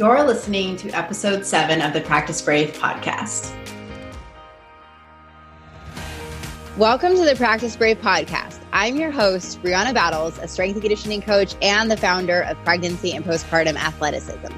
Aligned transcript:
You're 0.00 0.24
listening 0.24 0.76
to 0.76 0.88
episode 0.92 1.44
seven 1.44 1.82
of 1.82 1.92
the 1.92 2.00
Practice 2.00 2.40
Brave 2.40 2.72
podcast. 2.72 3.54
Welcome 6.78 7.16
to 7.16 7.24
the 7.26 7.36
Practice 7.36 7.76
Brave 7.76 7.98
podcast. 7.98 8.60
I'm 8.72 8.96
your 8.96 9.10
host, 9.10 9.62
Brianna 9.62 9.92
Battles, 9.92 10.38
a 10.38 10.48
strength 10.48 10.76
and 10.76 10.82
conditioning 10.82 11.20
coach 11.20 11.54
and 11.60 11.90
the 11.90 11.98
founder 11.98 12.44
of 12.44 12.56
Pregnancy 12.64 13.12
and 13.12 13.22
Postpartum 13.22 13.76
Athleticism. 13.76 14.50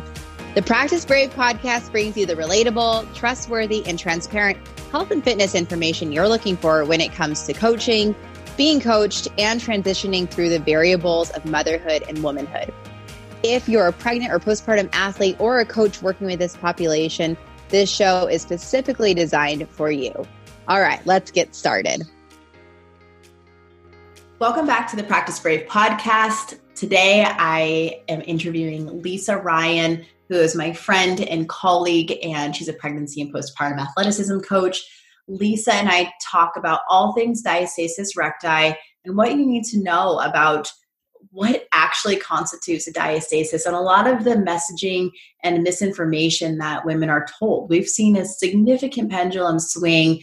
The 0.55 0.63
Practice 0.63 1.05
Brave 1.05 1.31
podcast 1.31 1.91
brings 1.91 2.17
you 2.17 2.25
the 2.25 2.37
relatable, 2.37 3.13
trustworthy, 3.13 3.85
and 3.85 3.99
transparent 3.99 4.59
health 4.93 5.11
and 5.11 5.25
fitness 5.25 5.57
information 5.57 6.13
you're 6.13 6.29
looking 6.29 6.57
for 6.57 6.85
when 6.85 7.01
it 7.01 7.11
comes 7.11 7.43
to 7.49 7.53
coaching, 7.53 8.15
being 8.57 8.81
coached, 8.81 9.27
and 9.39 9.61
transitioning 9.61 10.31
through 10.31 10.51
the 10.51 10.61
variables 10.61 11.31
of 11.31 11.45
motherhood 11.45 12.05
and 12.07 12.23
womanhood. 12.23 12.73
If 13.45 13.69
you're 13.69 13.89
a 13.89 13.93
pregnant 13.93 14.33
or 14.33 14.39
postpartum 14.39 14.89
athlete 14.93 15.35
or 15.41 15.59
a 15.59 15.67
coach 15.67 16.01
working 16.01 16.29
with 16.29 16.39
this 16.39 16.57
population, 16.57 17.37
this 17.71 17.91
show 17.91 18.29
is 18.29 18.41
specifically 18.41 19.15
designed 19.15 19.69
for 19.69 19.91
you. 19.91 20.13
All 20.69 20.81
right, 20.81 21.05
let's 21.07 21.33
get 21.33 21.53
started. 21.53 22.05
Welcome 24.39 24.65
back 24.65 24.89
to 24.91 24.97
the 24.97 25.03
Practice 25.03 25.41
Brave 25.41 25.67
podcast. 25.67 26.61
Today 26.77 27.25
I 27.27 28.03
am 28.09 28.23
interviewing 28.25 29.03
Lisa 29.03 29.37
Ryan, 29.37 30.07
who 30.29 30.37
is 30.37 30.55
my 30.55 30.73
friend 30.73 31.21
and 31.21 31.49
colleague, 31.49 32.17
and 32.23 32.55
she's 32.55 32.69
a 32.69 32.73
pregnancy 32.73 33.23
and 33.23 33.35
postpartum 33.35 33.81
athleticism 33.81 34.39
coach. 34.39 34.81
Lisa 35.27 35.75
and 35.75 35.89
I 35.89 36.13
talk 36.23 36.53
about 36.57 36.83
all 36.89 37.13
things 37.13 37.43
diastasis 37.43 38.17
recti 38.17 38.77
and 39.05 39.17
what 39.17 39.33
you 39.33 39.45
need 39.45 39.65
to 39.65 39.83
know 39.83 40.21
about 40.21 40.71
what 41.33 41.67
actually 41.73 42.17
constitutes 42.17 42.87
a 42.87 42.93
diastasis 42.93 43.65
and 43.65 43.75
a 43.75 43.81
lot 43.81 44.07
of 44.07 44.25
the 44.25 44.35
messaging 44.35 45.11
and 45.43 45.63
misinformation 45.63 46.59
that 46.59 46.85
women 46.85 47.09
are 47.09 47.27
told. 47.39 47.71
We've 47.71 47.89
seen 47.89 48.17
a 48.17 48.27
significant 48.27 49.11
pendulum 49.11 49.59
swing 49.59 50.23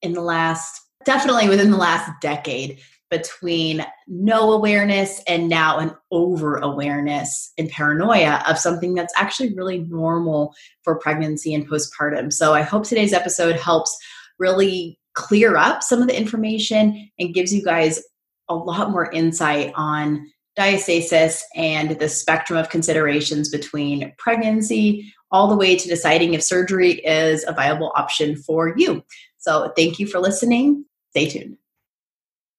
in 0.00 0.14
the 0.14 0.22
last, 0.22 0.80
definitely 1.04 1.48
within 1.48 1.70
the 1.70 1.76
last 1.76 2.10
decade, 2.22 2.80
between 3.10 3.84
no 4.08 4.52
awareness 4.52 5.22
and 5.28 5.48
now 5.48 5.78
an 5.78 5.92
over 6.10 6.56
awareness 6.56 7.52
and 7.56 7.68
paranoia 7.68 8.42
of 8.48 8.58
something 8.58 8.94
that's 8.94 9.14
actually 9.16 9.54
really 9.54 9.78
normal 9.78 10.54
for 10.82 10.98
pregnancy 10.98 11.54
and 11.54 11.68
postpartum. 11.68 12.32
So 12.32 12.52
I 12.52 12.62
hope 12.62 12.84
today's 12.84 13.12
episode 13.12 13.56
helps 13.56 13.96
really 14.38 14.98
clear 15.14 15.56
up 15.56 15.82
some 15.82 16.02
of 16.02 16.08
the 16.08 16.18
information 16.18 17.10
and 17.18 17.34
gives 17.34 17.54
you 17.54 17.62
guys 17.62 18.02
a 18.48 18.54
lot 18.54 18.90
more 18.90 19.10
insight 19.12 19.72
on 19.76 20.26
diastasis 20.58 21.42
and 21.54 21.98
the 21.98 22.08
spectrum 22.08 22.58
of 22.58 22.70
considerations 22.70 23.48
between 23.48 24.12
pregnancy 24.18 25.12
all 25.30 25.48
the 25.48 25.56
way 25.56 25.76
to 25.76 25.88
deciding 25.88 26.34
if 26.34 26.42
surgery 26.42 26.94
is 27.00 27.44
a 27.46 27.52
viable 27.52 27.92
option 27.96 28.36
for 28.36 28.74
you. 28.76 29.02
So, 29.38 29.72
thank 29.76 29.98
you 29.98 30.06
for 30.06 30.18
listening. 30.18 30.84
Stay 31.10 31.28
tuned. 31.28 31.56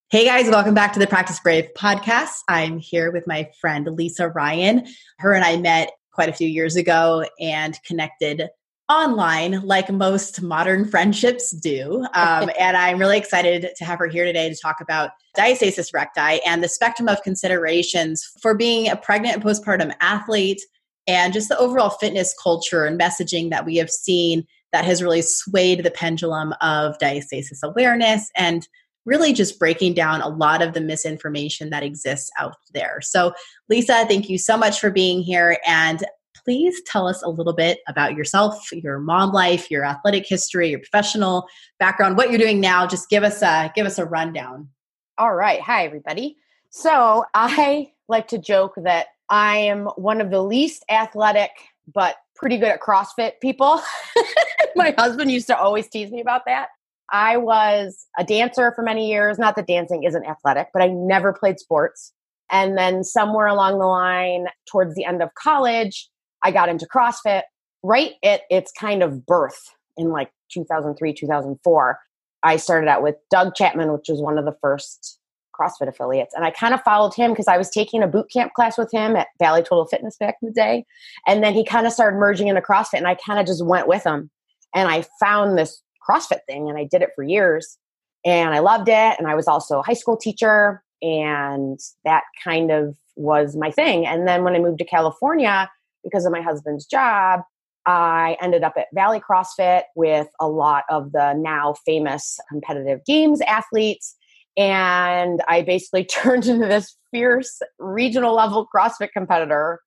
Hey 0.09 0.23
guys, 0.23 0.49
welcome 0.49 0.73
back 0.73 0.93
to 0.93 0.99
the 0.99 1.07
Practice 1.07 1.37
Brave 1.41 1.67
podcast. 1.75 2.39
I'm 2.47 2.77
here 2.77 3.11
with 3.11 3.27
my 3.27 3.49
friend 3.59 3.85
Lisa 3.87 4.29
Ryan. 4.29 4.87
Her 5.19 5.33
and 5.33 5.43
I 5.43 5.57
met 5.57 5.91
quite 6.13 6.29
a 6.29 6.33
few 6.33 6.47
years 6.47 6.77
ago 6.77 7.25
and 7.41 7.77
connected 7.83 8.47
online 8.89 9.61
like 9.63 9.91
most 9.91 10.41
modern 10.41 10.85
friendships 10.89 11.51
do. 11.51 12.05
Um, 12.13 12.49
and 12.59 12.77
I'm 12.77 12.99
really 12.99 13.17
excited 13.17 13.69
to 13.75 13.85
have 13.85 13.99
her 13.99 14.07
here 14.07 14.25
today 14.25 14.49
to 14.49 14.55
talk 14.55 14.81
about 14.81 15.11
diastasis 15.37 15.93
recti 15.93 16.41
and 16.45 16.63
the 16.63 16.69
spectrum 16.69 17.07
of 17.07 17.21
considerations 17.21 18.27
for 18.41 18.55
being 18.55 18.89
a 18.89 18.95
pregnant 18.95 19.35
and 19.35 19.43
postpartum 19.43 19.93
athlete 19.99 20.61
and 21.07 21.33
just 21.33 21.49
the 21.49 21.57
overall 21.57 21.89
fitness 21.89 22.35
culture 22.41 22.85
and 22.85 22.99
messaging 22.99 23.49
that 23.49 23.65
we 23.65 23.77
have 23.77 23.89
seen 23.89 24.45
that 24.73 24.83
has 24.83 25.01
really 25.01 25.21
swayed 25.21 25.83
the 25.83 25.91
pendulum 25.91 26.53
of 26.61 26.97
diastasis 26.99 27.63
awareness 27.63 28.29
and 28.35 28.67
really 29.05 29.31
just 29.31 29.57
breaking 29.57 29.93
down 29.93 30.21
a 30.21 30.27
lot 30.27 30.61
of 30.61 30.73
the 30.73 30.81
misinformation 30.81 31.69
that 31.69 31.81
exists 31.81 32.29
out 32.37 32.55
there. 32.73 32.99
So, 33.01 33.33
Lisa, 33.69 34.05
thank 34.05 34.29
you 34.29 34.37
so 34.37 34.57
much 34.57 34.81
for 34.81 34.91
being 34.91 35.21
here. 35.21 35.57
And 35.65 36.05
please 36.47 36.81
tell 36.83 37.09
us 37.09 37.21
a 37.23 37.27
little 37.27 37.51
bit 37.51 37.79
about 37.89 38.15
yourself, 38.15 38.71
your 38.71 38.99
mom 38.99 39.33
life, 39.33 39.69
your 39.69 39.83
athletic 39.83 40.25
history, 40.25 40.69
your 40.69 40.79
professional 40.79 41.45
background, 41.77 42.15
what 42.15 42.29
you're 42.29 42.39
doing 42.39 42.61
now. 42.61 42.87
Just 42.87 43.09
give 43.09 43.23
us 43.23 43.41
a 43.41 43.69
give 43.75 43.85
us 43.85 43.99
a 43.99 44.05
rundown. 44.05 44.69
All 45.17 45.35
right. 45.35 45.59
Hi 45.59 45.83
everybody. 45.85 46.37
So, 46.69 47.25
I 47.33 47.91
like 48.07 48.29
to 48.29 48.37
joke 48.37 48.75
that 48.77 49.07
I 49.29 49.57
am 49.57 49.87
one 49.97 50.21
of 50.21 50.31
the 50.31 50.41
least 50.41 50.85
athletic 50.89 51.51
but 51.93 52.15
pretty 52.33 52.57
good 52.57 52.69
at 52.69 52.81
CrossFit 52.81 53.33
people. 53.41 53.81
My 54.77 54.95
husband 54.97 55.29
used 55.29 55.47
to 55.47 55.57
always 55.57 55.89
tease 55.89 56.11
me 56.11 56.21
about 56.21 56.43
that. 56.45 56.69
I 57.11 57.35
was 57.35 58.07
a 58.17 58.23
dancer 58.23 58.71
for 58.73 58.83
many 58.83 59.09
years. 59.09 59.37
Not 59.37 59.57
that 59.57 59.67
dancing 59.67 60.03
isn't 60.03 60.25
athletic, 60.25 60.69
but 60.71 60.81
I 60.81 60.87
never 60.87 61.33
played 61.33 61.59
sports. 61.59 62.13
And 62.49 62.77
then 62.77 63.03
somewhere 63.03 63.47
along 63.47 63.79
the 63.79 63.85
line, 63.85 64.47
towards 64.65 64.95
the 64.95 65.03
end 65.03 65.21
of 65.21 65.33
college, 65.33 66.09
I 66.43 66.51
got 66.51 66.69
into 66.69 66.85
CrossFit 66.85 67.43
right 67.83 68.13
at 68.23 68.41
its 68.49 68.71
kind 68.71 69.03
of 69.03 69.25
birth 69.25 69.75
in 69.97 70.09
like 70.09 70.31
2003, 70.51 71.13
2004. 71.13 71.99
I 72.43 72.57
started 72.57 72.87
out 72.87 73.03
with 73.03 73.15
Doug 73.29 73.55
Chapman, 73.55 73.91
which 73.91 74.07
was 74.09 74.21
one 74.21 74.37
of 74.37 74.45
the 74.45 74.55
first 74.61 75.19
CrossFit 75.59 75.87
affiliates. 75.87 76.33
And 76.35 76.45
I 76.45 76.51
kind 76.51 76.73
of 76.73 76.81
followed 76.83 77.13
him 77.13 77.31
because 77.31 77.47
I 77.47 77.57
was 77.57 77.69
taking 77.69 78.03
a 78.03 78.07
boot 78.07 78.27
camp 78.31 78.53
class 78.53 78.77
with 78.77 78.91
him 78.91 79.15
at 79.15 79.27
Valley 79.39 79.61
Total 79.61 79.85
Fitness 79.87 80.17
back 80.17 80.35
in 80.41 80.49
the 80.49 80.53
day. 80.53 80.85
And 81.27 81.43
then 81.43 81.53
he 81.53 81.65
kind 81.65 81.87
of 81.87 81.93
started 81.93 82.17
merging 82.17 82.47
into 82.47 82.61
CrossFit, 82.61 82.97
and 82.97 83.07
I 83.07 83.15
kind 83.15 83.39
of 83.39 83.45
just 83.45 83.65
went 83.65 83.87
with 83.87 84.03
him. 84.03 84.29
And 84.75 84.89
I 84.89 85.05
found 85.19 85.57
this 85.57 85.81
CrossFit 86.07 86.39
thing, 86.47 86.69
and 86.69 86.77
I 86.77 86.83
did 86.83 87.01
it 87.01 87.09
for 87.15 87.23
years. 87.23 87.77
And 88.25 88.53
I 88.53 88.59
loved 88.59 88.89
it. 88.89 89.15
And 89.17 89.27
I 89.27 89.35
was 89.35 89.47
also 89.47 89.79
a 89.79 89.83
high 89.83 89.93
school 89.93 90.17
teacher, 90.17 90.83
and 91.01 91.79
that 92.03 92.23
kind 92.43 92.71
of 92.71 92.95
was 93.15 93.55
my 93.55 93.71
thing. 93.71 94.05
And 94.05 94.27
then 94.27 94.43
when 94.43 94.55
I 94.55 94.59
moved 94.59 94.79
to 94.79 94.85
California, 94.85 95.69
because 96.03 96.25
of 96.25 96.31
my 96.31 96.41
husband's 96.41 96.85
job, 96.85 97.41
I 97.87 98.35
ended 98.41 98.63
up 98.63 98.73
at 98.77 98.87
Valley 98.93 99.21
CrossFit 99.21 99.83
with 99.95 100.27
a 100.41 100.47
lot 100.47 100.83
of 100.89 101.13
the 101.13 101.33
now 101.33 101.73
famous 101.85 102.37
competitive 102.49 102.99
games 103.05 103.39
athletes. 103.41 104.15
And 104.57 105.41
I 105.47 105.61
basically 105.61 106.03
turned 106.11 106.45
into 106.45 106.67
this 106.67 106.95
fierce 107.11 107.61
regional 107.79 108.35
level 108.35 108.67
CrossFit 108.73 109.11
competitor 109.13 109.79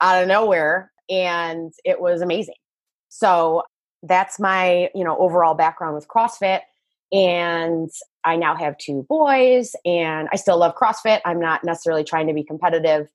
out 0.00 0.20
of 0.20 0.28
nowhere. 0.28 0.90
And 1.08 1.72
it 1.84 2.00
was 2.00 2.22
amazing. 2.22 2.56
So 3.08 3.62
that's 4.02 4.40
my, 4.40 4.90
you 4.94 5.04
know, 5.04 5.16
overall 5.18 5.54
background 5.54 5.94
with 5.94 6.08
CrossFit. 6.08 6.60
And 7.12 7.90
I 8.24 8.34
now 8.34 8.56
have 8.56 8.76
two 8.78 9.06
boys 9.08 9.76
and 9.84 10.28
I 10.32 10.36
still 10.36 10.58
love 10.58 10.74
CrossFit. 10.74 11.20
I'm 11.24 11.38
not 11.38 11.62
necessarily 11.62 12.02
trying 12.02 12.26
to 12.26 12.34
be 12.34 12.42
competitive, 12.42 13.06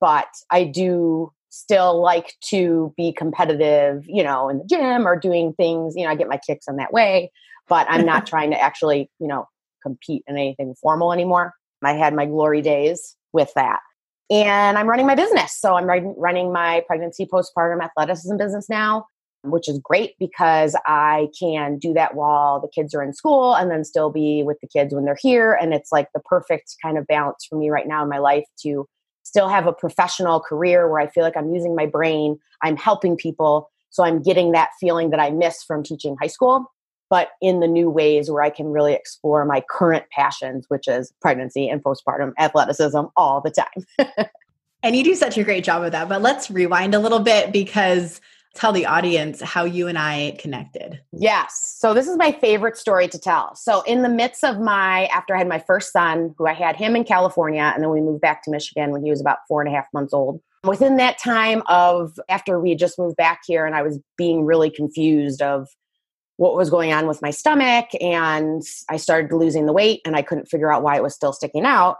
but 0.00 0.26
I 0.50 0.64
do 0.64 1.32
still 1.54 2.02
like 2.02 2.34
to 2.48 2.92
be 2.96 3.12
competitive, 3.12 4.04
you 4.06 4.24
know, 4.24 4.48
in 4.48 4.58
the 4.58 4.64
gym 4.64 5.06
or 5.06 5.18
doing 5.18 5.52
things, 5.54 5.94
you 5.96 6.04
know, 6.04 6.10
I 6.10 6.16
get 6.16 6.28
my 6.28 6.38
kicks 6.44 6.66
in 6.66 6.76
that 6.76 6.92
way, 6.92 7.30
but 7.68 7.86
I'm 7.88 8.04
not 8.04 8.26
trying 8.28 8.50
to 8.50 8.60
actually, 8.60 9.10
you 9.20 9.28
know, 9.28 9.46
compete 9.82 10.24
in 10.26 10.36
anything 10.36 10.74
formal 10.80 11.12
anymore. 11.12 11.54
I 11.82 11.92
had 11.92 12.14
my 12.14 12.26
glory 12.26 12.62
days 12.62 13.16
with 13.32 13.52
that. 13.54 13.80
And 14.30 14.78
I'm 14.78 14.88
running 14.88 15.06
my 15.06 15.14
business. 15.14 15.54
So 15.58 15.74
I'm 15.74 15.86
running 15.86 16.52
my 16.52 16.82
pregnancy 16.86 17.26
postpartum 17.26 17.84
athleticism 17.84 18.36
business 18.38 18.70
now, 18.70 19.04
which 19.42 19.68
is 19.68 19.78
great 19.84 20.14
because 20.18 20.74
I 20.86 21.28
can 21.38 21.78
do 21.78 21.92
that 21.92 22.14
while 22.14 22.58
the 22.58 22.68
kids 22.74 22.94
are 22.94 23.02
in 23.02 23.12
school 23.12 23.54
and 23.54 23.70
then 23.70 23.84
still 23.84 24.10
be 24.10 24.42
with 24.42 24.56
the 24.62 24.68
kids 24.68 24.94
when 24.94 25.04
they're 25.04 25.18
here. 25.20 25.52
And 25.52 25.74
it's 25.74 25.92
like 25.92 26.08
the 26.14 26.20
perfect 26.20 26.74
kind 26.82 26.96
of 26.96 27.06
balance 27.06 27.46
for 27.48 27.58
me 27.58 27.68
right 27.68 27.86
now 27.86 28.02
in 28.02 28.08
my 28.08 28.18
life 28.18 28.44
to 28.62 28.88
still 29.24 29.48
have 29.48 29.66
a 29.66 29.72
professional 29.72 30.38
career 30.38 30.88
where 30.88 31.00
I 31.00 31.08
feel 31.08 31.24
like 31.24 31.36
I'm 31.36 31.52
using 31.52 31.74
my 31.74 31.86
brain, 31.86 32.38
I'm 32.62 32.76
helping 32.76 33.16
people. 33.16 33.70
So 33.90 34.04
I'm 34.04 34.22
getting 34.22 34.52
that 34.52 34.70
feeling 34.78 35.10
that 35.10 35.20
I 35.20 35.30
miss 35.30 35.62
from 35.62 35.82
teaching 35.82 36.16
high 36.20 36.28
school, 36.28 36.70
but 37.10 37.30
in 37.40 37.60
the 37.60 37.66
new 37.66 37.90
ways 37.90 38.30
where 38.30 38.42
I 38.42 38.50
can 38.50 38.66
really 38.66 38.92
explore 38.92 39.44
my 39.44 39.62
current 39.68 40.04
passions, 40.10 40.66
which 40.68 40.88
is 40.88 41.12
pregnancy 41.20 41.68
and 41.68 41.82
postpartum 41.82 42.32
athleticism 42.38 43.00
all 43.16 43.40
the 43.40 43.50
time. 43.50 44.26
and 44.82 44.96
you 44.96 45.04
do 45.04 45.14
such 45.14 45.38
a 45.38 45.44
great 45.44 45.64
job 45.64 45.82
of 45.82 45.92
that. 45.92 46.08
But 46.08 46.22
let's 46.22 46.50
rewind 46.50 46.94
a 46.94 46.98
little 46.98 47.20
bit 47.20 47.52
because 47.52 48.20
tell 48.54 48.72
the 48.72 48.86
audience 48.86 49.40
how 49.40 49.64
you 49.64 49.88
and 49.88 49.98
I 49.98 50.36
connected. 50.38 51.00
Yes. 51.12 51.74
So 51.76 51.92
this 51.92 52.06
is 52.06 52.16
my 52.16 52.32
favorite 52.32 52.76
story 52.76 53.08
to 53.08 53.18
tell. 53.18 53.54
So 53.56 53.82
in 53.82 54.02
the 54.02 54.08
midst 54.08 54.44
of 54.44 54.60
my 54.60 55.06
after 55.06 55.34
I 55.34 55.38
had 55.38 55.48
my 55.48 55.58
first 55.58 55.92
son, 55.92 56.34
who 56.38 56.46
I 56.46 56.52
had 56.52 56.76
him 56.76 56.94
in 56.94 57.04
California, 57.04 57.72
and 57.74 57.82
then 57.82 57.90
we 57.90 58.00
moved 58.00 58.20
back 58.20 58.42
to 58.44 58.50
Michigan 58.50 58.92
when 58.92 59.02
he 59.02 59.10
was 59.10 59.20
about 59.20 59.38
four 59.48 59.60
and 59.60 59.68
a 59.68 59.74
half 59.74 59.86
months 59.92 60.14
old. 60.14 60.40
Within 60.62 60.96
that 60.96 61.18
time 61.18 61.62
of 61.66 62.18
after 62.28 62.60
we 62.60 62.70
had 62.70 62.78
just 62.78 62.98
moved 62.98 63.16
back 63.16 63.40
here 63.46 63.66
and 63.66 63.74
I 63.74 63.82
was 63.82 63.98
being 64.16 64.44
really 64.44 64.70
confused 64.70 65.42
of 65.42 65.68
what 66.36 66.56
was 66.56 66.70
going 66.70 66.92
on 66.92 67.06
with 67.06 67.22
my 67.22 67.30
stomach 67.30 67.86
and 68.00 68.62
I 68.88 68.96
started 68.96 69.32
losing 69.32 69.66
the 69.66 69.72
weight 69.72 70.00
and 70.04 70.16
I 70.16 70.22
couldn't 70.22 70.48
figure 70.48 70.72
out 70.72 70.82
why 70.82 70.96
it 70.96 71.02
was 71.02 71.14
still 71.14 71.32
sticking 71.32 71.64
out. 71.64 71.98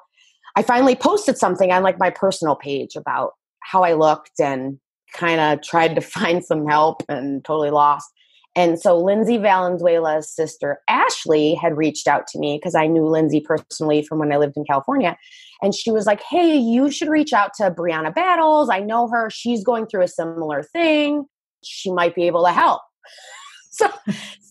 I 0.56 0.62
finally 0.62 0.96
posted 0.96 1.36
something 1.36 1.72
on 1.72 1.82
like 1.82 1.98
my 1.98 2.10
personal 2.10 2.56
page 2.56 2.96
about 2.96 3.32
how 3.60 3.82
I 3.82 3.94
looked 3.94 4.40
and 4.40 4.78
kind 5.14 5.40
of 5.40 5.62
tried 5.62 5.94
to 5.94 6.00
find 6.02 6.44
some 6.44 6.66
help 6.66 7.02
and 7.08 7.44
totally 7.44 7.70
lost. 7.70 8.11
And 8.56 8.81
so 8.81 8.96
Lindsey 8.96 9.37
Valenzuela's 9.37 10.31
sister 10.31 10.81
Ashley 10.88 11.55
had 11.55 11.76
reached 11.76 12.06
out 12.06 12.28
to 12.28 12.38
me 12.38 12.56
because 12.56 12.75
I 12.76 12.87
knew 12.87 13.06
Lindsey 13.06 13.40
personally 13.40 14.02
from 14.02 14.20
when 14.20 14.32
I 14.32 14.37
lived 14.37 14.56
in 14.56 14.64
California. 14.64 15.16
And 15.61 15.75
she 15.75 15.90
was 15.90 16.06
like, 16.06 16.22
Hey, 16.22 16.56
you 16.56 16.90
should 16.90 17.08
reach 17.08 17.32
out 17.32 17.52
to 17.55 17.70
Brianna 17.70 18.14
Battles. 18.14 18.70
I 18.70 18.81
know 18.81 19.08
her. 19.08 19.28
She's 19.31 19.64
going 19.64 19.87
through 19.87 20.02
a 20.02 20.08
similar 20.08 20.62
thing. 20.62 21.25
She 21.64 21.90
might 21.90 22.14
be 22.14 22.26
able 22.26 22.44
to 22.44 22.52
help. 22.52 22.82
so 23.72 23.90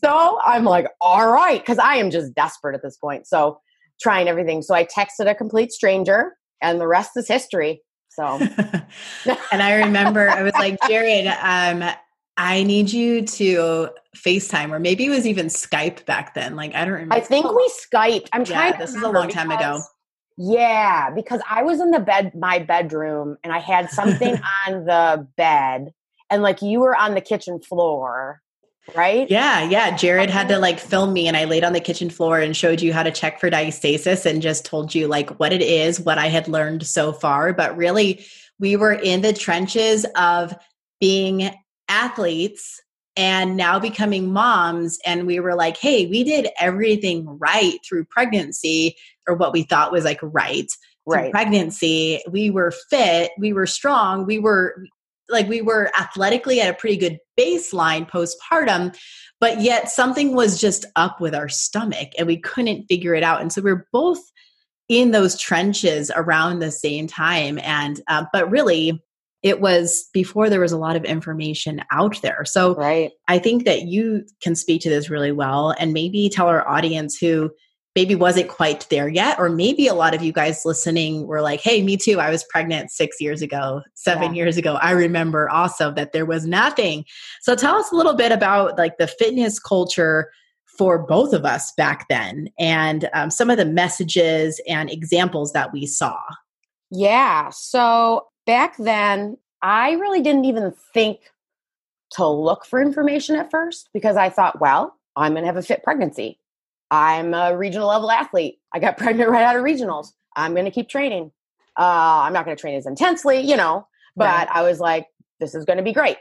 so 0.03 0.39
I'm 0.43 0.65
like, 0.65 0.87
all 0.99 1.31
right, 1.31 1.61
because 1.61 1.79
I 1.79 1.95
am 1.95 2.11
just 2.11 2.33
desperate 2.33 2.75
at 2.75 2.81
this 2.81 2.97
point. 2.97 3.25
So 3.25 3.59
trying 4.01 4.27
everything. 4.27 4.61
So 4.61 4.75
I 4.75 4.83
texted 4.85 5.29
a 5.29 5.35
complete 5.35 5.71
stranger 5.71 6.35
and 6.61 6.81
the 6.81 6.87
rest 6.87 7.11
is 7.15 7.27
history. 7.27 7.81
So 8.15 8.25
and 9.51 9.63
I 9.63 9.75
remember 9.75 10.29
I 10.29 10.43
was 10.43 10.53
like, 10.53 10.77
Jared, 10.87 11.27
um, 11.27 11.89
I 12.37 12.63
need 12.63 12.91
you 12.91 13.23
to 13.23 13.89
FaceTime, 14.15 14.71
or 14.71 14.79
maybe 14.79 15.05
it 15.05 15.09
was 15.09 15.25
even 15.25 15.47
Skype 15.47 16.05
back 16.05 16.33
then. 16.33 16.55
Like 16.55 16.75
I 16.75 16.85
don't 16.85 16.93
remember. 16.93 17.15
I 17.15 17.19
think 17.19 17.45
we 17.51 17.67
Skyped. 17.69 18.29
I'm 18.33 18.45
trying. 18.45 18.73
Yeah, 18.73 18.77
this 18.77 18.95
is 18.95 19.01
a 19.01 19.09
long 19.09 19.29
time 19.29 19.51
ago. 19.51 19.81
Yeah, 20.37 21.09
because 21.11 21.41
I 21.49 21.63
was 21.63 21.79
in 21.79 21.91
the 21.91 21.99
bed, 21.99 22.33
my 22.35 22.59
bedroom, 22.59 23.37
and 23.43 23.53
I 23.53 23.59
had 23.59 23.89
something 23.89 24.39
on 24.67 24.85
the 24.85 25.27
bed, 25.37 25.93
and 26.29 26.43
like 26.43 26.61
you 26.61 26.81
were 26.81 26.95
on 26.95 27.15
the 27.15 27.21
kitchen 27.21 27.59
floor, 27.61 28.42
right? 28.95 29.29
Yeah, 29.29 29.63
yeah. 29.63 29.95
Jared 29.95 30.29
had 30.29 30.47
to 30.49 30.59
like 30.59 30.79
film 30.79 31.13
me, 31.13 31.27
and 31.27 31.37
I 31.37 31.45
laid 31.45 31.63
on 31.63 31.73
the 31.73 31.79
kitchen 31.79 32.09
floor 32.09 32.39
and 32.39 32.55
showed 32.55 32.81
you 32.81 32.93
how 32.93 33.03
to 33.03 33.11
check 33.11 33.39
for 33.39 33.49
diastasis, 33.49 34.25
and 34.25 34.41
just 34.41 34.65
told 34.65 34.93
you 34.93 35.07
like 35.07 35.39
what 35.39 35.53
it 35.53 35.61
is, 35.61 35.99
what 35.99 36.17
I 36.17 36.27
had 36.27 36.47
learned 36.47 36.85
so 36.85 37.13
far. 37.13 37.53
But 37.53 37.75
really, 37.77 38.25
we 38.59 38.75
were 38.75 38.93
in 38.93 39.21
the 39.21 39.33
trenches 39.33 40.05
of 40.15 40.53
being 40.99 41.51
athletes 41.89 42.81
and 43.15 43.55
now 43.55 43.79
becoming 43.79 44.31
moms 44.31 44.97
and 45.05 45.27
we 45.27 45.39
were 45.39 45.53
like 45.53 45.77
hey 45.77 46.07
we 46.07 46.23
did 46.23 46.47
everything 46.59 47.25
right 47.39 47.77
through 47.87 48.05
pregnancy 48.05 48.95
or 49.27 49.35
what 49.35 49.53
we 49.53 49.63
thought 49.63 49.91
was 49.91 50.03
like 50.03 50.19
right 50.21 50.71
right 51.05 51.31
pregnancy 51.31 52.23
we 52.29 52.49
were 52.49 52.71
fit 52.89 53.31
we 53.37 53.53
were 53.53 53.67
strong 53.67 54.25
we 54.25 54.39
were 54.39 54.85
like 55.29 55.47
we 55.47 55.61
were 55.61 55.91
athletically 55.99 56.59
at 56.59 56.69
a 56.69 56.73
pretty 56.73 56.97
good 56.97 57.19
baseline 57.39 58.09
postpartum 58.09 58.95
but 59.39 59.61
yet 59.61 59.89
something 59.89 60.35
was 60.35 60.59
just 60.59 60.85
up 60.95 61.19
with 61.19 61.33
our 61.33 61.49
stomach 61.49 62.09
and 62.17 62.27
we 62.27 62.37
couldn't 62.37 62.85
figure 62.85 63.15
it 63.15 63.23
out 63.23 63.41
and 63.41 63.51
so 63.51 63.61
we 63.61 63.73
we're 63.73 63.85
both 63.91 64.21
in 64.89 65.11
those 65.11 65.37
trenches 65.37 66.11
around 66.15 66.59
the 66.59 66.71
same 66.71 67.07
time 67.07 67.57
and 67.59 68.01
uh, 68.07 68.25
but 68.33 68.49
really 68.49 69.01
it 69.43 69.59
was 69.59 70.09
before 70.13 70.49
there 70.49 70.61
was 70.61 70.71
a 70.71 70.77
lot 70.77 70.95
of 70.95 71.03
information 71.03 71.83
out 71.91 72.21
there. 72.21 72.45
So 72.45 72.75
right. 72.75 73.11
I 73.27 73.39
think 73.39 73.65
that 73.65 73.83
you 73.83 74.23
can 74.41 74.55
speak 74.55 74.81
to 74.81 74.89
this 74.89 75.09
really 75.09 75.33
well 75.33 75.75
and 75.77 75.91
maybe 75.91 76.29
tell 76.29 76.47
our 76.47 76.67
audience 76.67 77.17
who 77.17 77.51
maybe 77.95 78.15
wasn't 78.15 78.47
quite 78.47 78.87
there 78.89 79.07
yet, 79.07 79.37
or 79.37 79.49
maybe 79.49 79.87
a 79.87 79.93
lot 79.93 80.15
of 80.15 80.23
you 80.23 80.31
guys 80.31 80.65
listening 80.65 81.27
were 81.27 81.41
like, 81.41 81.61
hey, 81.61 81.83
me 81.83 81.95
too. 81.95 82.19
I 82.19 82.29
was 82.29 82.43
pregnant 82.45 82.91
six 82.91 83.21
years 83.21 83.41
ago, 83.41 83.81
seven 83.93 84.33
yeah. 84.33 84.43
years 84.43 84.57
ago. 84.57 84.75
I 84.75 84.91
remember 84.91 85.49
also 85.49 85.91
that 85.91 86.11
there 86.11 86.25
was 86.25 86.45
nothing. 86.45 87.05
So 87.41 87.55
tell 87.55 87.75
us 87.75 87.91
a 87.91 87.95
little 87.95 88.15
bit 88.15 88.31
about 88.31 88.77
like 88.77 88.97
the 88.97 89.07
fitness 89.07 89.59
culture 89.59 90.31
for 90.77 90.97
both 90.97 91.33
of 91.33 91.45
us 91.45 91.71
back 91.77 92.07
then 92.09 92.49
and 92.57 93.07
um, 93.13 93.29
some 93.29 93.51
of 93.51 93.57
the 93.57 93.65
messages 93.65 94.59
and 94.67 94.89
examples 94.89 95.53
that 95.53 95.71
we 95.71 95.85
saw. 95.85 96.17
Yeah. 96.89 97.49
So 97.51 98.27
back 98.47 98.75
then, 98.77 99.37
I 99.61 99.91
really 99.91 100.21
didn't 100.21 100.45
even 100.45 100.73
think 100.93 101.19
to 102.13 102.27
look 102.27 102.65
for 102.65 102.81
information 102.81 103.35
at 103.35 103.51
first 103.51 103.89
because 103.93 104.17
I 104.17 104.29
thought, 104.29 104.59
well, 104.59 104.95
I'm 105.15 105.33
going 105.33 105.43
to 105.43 105.47
have 105.47 105.57
a 105.57 105.61
fit 105.61 105.83
pregnancy. 105.83 106.39
I'm 106.93 107.33
a 107.33 107.57
regional 107.57 107.87
level 107.87 108.11
athlete. 108.11 108.59
I 108.71 108.77
got 108.77 108.97
pregnant 108.99 109.29
right 109.29 109.43
out 109.43 109.55
of 109.55 109.63
regionals. 109.63 110.09
I'm 110.35 110.53
going 110.53 110.65
to 110.65 110.71
keep 110.71 110.89
training. 110.89 111.31
Uh, 111.77 112.21
I'm 112.21 112.33
not 112.33 112.45
going 112.45 112.55
to 112.55 112.61
train 112.61 112.75
as 112.75 112.85
intensely, 112.85 113.39
you 113.39 113.57
know, 113.57 113.87
but 114.15 114.25
right. 114.25 114.47
I 114.51 114.61
was 114.61 114.79
like, 114.79 115.07
this 115.39 115.55
is 115.55 115.65
going 115.65 115.77
to 115.77 115.83
be 115.83 115.91
great. 115.91 116.17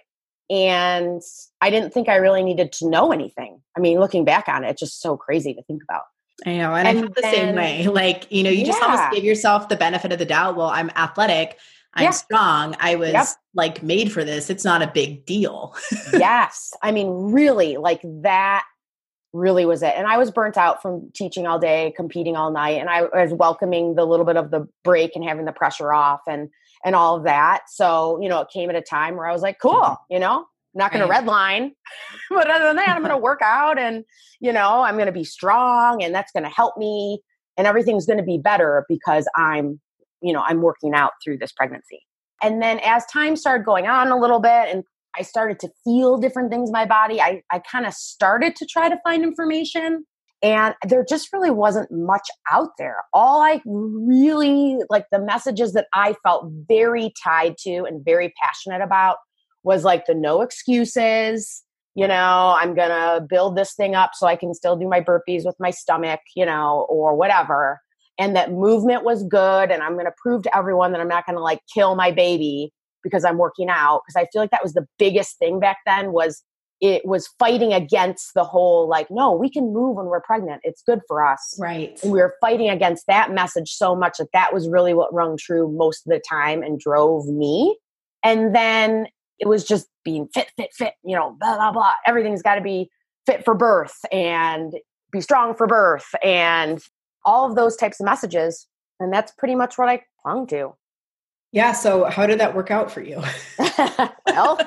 And 0.49 1.21
I 1.61 1.69
didn't 1.69 1.93
think 1.93 2.09
I 2.09 2.17
really 2.17 2.43
needed 2.43 2.73
to 2.73 2.89
know 2.89 3.13
anything. 3.13 3.61
I 3.77 3.81
mean, 3.81 4.01
looking 4.01 4.25
back 4.25 4.49
on 4.49 4.65
it, 4.65 4.71
it's 4.71 4.81
just 4.81 5.03
so 5.03 5.17
crazy 5.17 5.53
to 5.53 5.63
think 5.63 5.83
about. 5.83 6.05
I 6.47 6.57
know. 6.57 6.75
And, 6.75 6.89
and 6.89 6.99
I 6.99 7.01
felt 7.03 7.15
the 7.17 7.23
same 7.23 7.55
way. 7.55 7.87
Like, 7.93 8.33
you 8.33 8.43
know, 8.43 8.51
you 8.51 8.61
yeah. 8.61 8.67
just 8.67 8.83
almost 8.83 9.13
give 9.13 9.25
yourself 9.25 9.69
the 9.69 9.77
benefit 9.77 10.11
of 10.11 10.19
the 10.19 10.25
doubt. 10.25 10.57
Well, 10.57 10.69
I'm 10.69 10.91
athletic. 10.97 11.59
I'm 11.95 12.05
yeah. 12.05 12.11
strong. 12.11 12.77
I 12.81 12.97
was 12.97 13.13
yep. 13.13 13.27
like 13.55 13.83
made 13.83 14.11
for 14.11 14.25
this. 14.25 14.49
It's 14.49 14.65
not 14.65 14.81
a 14.81 14.87
big 14.87 15.27
deal. 15.27 15.75
yes. 16.15 16.73
I 16.83 16.93
mean, 16.93 17.09
really, 17.11 17.77
like 17.77 18.01
that 18.23 18.65
really 19.33 19.65
was 19.65 19.83
it. 19.83 19.95
And 19.97 20.07
I 20.07 20.19
was 20.19 20.31
burnt 20.31 20.57
out 20.57 20.83
from 20.83 21.11
teaching 21.15 21.47
all 21.47 21.59
day, 21.59 21.93
competing 21.97 22.37
all 22.37 22.51
night, 22.51 22.81
and 22.81 22.91
I 22.91 23.03
was 23.03 23.33
welcoming 23.33 23.95
the 23.95 24.05
little 24.05 24.27
bit 24.27 24.37
of 24.37 24.51
the 24.51 24.69
break 24.85 25.13
and 25.15 25.25
having 25.25 25.45
the 25.45 25.53
pressure 25.53 25.93
off 25.93 26.21
and 26.29 26.49
and 26.85 26.95
all 26.95 27.17
of 27.17 27.25
that. 27.25 27.63
So, 27.69 28.21
you 28.21 28.29
know, 28.29 28.41
it 28.41 28.49
came 28.53 28.69
at 28.69 28.77
a 28.77 28.83
time 28.83 29.17
where 29.17 29.27
I 29.27 29.33
was 29.33 29.43
like, 29.43 29.59
cool, 29.61 29.75
mm-hmm. 29.75 30.15
you 30.15 30.19
know, 30.19 30.39
I'm 30.41 30.47
not 30.75 30.93
going 30.93 31.09
right. 31.09 31.21
to 31.21 31.27
redline, 31.27 31.71
but 32.31 32.51
other 32.51 32.67
than 32.67 32.77
that, 32.77 32.89
I'm 32.89 33.03
going 33.03 33.11
to 33.11 33.19
work 33.19 33.41
out 33.43 33.79
and, 33.79 34.05
you 34.41 34.53
know, 34.53 34.83
I'm 34.83 34.95
going 34.95 35.07
to 35.07 35.13
be 35.13 35.25
strong 35.25 36.03
and 36.03 36.15
that's 36.15 36.33
going 36.33 36.43
to 36.43 36.51
help 36.51 36.77
me 36.77 37.21
and 37.57 37.67
everything's 37.67 38.07
going 38.07 38.19
to 38.19 38.25
be 38.25 38.39
better 38.39 38.85
because 38.89 39.29
I'm 39.37 39.81
you 40.23 40.33
know, 40.33 40.43
I'm 40.47 40.63
working 40.63 40.95
out 40.95 41.13
through 41.23 41.39
this 41.39 41.53
pregnancy. 41.53 42.01
And 42.43 42.63
then 42.63 42.81
as 42.85 43.05
time 43.07 43.37
started 43.37 43.65
going 43.65 43.87
on 43.87 44.09
a 44.09 44.19
little 44.19 44.41
bit 44.41 44.69
and 44.69 44.85
I 45.19 45.23
started 45.23 45.59
to 45.61 45.71
feel 45.85 46.19
different 46.19 46.51
things 46.51 46.71
in 46.71 46.73
my 46.73 46.87
body, 46.87 47.21
I, 47.21 47.43
I 47.51 47.59
kind 47.61 47.87
of 47.87 47.95
started 47.95 48.57
to 48.57 48.67
try 48.67 48.89
to 48.89 48.99
find 49.05 49.23
information. 49.23 50.05
And 50.43 50.75
there 50.89 51.05
just 51.09 51.33
really 51.33 51.53
wasn't 51.53 51.89
much 51.93 52.29
out 52.51 52.71
there. 52.77 52.97
All 53.13 53.43
I 53.43 53.61
really 53.65 54.79
like 54.91 55.07
the 55.13 55.21
messages 55.21 55.73
that 55.75 55.87
I 55.95 56.17
felt 56.25 56.51
very 56.69 57.13
tied 57.23 57.57
to 57.59 57.85
and 57.85 58.05
very 58.05 58.33
passionate 58.43 58.83
about 58.83 59.19
was 59.63 59.85
like 59.85 60.07
the 60.07 60.15
no 60.15 60.43
excuses, 60.43 61.63
you 61.95 62.09
know, 62.09 62.57
I'm 62.59 62.75
going 62.75 62.89
to 62.89 63.25
build 63.29 63.57
this 63.57 63.75
thing 63.75 63.95
up 63.95 64.13
so 64.15 64.27
I 64.27 64.35
can 64.35 64.53
still 64.53 64.75
do 64.75 64.89
my 64.89 65.01
burpees 65.01 65.45
with 65.45 65.55
my 65.61 65.71
stomach, 65.71 66.21
you 66.35 66.45
know, 66.45 66.87
or 66.89 67.15
whatever 67.15 67.81
and 68.19 68.37
that 68.37 68.53
movement 68.53 69.05
was 69.05 69.23
good 69.25 69.71
and 69.71 69.83
i'm 69.83 69.95
going 69.95 70.07
to 70.07 70.13
prove 70.17 70.43
to 70.43 70.57
everyone 70.57 70.93
that 70.93 71.01
i'm 71.01 71.09
not 71.09 71.27
going 71.27 71.37
to 71.37 71.43
like 71.43 71.61
kill 71.73 71.95
my 71.95 72.11
baby 72.11 72.73
because 73.03 73.25
i'm 73.25 73.39
working 73.39 73.69
out 73.69 74.03
because 74.07 74.21
i 74.21 74.27
feel 74.33 74.43
like 74.43 74.51
that 74.51 74.63
was 74.63 74.75
the 74.75 74.87
biggest 74.99 75.39
thing 75.39 75.61
back 75.61 75.79
then 75.87 76.13
was 76.13 76.43
it 76.81 77.07
was 77.07 77.29
fighting 77.39 77.73
against 77.73 78.35
the 78.35 78.45
whole 78.45 78.89
like 78.89 79.11
no 79.11 79.33
we 79.33 79.51
can 79.51 79.73
move 79.73 79.97
when 79.97 80.07
we're 80.07 80.21
pregnant 80.21 80.61
it's 80.65 80.83
good 80.83 81.01
for 81.07 81.25
us 81.25 81.57
right 81.59 81.99
and 82.03 82.13
we 82.13 82.19
were 82.19 82.35
fighting 82.41 82.69
against 82.69 83.07
that 83.07 83.33
message 83.33 83.71
so 83.71 83.95
much 83.95 84.19
that 84.19 84.29
that 84.33 84.53
was 84.53 84.69
really 84.69 84.95
what 84.95 85.13
rung 85.13 85.37
true 85.37 85.71
most 85.77 86.07
of 86.07 86.11
the 86.11 86.21
time 86.29 86.63
and 86.63 86.81
drove 86.81 87.27
me 87.27 87.77
and 88.25 88.55
then 88.55 89.07
it 89.39 89.49
was 89.49 89.65
just 89.65 89.89
being 90.05 90.29
fit 90.35 90.51
fit 90.57 90.71
fit 90.73 90.95
you 91.05 91.17
know 91.17 91.37
blah 91.41 91.57
blah 91.57 91.73
blah 91.73 91.93
everything's 92.07 92.43
got 92.43 92.57
to 92.57 92.61
be 92.61 92.91
fit 93.27 93.45
for 93.45 93.55
birth 93.55 93.99
and 94.11 94.75
be 95.13 95.21
strong 95.21 95.55
for 95.55 95.67
birth 95.67 96.07
and 96.25 96.83
all 97.25 97.49
of 97.49 97.57
those 97.57 97.77
types 97.77 98.01
of 98.01 98.07
messages. 98.07 98.67
And 98.99 99.13
that's 99.13 99.33
pretty 99.33 99.55
much 99.55 99.79
what 99.79 99.89
I 99.89 100.03
clung 100.23 100.47
to. 100.49 100.75
Yeah. 101.53 101.73
So, 101.73 102.05
how 102.05 102.27
did 102.27 102.41
that 102.41 102.55
work 102.55 102.71
out 102.71 102.91
for 102.91 103.03
you? 103.03 103.23
well, 104.27 104.59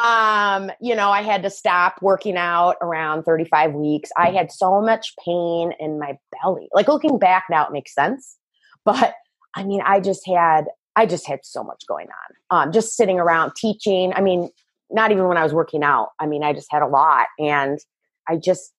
um, 0.00 0.70
you 0.80 0.94
know, 0.94 1.10
I 1.10 1.22
had 1.22 1.42
to 1.42 1.50
stop 1.50 1.98
working 2.00 2.36
out 2.36 2.76
around 2.80 3.24
35 3.24 3.72
weeks. 3.72 4.10
I 4.16 4.30
had 4.30 4.52
so 4.52 4.80
much 4.80 5.14
pain 5.24 5.72
in 5.80 5.98
my 5.98 6.16
belly. 6.32 6.68
Like 6.72 6.86
looking 6.86 7.18
back 7.18 7.46
now, 7.50 7.66
it 7.66 7.72
makes 7.72 7.92
sense. 7.92 8.36
But 8.84 9.14
I 9.56 9.64
mean, 9.64 9.82
I 9.84 9.98
just 9.98 10.24
had, 10.24 10.66
I 10.94 11.06
just 11.06 11.26
had 11.26 11.40
so 11.42 11.64
much 11.64 11.82
going 11.88 12.06
on. 12.06 12.58
Um, 12.68 12.72
just 12.72 12.96
sitting 12.96 13.18
around 13.18 13.52
teaching. 13.56 14.12
I 14.14 14.20
mean, 14.20 14.48
not 14.90 15.10
even 15.10 15.26
when 15.26 15.36
I 15.36 15.42
was 15.42 15.52
working 15.52 15.82
out. 15.82 16.10
I 16.20 16.26
mean, 16.26 16.44
I 16.44 16.52
just 16.52 16.68
had 16.70 16.82
a 16.82 16.86
lot, 16.86 17.26
and 17.40 17.80
I 18.28 18.36
just 18.36 18.72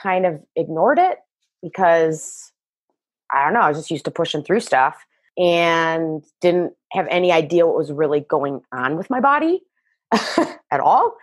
kind 0.00 0.26
of 0.26 0.40
ignored 0.54 1.00
it 1.00 1.18
because 1.60 2.52
I 3.32 3.44
don't 3.44 3.52
know, 3.52 3.60
I 3.60 3.68
was 3.68 3.78
just 3.78 3.90
used 3.90 4.04
to 4.04 4.12
pushing 4.12 4.44
through 4.44 4.60
stuff 4.60 5.04
and 5.38 6.24
didn't 6.40 6.74
have 6.92 7.06
any 7.08 7.32
idea 7.32 7.66
what 7.66 7.76
was 7.76 7.92
really 7.92 8.20
going 8.20 8.60
on 8.72 8.96
with 8.96 9.08
my 9.08 9.20
body 9.20 9.62
at 10.70 10.80
all. 10.80 11.16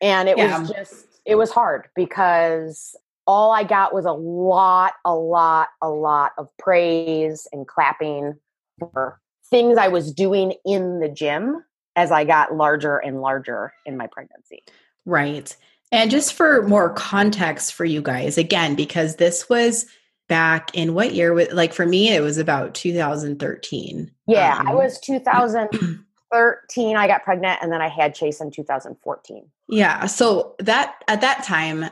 And 0.00 0.28
it 0.28 0.38
yeah. 0.38 0.60
was 0.60 0.70
just, 0.70 1.06
it 1.24 1.34
was 1.34 1.50
hard 1.50 1.88
because 1.96 2.94
all 3.26 3.52
I 3.52 3.64
got 3.64 3.92
was 3.92 4.04
a 4.04 4.12
lot, 4.12 4.94
a 5.04 5.14
lot, 5.14 5.68
a 5.82 5.90
lot 5.90 6.32
of 6.38 6.48
praise 6.58 7.48
and 7.52 7.66
clapping 7.66 8.34
for 8.78 9.20
things 9.50 9.78
I 9.78 9.88
was 9.88 10.12
doing 10.12 10.54
in 10.64 11.00
the 11.00 11.08
gym 11.08 11.64
as 11.96 12.12
I 12.12 12.24
got 12.24 12.54
larger 12.54 12.98
and 12.98 13.20
larger 13.20 13.72
in 13.84 13.96
my 13.96 14.06
pregnancy. 14.06 14.62
Right. 15.04 15.56
And 15.90 16.10
just 16.10 16.34
for 16.34 16.62
more 16.66 16.90
context 16.90 17.74
for 17.74 17.84
you 17.84 18.02
guys, 18.02 18.38
again, 18.38 18.74
because 18.74 19.16
this 19.16 19.48
was 19.48 19.86
back 20.28 20.70
in 20.74 20.94
what 20.94 21.14
year? 21.14 21.34
Like 21.52 21.72
for 21.72 21.86
me, 21.86 22.08
it 22.14 22.20
was 22.22 22.38
about 22.38 22.74
2013. 22.74 24.10
Yeah, 24.26 24.56
um, 24.58 24.68
I 24.68 24.74
was 24.74 24.98
2013 25.00 26.96
I 26.96 27.06
got 27.06 27.22
pregnant 27.24 27.58
and 27.62 27.70
then 27.72 27.80
I 27.80 27.88
had 27.88 28.14
Chase 28.14 28.40
in 28.40 28.50
2014. 28.50 29.48
Yeah. 29.68 30.06
So 30.06 30.54
that 30.58 30.96
at 31.08 31.20
that 31.20 31.44
time 31.44 31.86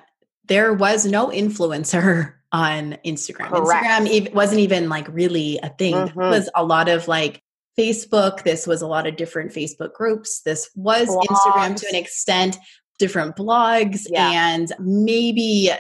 there 0.47 0.73
was 0.75 1.07
no 1.07 1.29
influencer 1.29 2.35
on 2.53 2.99
Instagram. 3.05 3.49
Correct. 3.49 3.85
Instagram 3.87 4.27
ev- 4.29 4.35
wasn't 4.35 4.61
even 4.61 4.89
like 4.89 5.07
really 5.09 5.59
a 5.63 5.69
thing. 5.71 5.95
It 5.95 6.15
Mhm. 6.15 6.31
was 6.31 6.49
a 6.55 6.65
lot 6.65 6.89
of 6.89 7.09
like 7.09 7.41
Facebook. 7.79 8.43
This 8.45 8.67
was 8.67 8.83
a 8.83 8.87
lot 8.87 9.07
of 9.07 9.17
different 9.17 9.53
Facebook 9.53 9.93
groups. 9.95 10.41
This 10.43 10.71
was 10.77 11.09
Instagram 11.09 11.75
to 11.77 11.87
an 11.89 11.97
extent, 11.97 12.57
different 12.99 13.35
blogs, 13.37 14.03
Yeah. 14.09 14.31
and 14.31 14.73
maybe 14.79 15.71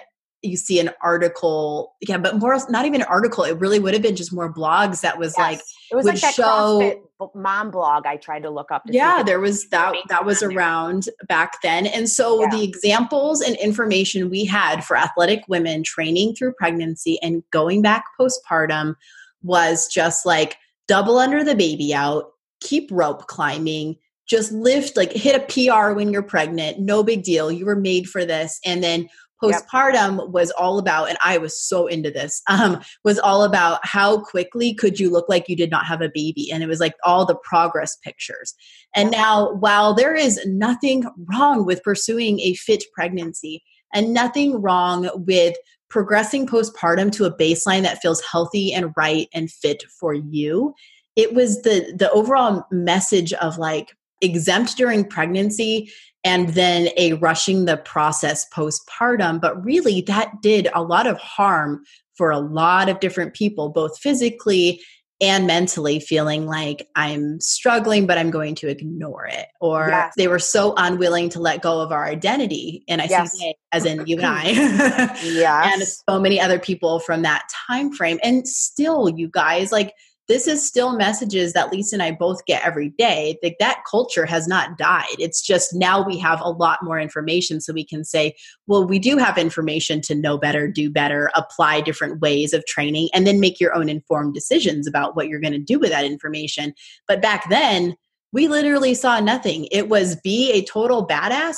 you 0.45 0.57
see 0.57 0.79
an 0.81 0.91
article. 1.03 1.95
Yeah, 2.01 2.19
but 2.19 2.39
more 2.39 2.57
not 2.69 2.85
even 2.87 3.01
an 3.01 3.07
article. 3.09 3.45
It 3.45 3.59
really 3.59 3.79
would 3.79 3.95
have 3.95 4.03
been 4.03 4.17
just 4.17 4.33
more 4.33 4.53
blogs 4.53 5.01
that 5.01 5.19
was 5.19 5.37
like 5.39 5.61
it 5.91 5.95
was 5.95 6.05
like 6.07 6.21
that 6.21 6.35
show- 6.35 6.43
CrossFit 6.81 7.01
mom 7.35 7.71
blog 7.71 8.07
I 8.07 8.17
tried 8.17 8.43
to 8.43 8.51
look 8.51 8.71
up. 8.71 8.85
To 8.85 8.93
yeah 8.93 9.23
there 9.23 9.41
was 9.41 9.69
that 9.71 9.95
that 10.09 10.27
was 10.27 10.43
on 10.43 10.51
there. 10.51 10.59
around 10.59 11.09
back 11.27 11.63
then 11.63 11.87
and 11.87 12.09
so 12.09 12.43
Yeah. 12.43 12.49
the 12.51 12.63
examples 12.65 13.41
and 13.41 13.57
information 13.57 14.29
we 14.29 14.45
had 14.45 14.85
for 14.85 14.97
athletic 14.97 15.43
women 15.49 15.85
training 15.85 16.35
through 16.35 16.53
pregnancy 16.55 17.19
and 17.23 17.43
going 17.51 17.81
back 17.81 18.05
postpartum 18.21 18.95
was 19.43 19.87
just 19.87 20.27
like 20.27 20.57
double 20.87 21.17
under 21.19 21.43
the 21.43 21.55
baby 21.55 21.95
out 21.95 22.33
keep 22.61 22.91
rope 22.93 23.27
climbing 23.27 23.97
just 24.29 24.53
lift 24.53 24.97
like 24.97 25.13
hit 25.13 25.37
a 25.37 25.41
pr 25.47 25.95
when 25.95 26.13
you're 26.13 26.23
pregnant 26.23 26.79
no 26.81 27.03
big 27.03 27.23
deal 27.23 27.51
you 27.51 27.65
were 27.65 27.77
made 27.77 28.07
for 28.07 28.25
this 28.27 28.59
and 28.67 28.83
then 28.83 29.09
Yep. 29.49 29.63
postpartum 29.67 30.31
was 30.31 30.51
all 30.53 30.79
about 30.79 31.09
and 31.09 31.19
i 31.23 31.39
was 31.39 31.59
so 31.61 31.87
into 31.87 32.11
this 32.11 32.43
um 32.49 32.81
was 33.05 33.19
all 33.19 33.45
about 33.45 33.81
how 33.83 34.21
quickly 34.21 34.75
could 34.75 34.99
you 34.99 35.11
look 35.11 35.29
like 35.29 35.49
you 35.49 35.57
did 35.57 35.71
not 35.71 35.87
have 35.87 36.01
a 36.01 36.11
baby? 36.13 36.51
And 36.51 36.63
it 36.63 36.69
was 36.69 36.81
like 36.81 36.95
all 37.05 37.25
the 37.25 37.37
progress 37.37 37.97
pictures. 37.97 38.55
And 38.95 39.11
now 39.11 39.53
while 39.55 39.95
there 39.95 40.15
is 40.15 40.41
nothing 40.47 41.05
wrong 41.31 41.65
with 41.65 41.83
pursuing 41.83 42.41
a 42.41 42.55
fit 42.55 42.85
pregnancy 42.95 43.63
and 43.93 44.13
nothing 44.13 44.61
wrong 44.61 45.11
with 45.15 45.57
progressing 45.91 46.47
postpartum 46.47 47.13
to 47.13 47.25
a 47.25 47.37
baseline 47.37 47.83
that 47.83 48.01
feels 48.01 48.23
healthy 48.23 48.73
and 48.73 48.93
right 48.97 49.29
and 49.33 49.51
fit 49.51 49.85
for 50.01 50.15
you 50.15 50.75
it 51.15 51.35
was 51.35 51.63
the 51.63 51.95
the 51.97 52.11
overall 52.11 52.65
message 52.73 53.33
of 53.35 53.59
like 53.59 53.95
exempt 54.25 54.77
during 54.77 55.05
pregnancy 55.05 55.91
and 56.25 56.51
then 56.51 56.89
a 56.97 57.13
rushing 57.15 57.65
the 57.67 57.77
process 57.77 58.47
postpartum 58.51 59.41
but 59.41 59.63
really 59.65 60.01
that 60.03 60.31
did 60.43 60.69
a 60.75 60.83
lot 60.83 61.07
of 61.07 61.19
harm 61.19 61.83
for 62.17 62.31
a 62.31 62.39
lot 62.39 62.89
of 62.89 63.01
different 63.01 63.35
people 63.35 63.69
both 63.69 63.99
physically 63.99 64.81
and 65.21 65.47
mentally 65.47 66.01
feeling 66.01 66.47
like 66.47 66.89
I'm 66.97 67.41
struggling, 67.41 68.07
but 68.07 68.19
I'm 68.19 68.31
going 68.31 68.55
to 68.57 68.69
ignore 68.69 69.27
it. 69.27 69.47
Or 69.61 69.89
Yes. 69.89 70.13
they 70.17 70.29
were 70.29 70.41
so 70.41 70.75
unwilling 70.77 71.29
to 71.31 71.41
let 71.41 71.63
go 71.63 71.81
of 71.81 71.93
our 71.93 72.05
identity. 72.05 72.85
And 72.89 73.01
I 73.01 73.07
Yes. 73.07 73.33
see 73.33 73.55
as 73.73 73.85
in 73.85 74.07
you 74.07 74.17
and 74.19 74.27
I. 74.27 74.43
Yes. 75.23 75.73
and 75.75 75.83
so 75.87 76.21
many 76.21 76.41
other 76.41 76.59
people 76.59 76.99
from 76.99 77.23
that 77.23 77.45
time 77.69 77.93
frame. 77.93 78.19
And 78.23 78.47
still, 78.47 79.09
you 79.09 79.29
guys, 79.29 79.71
like 79.71 79.95
this 80.29 80.47
is 80.47 80.67
still 80.67 80.97
messages 80.97 81.53
that 81.53 81.71
Lisa 81.73 81.97
and 81.97 82.03
I 82.03 82.13
both 82.13 82.45
get 82.47 82.65
every 82.65 82.91
day. 82.91 83.39
Like 83.43 83.57
that 83.61 83.83
culture 83.91 84.25
has 84.25 84.49
not 84.49 84.79
died. 84.79 85.17
It's 85.19 85.43
just 85.43 85.75
now 85.75 86.05
we 86.05 86.19
have 86.19 86.41
a 86.41 86.51
lot 86.51 86.83
more 86.83 86.99
information 86.99 87.61
so 87.61 87.73
we 87.73 87.85
can 87.85 88.05
say, 88.05 88.35
well, 88.67 88.87
we 88.87 88.99
do 88.99 89.19
have 89.19 89.37
information 89.37 90.01
to 90.03 90.15
know 90.15 90.39
better, 90.39 90.67
do 90.69 90.91
better, 90.91 91.31
apply 91.35 91.83
different 91.83 92.21
ways 92.21 92.53
of 92.53 92.65
training, 92.67 93.11
and 93.13 93.27
then 93.27 93.41
make 93.41 93.61
your 93.61 93.75
own 93.75 93.89
informed 93.89 94.35
decisions 94.35 94.87
about 94.87 95.15
what 95.15 95.29
you're 95.29 95.41
going 95.41 95.53
to 95.53 95.59
do 95.59 95.79
with 95.79 95.91
that 95.91 96.05
information. 96.05 96.75
But 97.07 97.21
back 97.21 97.49
then, 97.51 97.95
we 98.33 98.49
literally 98.49 98.95
saw 98.95 99.21
nothing. 99.21 99.69
It 99.71 99.89
was 99.89 100.17
be 100.17 100.53
a 100.53 100.65
total 100.65 101.07
badass 101.07 101.57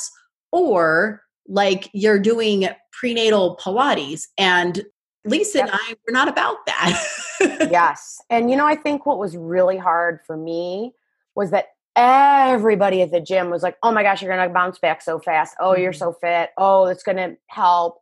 or 0.51 1.21
like 1.47 1.89
you're 1.93 2.19
doing 2.19 2.67
prenatal 2.91 3.57
Pilates. 3.63 4.23
And 4.37 4.83
Lisa 5.27 5.61
and 5.63 5.71
I 5.73 5.95
were 6.07 6.11
not 6.13 6.27
about 6.27 6.65
that. 6.65 7.03
yes. 7.71 8.19
And 8.29 8.49
you 8.49 8.57
know, 8.57 8.65
I 8.65 8.75
think 8.75 9.05
what 9.05 9.19
was 9.19 9.35
really 9.37 9.77
hard 9.77 10.19
for 10.25 10.35
me 10.37 10.93
was 11.35 11.51
that 11.51 11.65
everybody 11.95 13.01
at 13.01 13.11
the 13.11 13.19
gym 13.21 13.49
was 13.49 13.63
like, 13.63 13.75
oh 13.83 13.91
my 13.91 14.03
gosh, 14.03 14.21
you're 14.21 14.33
going 14.35 14.47
to 14.47 14.53
bounce 14.53 14.77
back 14.79 15.01
so 15.01 15.19
fast. 15.19 15.55
Oh, 15.59 15.75
you're 15.75 15.91
Mhm. 15.91 15.97
so 15.97 16.13
fit. 16.13 16.51
Oh, 16.57 16.85
it's 16.85 17.03
going 17.03 17.17
to 17.17 17.35
help. 17.47 17.99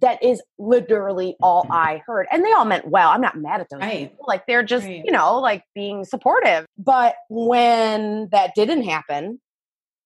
That 0.00 0.22
is 0.22 0.40
literally 0.58 1.36
all 1.42 1.66
I 1.70 2.02
heard. 2.06 2.26
And 2.32 2.44
they 2.44 2.52
all 2.52 2.64
meant 2.64 2.86
well. 2.88 3.10
I'm 3.10 3.20
not 3.20 3.36
mad 3.36 3.60
at 3.60 3.68
those 3.68 3.80
Right. 3.80 4.10
people. 4.10 4.24
Like 4.26 4.46
they're 4.46 4.62
just, 4.62 4.86
Right. 4.86 5.02
you 5.04 5.10
know, 5.12 5.38
like 5.38 5.64
being 5.74 6.04
supportive. 6.04 6.66
But 6.78 7.16
when 7.28 8.28
that 8.32 8.54
didn't 8.54 8.84
happen, 8.84 9.40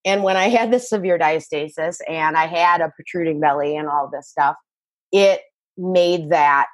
and 0.05 0.23
when 0.23 0.37
I 0.37 0.49
had 0.49 0.71
this 0.73 0.89
severe 0.89 1.19
diastasis 1.19 1.99
and 2.09 2.37
I 2.37 2.47
had 2.47 2.81
a 2.81 2.91
protruding 2.91 3.39
belly 3.41 3.77
and 3.77 3.89
all 3.89 4.09
this 4.13 4.29
stuff, 4.29 4.57
it 5.13 5.41
made 5.77 6.31
that 6.31 6.69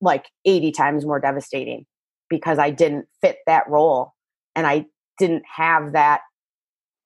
like 0.00 0.26
80 0.44 0.72
times 0.72 1.06
more 1.06 1.20
devastating 1.20 1.86
because 2.28 2.58
I 2.58 2.70
didn't 2.70 3.06
fit 3.20 3.38
that 3.46 3.68
role 3.68 4.14
and 4.54 4.66
I 4.66 4.86
didn't 5.18 5.44
have 5.46 5.92
that 5.92 6.20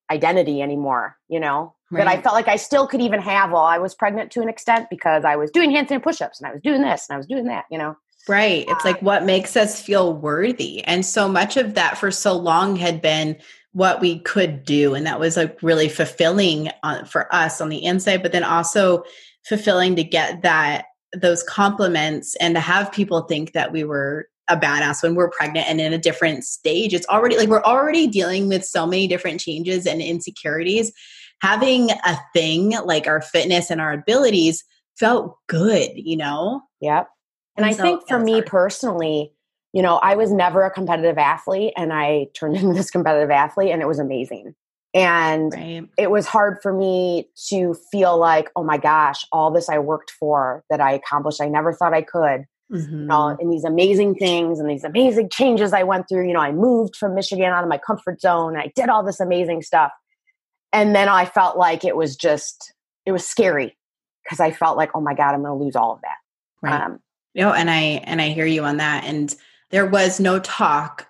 identity 0.09 0.61
anymore, 0.61 1.15
you 1.29 1.39
know, 1.39 1.75
that 1.91 2.07
I 2.07 2.21
felt 2.21 2.35
like 2.35 2.47
I 2.47 2.55
still 2.55 2.87
could 2.87 3.01
even 3.01 3.21
have 3.21 3.51
while 3.51 3.65
I 3.65 3.77
was 3.77 3.95
pregnant 3.95 4.31
to 4.31 4.41
an 4.41 4.49
extent 4.49 4.87
because 4.89 5.25
I 5.25 5.35
was 5.35 5.51
doing 5.51 5.71
handstand 5.71 6.03
push 6.03 6.21
ups 6.21 6.39
and 6.39 6.47
I 6.49 6.53
was 6.53 6.61
doing 6.61 6.81
this 6.81 7.07
and 7.09 7.15
I 7.15 7.17
was 7.17 7.27
doing 7.27 7.45
that, 7.45 7.65
you 7.69 7.77
know. 7.77 7.95
Right. 8.27 8.65
It's 8.67 8.85
like 8.85 9.01
what 9.01 9.25
makes 9.25 9.57
us 9.57 9.81
feel 9.81 10.13
worthy. 10.13 10.83
And 10.83 11.05
so 11.05 11.27
much 11.27 11.57
of 11.57 11.73
that 11.73 11.97
for 11.97 12.11
so 12.11 12.35
long 12.37 12.75
had 12.75 13.01
been 13.01 13.37
what 13.73 13.99
we 13.99 14.19
could 14.19 14.63
do. 14.63 14.93
And 14.93 15.05
that 15.05 15.19
was 15.19 15.37
like 15.37 15.57
really 15.63 15.89
fulfilling 15.89 16.69
on, 16.83 17.05
for 17.05 17.33
us 17.33 17.61
on 17.61 17.69
the 17.69 17.83
inside, 17.83 18.21
but 18.21 18.31
then 18.31 18.43
also 18.43 19.03
fulfilling 19.45 19.95
to 19.95 20.03
get 20.03 20.43
that 20.43 20.85
those 21.13 21.43
compliments 21.43 22.35
and 22.35 22.55
to 22.55 22.61
have 22.61 22.91
people 22.91 23.21
think 23.21 23.53
that 23.53 23.71
we 23.71 23.83
were 23.83 24.27
a 24.47 24.57
badass 24.57 25.01
when 25.03 25.15
we're 25.15 25.29
pregnant 25.29 25.67
and 25.67 25.79
in 25.79 25.93
a 25.93 25.97
different 25.97 26.43
stage. 26.43 26.93
It's 26.93 27.07
already 27.07 27.37
like 27.37 27.49
we're 27.49 27.63
already 27.63 28.07
dealing 28.07 28.47
with 28.47 28.65
so 28.65 28.85
many 28.85 29.07
different 29.07 29.39
changes 29.39 29.85
and 29.85 30.01
insecurities. 30.01 30.91
Having 31.41 31.91
a 31.91 32.17
thing 32.33 32.71
like 32.85 33.07
our 33.07 33.21
fitness 33.21 33.71
and 33.71 33.81
our 33.81 33.93
abilities 33.93 34.63
felt 34.99 35.37
good, 35.47 35.91
you 35.95 36.17
know? 36.17 36.61
Yep. 36.81 37.07
And, 37.57 37.65
I 37.65 37.71
so- 37.71 37.81
think 37.81 38.07
for 38.07 38.17
yeah, 38.17 38.23
me 38.23 38.41
personally, 38.41 39.33
you 39.73 39.81
know, 39.81 39.97
I 39.97 40.15
was 40.15 40.31
never 40.31 40.63
a 40.63 40.71
competitive 40.71 41.17
athlete 41.17 41.73
and 41.77 41.93
I 41.93 42.27
turned 42.33 42.55
into 42.57 42.73
this 42.73 42.91
competitive 42.91 43.31
athlete 43.31 43.71
and 43.71 43.81
it 43.81 43.87
was 43.87 43.99
amazing. 43.99 44.53
And 44.93 45.53
Right. 45.53 45.87
it 45.97 46.11
was 46.11 46.27
hard 46.27 46.57
for 46.61 46.73
me 46.73 47.29
to 47.49 47.75
feel 47.91 48.17
like, 48.17 48.49
oh 48.55 48.63
my 48.63 48.77
gosh, 48.77 49.25
all 49.31 49.49
this 49.51 49.69
I 49.69 49.79
worked 49.79 50.11
for 50.11 50.63
that 50.69 50.81
I 50.81 50.91
accomplished, 50.93 51.41
I 51.41 51.47
never 51.47 51.71
thought 51.73 51.93
I 51.93 52.01
could. 52.01 52.45
Mhm. 52.71 52.91
You 52.91 52.97
know, 53.05 53.37
and 53.39 53.51
these 53.51 53.63
amazing 53.65 54.15
things 54.15 54.59
and 54.59 54.69
these 54.69 54.83
amazing 54.83 55.29
changes 55.29 55.73
I 55.73 55.83
went 55.83 56.07
through. 56.07 56.27
You 56.27 56.33
know, 56.33 56.39
I 56.39 56.51
moved 56.51 56.95
from 56.95 57.15
Michigan 57.15 57.45
out 57.45 57.63
of 57.63 57.69
my 57.69 57.77
comfort 57.77 58.21
zone. 58.21 58.55
I 58.57 58.71
did 58.75 58.89
all 58.89 59.03
this 59.03 59.19
amazing 59.19 59.61
stuff. 59.61 59.91
And 60.73 60.95
then 60.95 61.09
I 61.09 61.25
felt 61.25 61.57
like 61.57 61.83
it 61.83 61.97
was 61.97 62.15
just, 62.15 62.73
it 63.05 63.11
was 63.11 63.27
scary 63.27 63.77
because 64.23 64.39
I 64.39 64.51
felt 64.51 64.77
like, 64.77 64.91
oh 64.95 65.01
my 65.01 65.13
God, 65.13 65.33
I'm 65.33 65.43
going 65.43 65.57
to 65.57 65.63
lose 65.65 65.75
all 65.75 65.93
of 65.93 66.01
that. 66.01 66.17
Right. 66.61 66.81
Um, 66.81 66.99
No, 67.35 67.51
and 67.53 67.69
I 67.69 68.01
and 68.05 68.21
I 68.21 68.29
hear 68.29 68.45
you 68.45 68.63
on 68.63 68.77
that. 68.77 69.03
And 69.05 69.35
there 69.71 69.85
was 69.85 70.19
no 70.19 70.39
talk, 70.39 71.07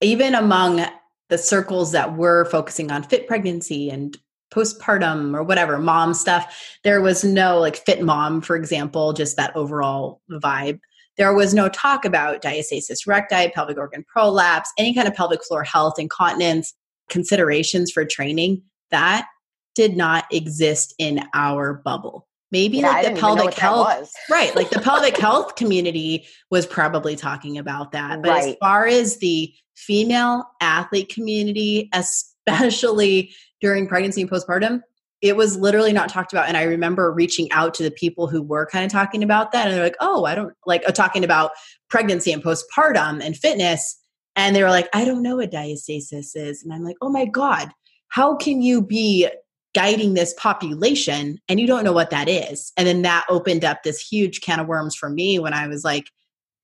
even 0.00 0.34
among 0.34 0.84
the 1.28 1.38
circles 1.38 1.92
that 1.92 2.16
were 2.16 2.44
focusing 2.46 2.90
on 2.90 3.02
fit 3.02 3.26
pregnancy 3.26 3.90
and 3.90 4.18
postpartum 4.52 5.34
or 5.34 5.42
whatever 5.42 5.78
mom 5.78 6.14
stuff. 6.14 6.76
There 6.84 7.00
was 7.00 7.24
no 7.24 7.58
like 7.58 7.76
fit 7.76 8.02
mom, 8.02 8.40
for 8.42 8.54
example, 8.54 9.12
just 9.12 9.36
that 9.36 9.56
overall 9.56 10.20
vibe. 10.30 10.78
There 11.16 11.34
was 11.34 11.52
no 11.52 11.68
talk 11.68 12.04
about 12.04 12.42
diastasis 12.42 13.06
recti, 13.06 13.50
pelvic 13.50 13.78
organ 13.78 14.04
prolapse, 14.06 14.70
any 14.78 14.94
kind 14.94 15.08
of 15.08 15.14
pelvic 15.14 15.44
floor 15.44 15.64
health, 15.64 15.98
incontinence, 15.98 16.74
considerations 17.08 17.90
for 17.90 18.04
training. 18.04 18.62
That 18.90 19.26
did 19.74 19.96
not 19.96 20.24
exist 20.30 20.94
in 20.98 21.24
our 21.34 21.74
bubble. 21.74 22.26
Maybe 22.52 22.78
yeah, 22.78 22.90
like 22.90 23.14
the 23.14 23.20
pelvic 23.20 23.54
health. 23.54 24.12
Right. 24.30 24.54
Like 24.54 24.68
the 24.68 24.80
pelvic 24.84 25.16
health 25.16 25.56
community 25.56 26.26
was 26.50 26.66
probably 26.66 27.16
talking 27.16 27.56
about 27.56 27.92
that. 27.92 28.22
But 28.22 28.44
as 28.44 28.56
far 28.60 28.86
as 28.86 29.16
the 29.16 29.52
female 29.74 30.44
athlete 30.60 31.08
community, 31.08 31.88
especially 31.94 33.32
during 33.62 33.88
pregnancy 33.88 34.20
and 34.20 34.30
postpartum, 34.30 34.82
it 35.22 35.36
was 35.36 35.56
literally 35.56 35.92
not 35.92 36.10
talked 36.10 36.32
about. 36.32 36.48
And 36.48 36.56
I 36.56 36.64
remember 36.64 37.10
reaching 37.10 37.50
out 37.52 37.72
to 37.74 37.82
the 37.82 37.90
people 37.90 38.26
who 38.26 38.42
were 38.42 38.66
kind 38.66 38.84
of 38.84 38.92
talking 38.92 39.22
about 39.22 39.52
that. 39.52 39.68
And 39.68 39.74
they're 39.74 39.84
like, 39.84 39.96
oh, 40.00 40.26
I 40.26 40.34
don't 40.34 40.52
like 40.66 40.82
uh, 40.86 40.92
talking 40.92 41.24
about 41.24 41.52
pregnancy 41.88 42.32
and 42.32 42.42
postpartum 42.42 43.24
and 43.24 43.36
fitness. 43.36 43.98
And 44.36 44.54
they 44.54 44.62
were 44.62 44.70
like, 44.70 44.88
I 44.92 45.04
don't 45.04 45.22
know 45.22 45.36
what 45.36 45.52
diastasis 45.52 46.34
is. 46.34 46.62
And 46.62 46.72
I'm 46.72 46.82
like, 46.82 46.96
oh 47.00 47.08
my 47.08 47.24
God, 47.24 47.70
how 48.08 48.36
can 48.36 48.60
you 48.60 48.82
be 48.82 49.28
guiding 49.74 50.14
this 50.14 50.34
population 50.34 51.38
and 51.48 51.58
you 51.58 51.66
don't 51.66 51.84
know 51.84 51.92
what 51.92 52.10
that 52.10 52.28
is. 52.28 52.72
And 52.76 52.86
then 52.86 53.02
that 53.02 53.24
opened 53.28 53.64
up 53.64 53.82
this 53.82 54.00
huge 54.00 54.40
can 54.40 54.60
of 54.60 54.66
worms 54.66 54.94
for 54.94 55.08
me 55.08 55.38
when 55.38 55.54
I 55.54 55.66
was 55.66 55.84
like, 55.84 56.10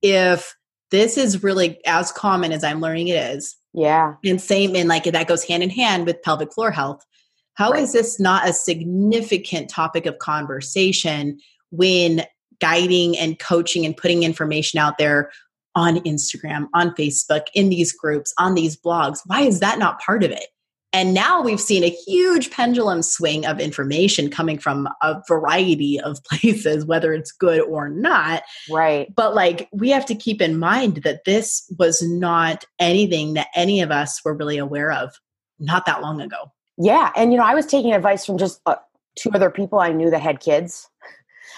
if 0.03 0.55
this 0.91 1.17
is 1.17 1.43
really 1.43 1.81
as 1.87 2.13
common 2.13 2.53
as 2.53 2.65
I'm 2.65 2.81
learning 2.81 3.09
it 3.09 3.17
is, 3.17 3.57
Yeah. 3.73 4.15
And 4.25 4.41
same 4.41 4.75
in 4.75 4.89
like 4.89 5.05
that 5.05 5.29
goes 5.29 5.45
hand 5.45 5.63
in 5.63 5.71
hand 5.71 6.07
with 6.07 6.23
pelvic 6.23 6.53
floor 6.53 6.71
health. 6.71 7.05
How 7.55 7.71
right. 7.71 7.83
is 7.83 7.93
this 7.93 8.21
not 8.21 8.49
a 8.49 8.53
significant 8.53 9.69
topic 9.69 10.07
of 10.07 10.19
conversation 10.19 11.39
when 11.71 12.25
guiding 12.61 13.17
and 13.19 13.39
coaching 13.39 13.85
and 13.85 13.97
putting 13.97 14.23
information 14.23 14.79
out 14.79 14.99
there 14.99 15.31
on 15.75 15.97
Instagram, 15.99 16.67
on 16.75 16.95
Facebook, 16.95 17.47
in 17.55 17.69
these 17.69 17.93
groups, 17.93 18.33
on 18.39 18.55
these 18.55 18.77
blogs? 18.77 19.21
Why 19.27 19.43
is 19.43 19.61
that 19.61 19.79
not 19.79 20.01
part 20.01 20.25
of 20.25 20.31
it? 20.31 20.47
And 20.93 21.13
now 21.13 21.43
we've 21.43 21.61
seen 21.61 21.85
a 21.85 21.91
huge 21.91 22.51
pendulum 22.51 23.03
swing 23.03 23.45
of 23.45 23.61
information 23.61 24.31
coming 24.31 24.59
from 24.59 24.89
a 25.03 25.21
variety 25.29 26.01
of 26.01 26.23
places, 26.31 26.85
whether 26.87 27.13
it's 27.13 27.31
good 27.31 27.61
or 27.61 27.89
not. 27.89 28.43
Right. 28.71 29.15
But 29.15 29.35
like, 29.35 29.69
we 29.73 29.91
have 29.91 30.07
to 30.07 30.15
keep 30.15 30.41
in 30.41 30.59
mind 30.59 31.03
that 31.05 31.25
this 31.25 31.71
was 31.79 32.03
not 32.03 32.65
anything 32.79 33.35
that 33.35 33.49
any 33.55 33.83
of 33.83 33.91
us 33.91 34.21
were 34.25 34.35
really 34.35 34.59
aware 34.59 34.93
of 34.93 35.15
not 35.59 35.85
that 35.87 36.01
long 36.01 36.21
ago. 36.21 36.53
Yeah. 36.79 37.11
And, 37.17 37.33
you 37.33 37.39
know, 37.39 37.45
I 37.45 37.55
was 37.55 37.67
taking 37.67 37.93
advice 37.93 38.25
from 38.25 38.39
just 38.39 38.61
uh, 38.65 38.77
two 39.19 39.31
other 39.35 39.51
people 39.51 39.81
I 39.81 39.93
knew 39.93 40.11
that 40.11 40.21
had 40.21 40.41
kids. 40.41 40.89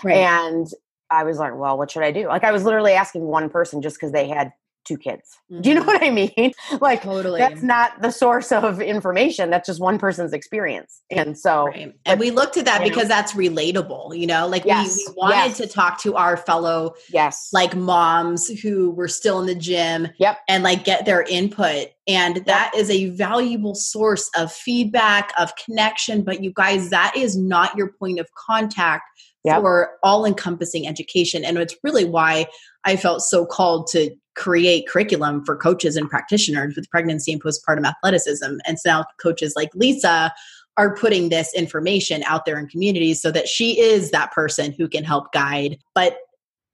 Right. 0.03 0.17
And 0.17 0.67
I 1.11 1.25
was 1.25 1.39
like, 1.39 1.55
well, 1.55 1.77
what 1.77 1.91
should 1.91 2.03
I 2.03 2.11
do? 2.11 2.27
Like, 2.27 2.43
I 2.43 2.53
was 2.53 2.65
literally 2.65 2.93
asking 2.93 3.23
one 3.23 3.51
person 3.51 3.83
just 3.83 3.97
because 3.97 4.13
they 4.13 4.29
had 4.29 4.53
two 4.85 4.97
kids. 4.97 5.39
Mm-hmm. 5.51 5.63
Do 5.63 5.69
you 5.69 5.75
know 5.75 5.83
mm-hmm. 5.83 5.89
what 5.89 6.03
I 6.03 6.11
mean? 6.11 6.53
Like 6.81 7.03
totally. 7.03 7.41
that's 7.41 7.63
not 7.63 8.01
the 8.01 8.11
source 8.11 8.53
of 8.53 8.81
information. 8.81 9.51
That's 9.51 9.67
just 9.67 9.81
one 9.81 9.99
person's 9.99 10.33
experience. 10.33 11.03
And 11.11 11.39
so 11.39 11.67
right. 11.67 11.93
and 12.07 12.21
we 12.21 12.31
looked 12.31 12.57
at 12.57 12.65
that 12.65 12.83
because 12.83 13.05
know. 13.05 13.09
that's 13.09 13.33
relatable, 13.33 14.17
you 14.17 14.27
know, 14.27 14.47
like 14.47 14.65
yes. 14.65 14.97
we, 14.97 15.05
we, 15.09 15.15
wanted 15.17 15.35
yes. 15.35 15.57
to 15.59 15.67
talk 15.67 16.01
to 16.03 16.15
our 16.15 16.37
fellow 16.37 16.95
yes 17.11 17.49
like 17.53 17.77
moms 17.77 18.49
who 18.61 18.91
were 18.91 19.09
still 19.09 19.41
in 19.41 19.47
the 19.47 19.55
gym 19.55 20.09
yep. 20.19 20.39
and 20.49 20.63
like 20.63 20.85
get 20.85 21.05
their 21.05 21.23
input. 21.23 21.89
And 22.07 22.37
yep. 22.37 22.47
that 22.47 22.73
is 22.77 22.89
a 22.91 23.11
valuable 23.11 23.75
source 23.75 24.31
of 24.37 24.53
feedback, 24.53 25.33
of 25.39 25.53
connection. 25.57 26.23
But 26.23 26.43
you 26.43 26.53
guys, 26.53 26.91
that 26.91 27.15
is 27.17 27.37
not 27.37 27.77
your 27.77 27.93
point 27.99 28.21
of 28.21 28.29
contact 28.35 29.05
yep. 29.45 29.61
for 29.61 29.93
all 30.03 30.25
encompassing 30.25 30.87
education. 30.87 31.45
And 31.45 31.59
it's 31.59 31.77
really 31.83 32.05
why 32.05 32.47
I 32.85 32.97
felt 32.97 33.23
so 33.23 33.45
called 33.45 33.87
to 33.89 34.11
create 34.37 34.89
curriculum 34.89 35.45
for 35.45 35.57
coaches 35.57 35.97
and 35.97 36.09
practitioners 36.09 36.77
with 36.77 36.89
pregnancy 36.91 37.33
and 37.33 37.43
postpartum 37.43 37.87
athleticism. 37.87 38.57
And 38.67 38.79
so 38.79 38.91
now 38.91 39.05
coaches 39.23 39.55
like 39.57 39.71
Lisa 39.75 40.33
are 40.77 40.95
putting 40.95 41.29
this 41.29 41.53
information 41.55 42.23
out 42.25 42.45
there 42.45 42.59
in 42.59 42.67
communities 42.67 43.21
so 43.21 43.31
that 43.31 43.49
she 43.49 43.79
is 43.81 44.11
that 44.11 44.33
person 44.33 44.73
who 44.73 44.89
can 44.89 45.05
help 45.05 45.33
guide. 45.33 45.79
But 45.95 46.17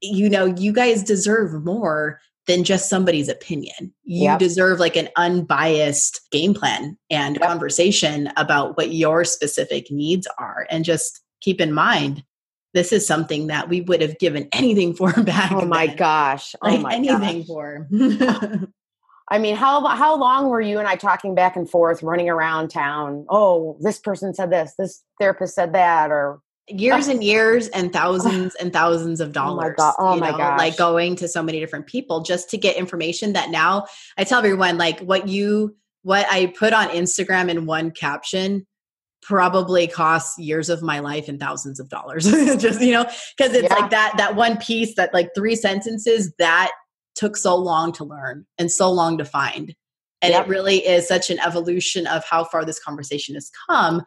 you 0.03 0.29
know, 0.29 0.45
you 0.45 0.73
guys 0.73 1.03
deserve 1.03 1.65
more 1.65 2.21
than 2.47 2.63
just 2.63 2.89
somebody's 2.89 3.29
opinion. 3.29 3.93
You 4.05 4.25
yep. 4.25 4.39
deserve 4.39 4.79
like 4.79 4.97
an 4.97 5.09
unbiased 5.17 6.21
game 6.31 6.55
plan 6.55 6.97
and 7.11 7.37
yep. 7.37 7.49
conversation 7.49 8.31
about 8.37 8.77
what 8.77 8.93
your 8.93 9.25
specific 9.25 9.91
needs 9.91 10.29
are. 10.39 10.67
And 10.71 10.85
just 10.85 11.21
keep 11.41 11.61
in 11.61 11.73
mind, 11.73 12.23
this 12.77 12.93
is 12.93 13.07
something 13.07 13.47
that 13.47 13.71
we 13.71 13.81
would 13.81 14.03
have 14.03 14.19
given 14.19 14.49
anything 14.53 14.95
for 14.95 15.11
back. 15.23 15.51
Oh 15.51 15.65
my 15.65 15.87
then. 15.87 15.97
gosh! 15.97 16.55
Oh 16.61 16.69
like 16.69 16.81
my 16.83 16.95
anything 16.95 17.39
gosh. 17.39 17.47
for. 17.47 17.89
I 19.29 19.39
mean, 19.39 19.57
how 19.57 19.85
how 19.87 20.17
long 20.17 20.49
were 20.49 20.61
you 20.61 20.79
and 20.79 20.87
I 20.87 20.95
talking 20.95 21.35
back 21.35 21.57
and 21.57 21.69
forth, 21.69 22.03
running 22.03 22.29
around 22.29 22.69
town? 22.69 23.25
Oh, 23.31 23.79
this 23.81 23.99
person 23.99 24.35
said 24.35 24.51
this, 24.51 24.75
this 24.79 25.03
therapist 25.19 25.55
said 25.55 25.73
that, 25.73 26.11
or 26.11 26.41
years 26.69 27.09
and 27.09 27.25
years 27.25 27.69
and 27.69 27.93
thousands 27.95 28.55
and 28.57 28.75
thousands 28.75 29.23
of 29.23 29.33
dollars. 29.33 29.65
Oh 29.65 29.71
my 29.71 29.75
god! 29.75 29.95
Oh 29.99 30.17
my 30.17 30.31
god! 30.33 30.59
Like 30.59 30.77
going 30.77 31.17
to 31.17 31.29
so 31.29 31.43
many 31.43 31.59
different 31.59 31.87
people 31.87 32.21
just 32.21 32.51
to 32.51 32.59
get 32.59 32.77
information 32.77 33.33
that 33.33 33.49
now 33.49 33.87
I 34.19 34.25
tell 34.25 34.39
everyone 34.39 34.77
like 34.77 35.01
what 35.01 35.29
you 35.29 35.75
what 36.03 36.27
I 36.31 36.47
put 36.47 36.75
on 36.75 36.89
Instagram 36.89 37.49
in 37.49 37.65
one 37.65 37.91
caption 37.91 38.67
probably 39.27 39.89
costs 39.89 40.39
years 40.39 40.69
of 40.69 40.83
my 40.83 41.01
life 41.01 41.29
and 41.29 41.41
thousands 41.41 41.81
of 41.81 41.89
dollars 41.89 42.25
just 42.59 42.81
you 42.81 42.93
know 42.93 43.05
because 43.37 43.53
it's 43.55 43.69
yeah. 43.69 43.75
like 43.75 43.91
that 43.91 44.15
that 44.17 44.37
one 44.37 44.57
piece 44.59 44.95
that 44.95 45.13
like 45.13 45.31
three 45.35 45.57
sentences 45.57 46.33
that 46.39 46.71
took 47.17 47.37
so 47.37 47.57
long 47.57 47.93
to 47.93 48.05
learn 48.05 48.47
and 48.57 48.71
so 48.71 48.91
long 48.91 49.19
to 49.19 49.25
find 49.25 49.75
and 50.23 50.33
it 50.33 50.47
really 50.47 50.79
is 50.79 51.09
such 51.09 51.29
an 51.29 51.41
evolution 51.41 52.07
of 52.07 52.25
how 52.25 52.45
far 52.45 52.65
this 52.65 52.79
conversation 52.79 53.35
has 53.35 53.51
come 53.69 54.01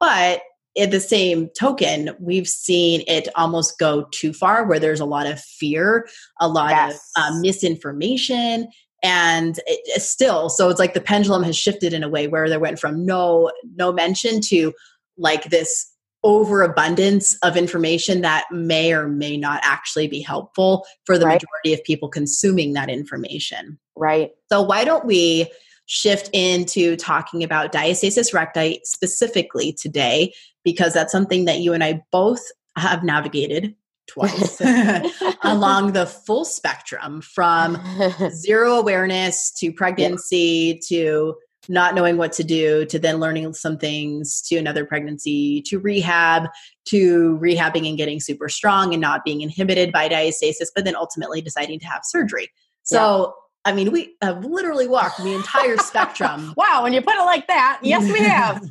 but 0.00 0.40
at 0.76 0.90
the 0.90 0.98
same 0.98 1.48
token 1.56 2.10
we've 2.18 2.48
seen 2.48 3.04
it 3.06 3.28
almost 3.36 3.78
go 3.78 4.06
too 4.10 4.32
far 4.32 4.66
where 4.66 4.80
there's 4.80 4.98
a 4.98 5.04
lot 5.04 5.26
of 5.26 5.40
fear 5.40 6.08
a 6.40 6.48
lot 6.48 6.70
yes. 6.70 6.94
of 7.16 7.22
uh, 7.22 7.38
misinformation 7.40 8.66
and 9.04 9.60
it, 9.66 10.02
still 10.02 10.48
so 10.48 10.68
it's 10.68 10.80
like 10.80 10.94
the 10.94 11.00
pendulum 11.00 11.44
has 11.44 11.56
shifted 11.56 11.92
in 11.92 12.02
a 12.02 12.08
way 12.08 12.26
where 12.26 12.48
there 12.48 12.58
went 12.58 12.80
from 12.80 13.06
no 13.06 13.52
no 13.76 13.92
mention 13.92 14.40
to 14.40 14.72
like 15.16 15.44
this 15.44 15.92
overabundance 16.24 17.36
of 17.42 17.54
information 17.54 18.22
that 18.22 18.46
may 18.50 18.92
or 18.94 19.06
may 19.06 19.36
not 19.36 19.60
actually 19.62 20.08
be 20.08 20.22
helpful 20.22 20.86
for 21.04 21.18
the 21.18 21.26
right. 21.26 21.34
majority 21.34 21.78
of 21.78 21.84
people 21.84 22.08
consuming 22.08 22.72
that 22.72 22.88
information 22.88 23.78
right 23.94 24.30
so 24.50 24.62
why 24.62 24.84
don't 24.84 25.04
we 25.04 25.46
shift 25.86 26.30
into 26.32 26.96
talking 26.96 27.44
about 27.44 27.72
diastasis 27.72 28.32
recti 28.32 28.80
specifically 28.84 29.72
today 29.72 30.32
because 30.64 30.94
that's 30.94 31.12
something 31.12 31.44
that 31.44 31.60
you 31.60 31.74
and 31.74 31.84
I 31.84 32.02
both 32.10 32.40
have 32.76 33.04
navigated 33.04 33.74
twice 34.06 34.60
along 35.42 35.92
the 35.92 36.06
full 36.06 36.44
spectrum 36.44 37.20
from 37.20 37.78
zero 38.30 38.74
awareness 38.74 39.52
to 39.58 39.72
pregnancy 39.72 40.80
yeah. 40.88 40.98
to 40.98 41.34
not 41.66 41.94
knowing 41.94 42.18
what 42.18 42.32
to 42.32 42.44
do 42.44 42.84
to 42.84 42.98
then 42.98 43.16
learning 43.16 43.52
some 43.54 43.78
things 43.78 44.42
to 44.42 44.56
another 44.56 44.84
pregnancy 44.84 45.62
to 45.62 45.78
rehab 45.78 46.48
to 46.86 47.38
rehabbing 47.40 47.88
and 47.88 47.96
getting 47.96 48.20
super 48.20 48.50
strong 48.50 48.92
and 48.92 49.00
not 49.00 49.24
being 49.24 49.40
inhibited 49.40 49.90
by 49.90 50.08
diastasis 50.08 50.68
but 50.74 50.84
then 50.84 50.94
ultimately 50.94 51.40
deciding 51.40 51.78
to 51.80 51.86
have 51.86 52.02
surgery 52.04 52.48
so 52.82 53.34
I 53.66 53.72
mean, 53.72 53.92
we 53.92 54.14
have 54.20 54.44
literally 54.44 54.86
walked 54.86 55.22
the 55.22 55.32
entire 55.32 55.78
spectrum. 55.78 56.52
wow, 56.56 56.82
when 56.82 56.92
you 56.92 57.00
put 57.00 57.14
it 57.14 57.24
like 57.24 57.46
that, 57.46 57.78
yes, 57.82 58.04
we 58.12 58.20
have. 58.20 58.62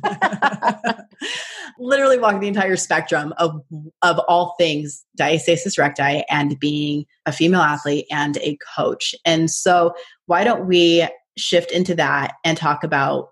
literally 1.78 2.18
walked 2.18 2.40
the 2.40 2.48
entire 2.48 2.76
spectrum 2.76 3.34
of 3.38 3.60
of 4.02 4.18
all 4.28 4.54
things 4.58 5.04
diastasis 5.18 5.78
recti 5.78 6.22
and 6.30 6.58
being 6.60 7.04
a 7.26 7.32
female 7.32 7.62
athlete 7.62 8.06
and 8.10 8.36
a 8.38 8.56
coach. 8.76 9.14
And 9.24 9.50
so, 9.50 9.94
why 10.26 10.44
don't 10.44 10.66
we 10.66 11.08
shift 11.36 11.72
into 11.72 11.96
that 11.96 12.34
and 12.44 12.56
talk 12.56 12.84
about 12.84 13.30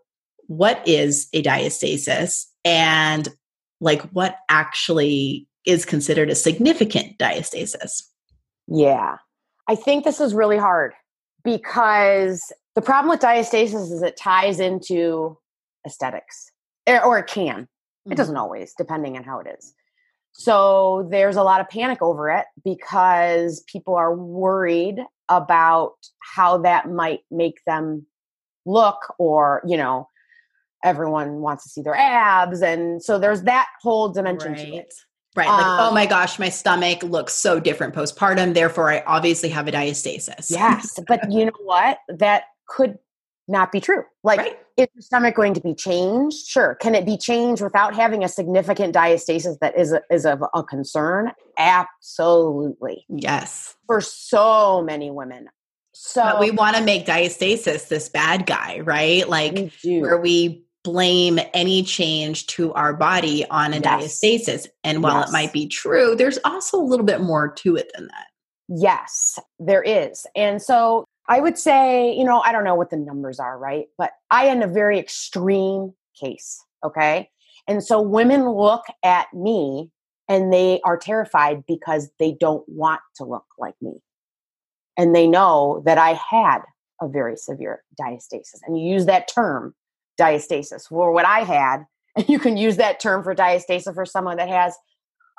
what 0.48 0.87
is 0.87 1.29
a 1.33 1.42
diastasis 1.42 2.44
and 2.64 3.29
like 3.81 4.03
what 4.11 4.37
actually 4.48 5.46
is 5.64 5.85
considered 5.85 6.29
a 6.29 6.35
significant 6.35 7.18
diastasis? 7.18 8.03
Yeah. 8.66 9.18
I 9.68 9.77
think 9.77 10.05
this 10.05 10.20
is 10.20 10.35
really 10.35 10.59
hard 10.59 10.92
because 11.44 12.52
the 12.74 12.83
problem 12.83 13.11
with 13.11 13.20
diastasis 13.20 13.92
is 13.92 14.02
it 14.02 14.16
ties 14.16 14.61
into 14.61 15.37
aesthetics 15.87 16.50
or 16.87 17.18
it 17.18 17.26
can 17.26 17.62
mm-hmm. 17.62 18.12
it 18.12 18.16
doesn't 18.16 18.37
always 18.37 18.72
depending 18.76 19.16
on 19.16 19.24
how 19.24 19.38
it 19.40 19.46
is 19.59 19.74
so 20.33 21.07
there's 21.11 21.37
a 21.37 21.42
lot 21.42 21.61
of 21.61 21.68
panic 21.68 22.00
over 22.00 22.31
it 22.31 22.46
because 22.64 23.62
people 23.66 23.94
are 23.94 24.14
worried 24.14 24.98
about 25.28 25.94
how 26.20 26.59
that 26.59 26.90
might 26.90 27.20
make 27.31 27.59
them 27.66 28.07
look 28.64 29.14
or 29.18 29.62
you 29.66 29.76
know 29.76 30.09
everyone 30.85 31.35
wants 31.37 31.64
to 31.64 31.70
see 31.70 31.83
their 31.83 31.94
abs 31.94 32.62
and 32.62 33.02
so 33.02 33.18
there's 33.18 33.42
that 33.42 33.66
whole 33.81 34.09
dimension 34.09 34.52
right. 34.52 34.66
to 34.66 34.74
it 34.74 34.94
Right. 35.34 35.48
Like, 35.48 35.64
oh 35.64 35.68
um, 35.68 35.80
oh 35.80 35.94
my 35.94 36.06
gosh, 36.06 36.38
my 36.38 36.50
stomach 36.50 37.02
looks 37.02 37.32
so 37.32 37.58
different 37.58 37.94
postpartum. 37.94 38.54
Therefore, 38.54 38.90
I 38.90 39.02
obviously 39.06 39.48
have 39.48 39.66
a 39.66 39.72
diastasis. 39.72 40.50
Yes. 40.50 40.98
But 41.06 41.30
you 41.30 41.46
know 41.46 41.52
what? 41.64 41.98
That 42.08 42.44
could 42.66 42.98
not 43.48 43.72
be 43.72 43.80
true. 43.80 44.04
Like, 44.22 44.38
right. 44.38 44.58
is 44.76 44.88
your 44.94 45.02
stomach 45.02 45.34
going 45.34 45.54
to 45.54 45.60
be 45.60 45.74
changed? 45.74 46.46
Sure. 46.46 46.74
Can 46.76 46.94
it 46.94 47.06
be 47.06 47.16
changed 47.16 47.62
without 47.62 47.94
having 47.94 48.22
a 48.22 48.28
significant 48.28 48.94
diastasis 48.94 49.58
that 49.60 49.76
is 49.78 49.92
a, 49.92 50.02
is 50.10 50.26
of 50.26 50.42
a 50.54 50.62
concern? 50.62 51.32
Absolutely. 51.58 53.04
Yes. 53.08 53.74
For 53.86 54.00
so 54.00 54.82
many 54.82 55.10
women. 55.10 55.48
So 55.94 56.22
but 56.22 56.40
we 56.40 56.50
want 56.50 56.76
to 56.76 56.82
make 56.82 57.06
diastasis 57.06 57.88
this 57.88 58.08
bad 58.08 58.46
guy, 58.46 58.80
right? 58.80 59.28
Like 59.28 59.72
where 59.84 60.18
we 60.18 60.64
blame 60.84 61.38
any 61.54 61.82
change 61.82 62.46
to 62.48 62.72
our 62.74 62.92
body 62.92 63.44
on 63.48 63.72
a 63.72 63.78
yes. 63.78 64.20
diastasis. 64.20 64.66
And 64.82 65.02
while 65.02 65.20
yes. 65.20 65.28
it 65.28 65.32
might 65.32 65.52
be 65.52 65.66
true, 65.68 66.16
there's 66.16 66.38
also 66.44 66.78
a 66.78 66.82
little 66.82 67.06
bit 67.06 67.20
more 67.20 67.48
to 67.48 67.76
it 67.76 67.90
than 67.94 68.08
that. 68.08 68.26
Yes, 68.68 69.38
there 69.58 69.82
is. 69.82 70.26
And 70.34 70.60
so 70.60 71.04
I 71.28 71.40
would 71.40 71.58
say, 71.58 72.12
you 72.14 72.24
know, 72.24 72.40
I 72.40 72.52
don't 72.52 72.64
know 72.64 72.74
what 72.74 72.90
the 72.90 72.96
numbers 72.96 73.38
are, 73.38 73.58
right? 73.58 73.86
But 73.98 74.12
I 74.30 74.46
am 74.46 74.62
a 74.62 74.66
very 74.66 74.98
extreme 74.98 75.94
case, 76.18 76.64
okay? 76.84 77.30
And 77.68 77.82
so 77.82 78.00
women 78.00 78.48
look 78.48 78.82
at 79.04 79.32
me 79.32 79.90
and 80.28 80.52
they 80.52 80.80
are 80.84 80.96
terrified 80.96 81.64
because 81.66 82.10
they 82.18 82.32
don't 82.32 82.64
want 82.68 83.00
to 83.16 83.24
look 83.24 83.44
like 83.58 83.74
me. 83.80 84.00
And 84.96 85.14
they 85.14 85.26
know 85.26 85.82
that 85.86 85.98
I 85.98 86.14
had 86.14 86.60
a 87.00 87.08
very 87.08 87.36
severe 87.36 87.82
diastasis. 88.00 88.60
And 88.66 88.78
you 88.78 88.92
use 88.92 89.06
that 89.06 89.28
term, 89.28 89.74
diastasis, 90.20 90.88
for 90.88 91.12
what 91.12 91.25
I 91.25 91.40
had. 91.40 91.85
And 92.16 92.29
you 92.29 92.38
can 92.38 92.57
use 92.57 92.77
that 92.77 93.01
term 93.01 93.22
for 93.22 93.35
diastasis 93.35 93.94
for 93.94 94.07
someone 94.07 94.37
that 94.37 94.48
has 94.48 94.77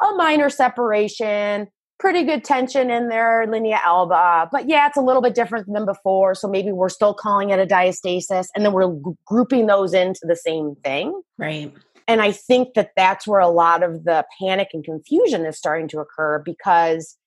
a 0.01 0.15
minor 0.15 0.49
separation, 0.49 1.67
pretty 1.99 2.23
good 2.23 2.43
tension 2.43 2.89
in 2.89 3.09
their 3.09 3.45
linea 3.47 3.79
alba. 3.83 4.49
But 4.51 4.67
yeah, 4.67 4.87
it's 4.87 4.97
a 4.97 5.01
little 5.01 5.21
bit 5.21 5.35
different 5.35 5.67
than 5.71 5.85
before. 5.85 6.35
So 6.35 6.47
maybe 6.47 6.71
we're 6.71 6.89
still 6.89 7.13
calling 7.13 7.51
it 7.51 7.59
a 7.59 7.65
diastasis. 7.65 8.47
And 8.55 8.65
then 8.65 8.73
we're 8.73 8.91
g- 8.93 9.17
grouping 9.25 9.67
those 9.67 9.93
into 9.93 10.21
the 10.23 10.35
same 10.35 10.75
thing. 10.83 11.21
Right. 11.37 11.73
And 12.07 12.21
I 12.21 12.31
think 12.31 12.73
that 12.73 12.91
that's 12.97 13.25
where 13.25 13.39
a 13.39 13.47
lot 13.47 13.83
of 13.83 14.03
the 14.03 14.25
panic 14.39 14.69
and 14.73 14.83
confusion 14.83 15.45
is 15.45 15.57
starting 15.57 15.87
to 15.89 15.99
occur 15.99 16.41
because 16.43 17.17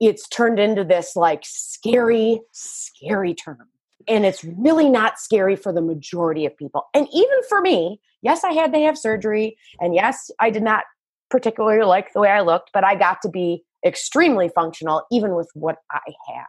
it's 0.00 0.28
turned 0.28 0.58
into 0.58 0.84
this 0.84 1.14
like 1.14 1.42
scary, 1.44 2.40
scary 2.52 3.34
term. 3.34 3.68
And 4.08 4.24
it's 4.24 4.44
really 4.44 4.88
not 4.88 5.18
scary 5.18 5.56
for 5.56 5.72
the 5.72 5.82
majority 5.82 6.46
of 6.46 6.56
people. 6.56 6.86
And 6.94 7.08
even 7.12 7.38
for 7.48 7.60
me, 7.60 8.00
yes, 8.22 8.44
I 8.44 8.52
had 8.52 8.72
to 8.72 8.78
have 8.80 8.96
surgery. 8.96 9.56
And 9.80 9.94
yes, 9.94 10.30
I 10.38 10.50
did 10.50 10.62
not 10.62 10.84
particularly 11.30 11.84
like 11.84 12.12
the 12.12 12.20
way 12.20 12.30
I 12.30 12.40
looked, 12.40 12.70
but 12.72 12.84
I 12.84 12.94
got 12.94 13.20
to 13.22 13.28
be 13.28 13.64
extremely 13.84 14.48
functional 14.48 15.04
even 15.10 15.34
with 15.34 15.48
what 15.54 15.78
I 15.90 16.00
had. 16.28 16.46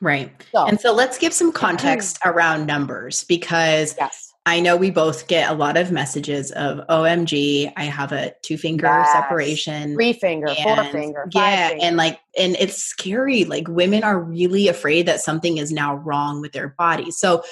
Right. 0.00 0.30
So, 0.52 0.66
and 0.66 0.80
so 0.80 0.92
let's 0.92 1.18
give 1.18 1.32
some 1.32 1.52
context 1.52 2.18
around 2.24 2.66
numbers 2.66 3.24
because 3.24 3.94
yes. 3.98 4.32
I 4.46 4.60
know 4.60 4.76
we 4.76 4.92
both 4.92 5.26
get 5.26 5.50
a 5.50 5.54
lot 5.54 5.76
of 5.76 5.90
messages 5.90 6.52
of 6.52 6.78
OMG, 6.86 7.72
I 7.76 7.84
have 7.84 8.12
a 8.12 8.32
two 8.42 8.56
finger 8.56 8.86
yes. 8.86 9.12
separation, 9.12 9.94
three 9.94 10.12
finger, 10.12 10.46
and, 10.46 10.56
four 10.58 10.84
finger, 10.84 11.28
yeah, 11.32 11.70
finger. 11.70 11.84
and 11.84 11.96
like, 11.96 12.20
and 12.38 12.54
it's 12.60 12.76
scary. 12.76 13.44
Like 13.44 13.66
women 13.66 14.04
are 14.04 14.20
really 14.20 14.68
afraid 14.68 15.06
that 15.06 15.20
something 15.20 15.58
is 15.58 15.72
now 15.72 15.96
wrong 15.96 16.40
with 16.40 16.52
their 16.52 16.68
body. 16.78 17.10
So, 17.10 17.42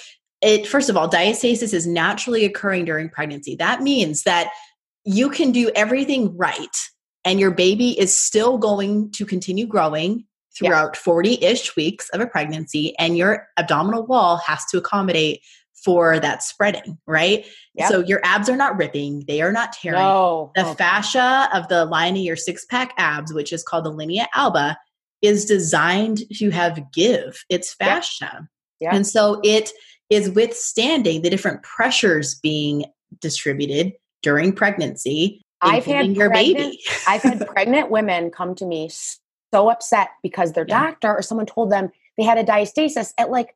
it 0.40 0.68
first 0.68 0.88
of 0.88 0.96
all, 0.96 1.10
diastasis 1.10 1.74
is 1.74 1.84
naturally 1.84 2.44
occurring 2.44 2.84
during 2.84 3.08
pregnancy. 3.08 3.56
That 3.56 3.82
means 3.82 4.22
that 4.22 4.52
you 5.04 5.30
can 5.30 5.50
do 5.50 5.72
everything 5.74 6.36
right, 6.36 6.76
and 7.24 7.40
your 7.40 7.50
baby 7.50 7.98
is 7.98 8.16
still 8.16 8.56
going 8.56 9.10
to 9.12 9.26
continue 9.26 9.66
growing 9.66 10.26
throughout 10.56 10.96
40 10.96 11.42
ish 11.42 11.74
weeks 11.74 12.08
of 12.10 12.20
a 12.20 12.26
pregnancy, 12.28 12.96
and 13.00 13.16
your 13.16 13.48
abdominal 13.56 14.06
wall 14.06 14.36
has 14.46 14.64
to 14.66 14.78
accommodate 14.78 15.40
for 15.84 16.18
that 16.18 16.42
spreading, 16.42 16.98
right? 17.06 17.44
Yep. 17.74 17.90
So 17.90 18.00
your 18.00 18.20
abs 18.24 18.48
are 18.48 18.56
not 18.56 18.76
ripping, 18.78 19.24
they 19.26 19.42
are 19.42 19.52
not 19.52 19.72
tearing. 19.72 20.00
No. 20.00 20.52
The 20.54 20.66
okay. 20.66 20.74
fascia 20.74 21.48
of 21.52 21.68
the 21.68 21.84
line 21.84 22.16
of 22.16 22.22
your 22.22 22.36
six 22.36 22.64
pack 22.64 22.94
abs, 22.96 23.32
which 23.32 23.52
is 23.52 23.62
called 23.62 23.84
the 23.84 23.90
linea 23.90 24.28
alba, 24.34 24.78
is 25.22 25.44
designed 25.44 26.22
to 26.34 26.50
have 26.50 26.92
give. 26.92 27.44
It's 27.48 27.74
fascia. 27.74 28.30
Yep. 28.32 28.42
Yep. 28.80 28.92
And 28.92 29.06
so 29.06 29.40
it 29.44 29.72
is 30.10 30.30
withstanding 30.30 31.22
the 31.22 31.30
different 31.30 31.62
pressures 31.62 32.34
being 32.36 32.84
distributed 33.20 33.92
during 34.22 34.52
pregnancy. 34.52 35.42
I've 35.60 35.84
had 35.86 36.14
your 36.14 36.28
pregnant, 36.28 36.56
baby. 36.58 36.80
I've 37.08 37.22
had 37.22 37.46
pregnant 37.46 37.90
women 37.90 38.30
come 38.30 38.54
to 38.56 38.66
me 38.66 38.90
so 39.52 39.70
upset 39.70 40.10
because 40.22 40.52
their 40.52 40.66
yeah. 40.68 40.82
doctor 40.82 41.14
or 41.14 41.22
someone 41.22 41.46
told 41.46 41.70
them 41.70 41.90
they 42.18 42.24
had 42.24 42.38
a 42.38 42.44
diastasis 42.44 43.12
at 43.18 43.30
like 43.30 43.54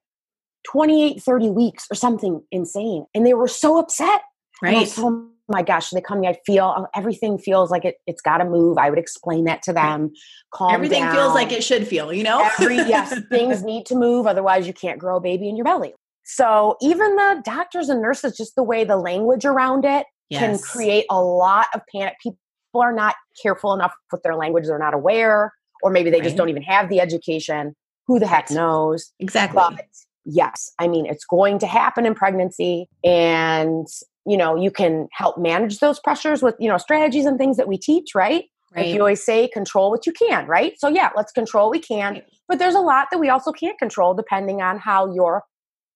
28, 0.64 1.22
30 1.22 1.50
weeks 1.50 1.86
or 1.90 1.94
something 1.94 2.42
insane. 2.50 3.06
And 3.14 3.26
they 3.26 3.34
were 3.34 3.48
so 3.48 3.78
upset. 3.78 4.22
Right. 4.60 4.92
oh 4.98 5.28
my 5.48 5.62
gosh, 5.62 5.90
they 5.90 6.00
come 6.00 6.24
I 6.24 6.36
feel 6.44 6.74
oh, 6.76 6.86
everything 6.94 7.38
feels 7.38 7.70
like 7.70 7.84
it, 7.84 7.96
it's 8.06 8.20
got 8.20 8.38
to 8.38 8.44
move. 8.44 8.76
I 8.76 8.90
would 8.90 8.98
explain 8.98 9.44
that 9.44 9.62
to 9.62 9.72
them. 9.72 10.10
Calm 10.52 10.74
Everything 10.74 11.02
down. 11.02 11.14
feels 11.14 11.34
like 11.34 11.52
it 11.52 11.64
should 11.64 11.86
feel, 11.86 12.12
you 12.12 12.22
know? 12.22 12.48
Every, 12.58 12.76
yes, 12.76 13.18
things 13.30 13.62
need 13.64 13.86
to 13.86 13.94
move. 13.94 14.26
Otherwise, 14.26 14.66
you 14.66 14.72
can't 14.72 14.98
grow 14.98 15.16
a 15.16 15.20
baby 15.20 15.48
in 15.48 15.56
your 15.56 15.64
belly. 15.64 15.94
So 16.24 16.76
even 16.82 17.16
the 17.16 17.40
doctors 17.44 17.88
and 17.88 18.02
nurses, 18.02 18.36
just 18.36 18.54
the 18.54 18.62
way 18.62 18.84
the 18.84 18.98
language 18.98 19.46
around 19.46 19.86
it 19.86 20.04
yes. 20.28 20.40
can 20.40 20.58
create 20.58 21.06
a 21.08 21.22
lot 21.22 21.66
of 21.74 21.80
panic. 21.94 22.16
People 22.22 22.38
are 22.74 22.92
not 22.92 23.14
careful 23.42 23.72
enough 23.72 23.94
with 24.12 24.22
their 24.22 24.36
language. 24.36 24.66
They're 24.66 24.78
not 24.78 24.92
aware, 24.92 25.54
or 25.82 25.90
maybe 25.90 26.10
they 26.10 26.18
right. 26.18 26.24
just 26.24 26.36
don't 26.36 26.50
even 26.50 26.62
have 26.62 26.90
the 26.90 27.00
education. 27.00 27.74
Who 28.06 28.18
the 28.18 28.26
heck 28.26 28.50
knows? 28.50 29.12
Exactly. 29.18 29.56
But 29.56 29.84
yes, 30.28 30.72
I 30.78 30.88
mean, 30.88 31.06
it's 31.06 31.24
going 31.24 31.58
to 31.60 31.66
happen 31.66 32.06
in 32.06 32.14
pregnancy 32.14 32.88
and 33.04 33.86
you 34.28 34.36
know, 34.36 34.54
you 34.54 34.70
can 34.70 35.08
help 35.10 35.38
manage 35.38 35.78
those 35.78 35.98
pressures 36.00 36.42
with, 36.42 36.54
you 36.60 36.68
know, 36.68 36.76
strategies 36.76 37.24
and 37.24 37.38
things 37.38 37.56
that 37.56 37.66
we 37.66 37.78
teach, 37.78 38.14
right? 38.14 38.44
Right. 38.74 38.84
Like 38.84 38.94
you 38.94 39.00
always 39.00 39.24
say, 39.24 39.48
control 39.48 39.90
what 39.90 40.06
you 40.06 40.12
can, 40.12 40.46
right? 40.46 40.74
So 40.78 40.88
yeah, 40.88 41.08
let's 41.16 41.32
control 41.32 41.68
what 41.68 41.72
we 41.72 41.78
can. 41.78 42.20
But 42.46 42.58
there's 42.58 42.74
a 42.74 42.80
lot 42.80 43.08
that 43.10 43.18
we 43.18 43.30
also 43.30 43.52
can't 43.52 43.78
control 43.78 44.12
depending 44.12 44.60
on 44.60 44.78
how 44.78 45.10
your 45.14 45.44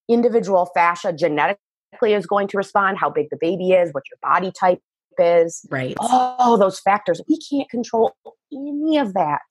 individual 0.09 0.71
fascia 0.73 1.13
genetically 1.13 1.59
is 2.13 2.25
going 2.25 2.47
to 2.47 2.57
respond, 2.57 2.97
how 2.97 3.11
big 3.11 3.27
the 3.29 3.37
baby 3.39 3.73
is, 3.73 3.93
what 3.93 4.03
your 4.09 4.17
body 4.23 4.51
type 4.59 4.79
is. 5.19 5.63
Right. 5.69 5.93
All 5.99 6.57
those 6.57 6.79
factors. 6.79 7.21
We 7.29 7.37
can't 7.37 7.69
control 7.69 8.15
any 8.51 8.97
of 8.97 9.13
that. 9.13 9.41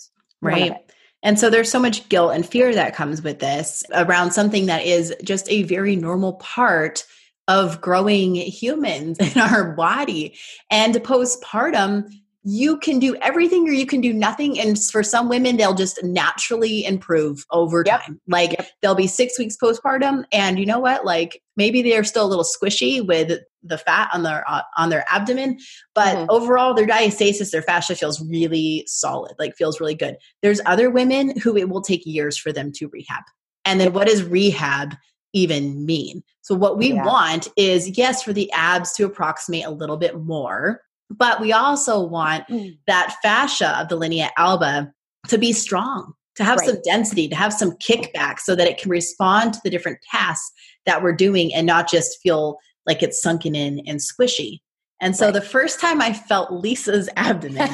Right. 0.41 0.75
And 1.23 1.39
so 1.39 1.51
there's 1.51 1.71
so 1.71 1.79
much 1.79 2.09
guilt 2.09 2.35
and 2.35 2.45
fear 2.45 2.75
that 2.75 2.95
comes 2.95 3.23
with 3.23 3.39
this 3.39 3.85
around 3.95 4.33
something 4.33 4.67
that 4.67 4.85
is 4.85 5.15
just 5.23 5.51
a 5.51 5.63
very 5.63 5.97
normal 5.97 6.35
part 6.35 7.05
of 7.49 7.81
growing 7.81 8.35
humans 8.35 9.19
in 9.35 9.41
our 9.41 9.73
body. 9.73 10.37
And 10.71 10.95
postpartum, 10.97 12.11
you 12.45 12.77
can 12.79 12.99
do 12.99 13.15
everything 13.17 13.69
or 13.69 13.73
you 13.73 13.87
can 13.87 14.01
do 14.01 14.13
nothing. 14.13 14.59
And 14.59 14.83
for 14.83 15.03
some 15.03 15.29
women, 15.29 15.57
they'll 15.57 15.75
just 15.75 16.03
naturally 16.03 16.85
improve 16.85 17.45
over 17.51 17.85
yep. 17.87 18.03
time. 18.03 18.21
Like 18.27 18.53
yep. 18.53 18.69
they'll 18.81 18.97
be 18.97 19.07
six 19.07 19.39
weeks 19.39 19.57
postpartum, 19.57 20.25
and 20.33 20.59
you 20.59 20.67
know 20.67 20.81
what? 20.81 21.05
Like 21.05 21.41
maybe 21.57 21.83
they're 21.83 22.05
still 22.05 22.27
a 22.27 22.29
little 22.29 22.45
squishy 22.45 23.05
with 23.05 23.41
the 23.63 23.79
fat 23.79 24.11
on 24.13 24.25
their 24.25 24.45
uh, 24.49 24.63
on 24.77 24.91
their 24.91 25.05
abdomen, 25.09 25.59
but 25.95 26.17
mm-hmm. 26.17 26.31
overall, 26.31 26.75
their 26.75 26.87
diastasis, 26.87 27.51
their 27.51 27.63
fascia 27.63 27.95
feels 27.95 28.21
really 28.29 28.85
solid. 28.89 29.35
Like 29.39 29.55
feels 29.55 29.81
really 29.81 29.95
good. 29.95 30.17
There's 30.43 30.61
other 30.67 30.91
women 30.91 31.39
who 31.39 31.57
it 31.57 31.69
will 31.69 31.83
take 31.83 32.03
years 32.05 32.37
for 32.37 32.53
them 32.53 32.73
to 32.73 32.89
rehab. 32.89 33.23
And 33.65 33.81
then 33.81 33.93
what 33.93 34.09
does 34.09 34.25
rehab 34.25 34.97
even 35.33 35.87
mean? 35.87 36.25
So 36.41 36.57
what 36.57 36.77
we 36.77 36.95
yeah. 36.95 37.07
want 37.07 37.47
is 37.57 37.97
yes 37.97 38.25
for 38.25 38.33
the 38.33 38.51
abs 38.51 38.93
to 38.95 39.05
approximate 39.05 39.65
a 39.65 39.71
little 39.71 39.97
bit 39.97 40.21
more 40.21 40.81
but 41.17 41.41
we 41.41 41.53
also 41.53 42.01
want 42.01 42.47
mm. 42.49 42.77
that 42.87 43.17
fascia 43.23 43.79
of 43.79 43.89
the 43.89 43.97
linea 43.97 44.31
alba 44.37 44.93
to 45.29 45.39
be 45.39 45.53
strong, 45.53 46.13
to 46.37 46.45
have 46.45 46.59
right. 46.59 46.69
some 46.69 46.81
density, 46.85 47.29
to 47.29 47.37
have 47.37 47.53
some 47.53 47.73
kickback 47.73 48.39
so 48.39 48.55
that 48.55 48.67
it 48.67 48.79
can 48.79 48.91
respond 48.91 49.55
to 49.55 49.61
the 49.65 49.71
different 49.71 49.99
tasks 50.11 50.51
that 50.87 51.03
we're 51.03 51.13
doing 51.13 51.55
and 51.55 51.67
not 51.67 51.89
just 51.89 52.19
feel 52.23 52.59
like 52.87 53.03
it's 53.03 53.21
sunken 53.21 53.55
in 53.55 53.81
and 53.87 54.01
squishy. 54.01 54.61
And 55.03 55.17
so 55.17 55.27
right. 55.27 55.35
the 55.35 55.43
first 55.43 55.81
time 55.81 56.01
I 56.01 56.13
felt 56.13 56.53
Lisa's 56.53 57.09
abdomen, 57.17 57.69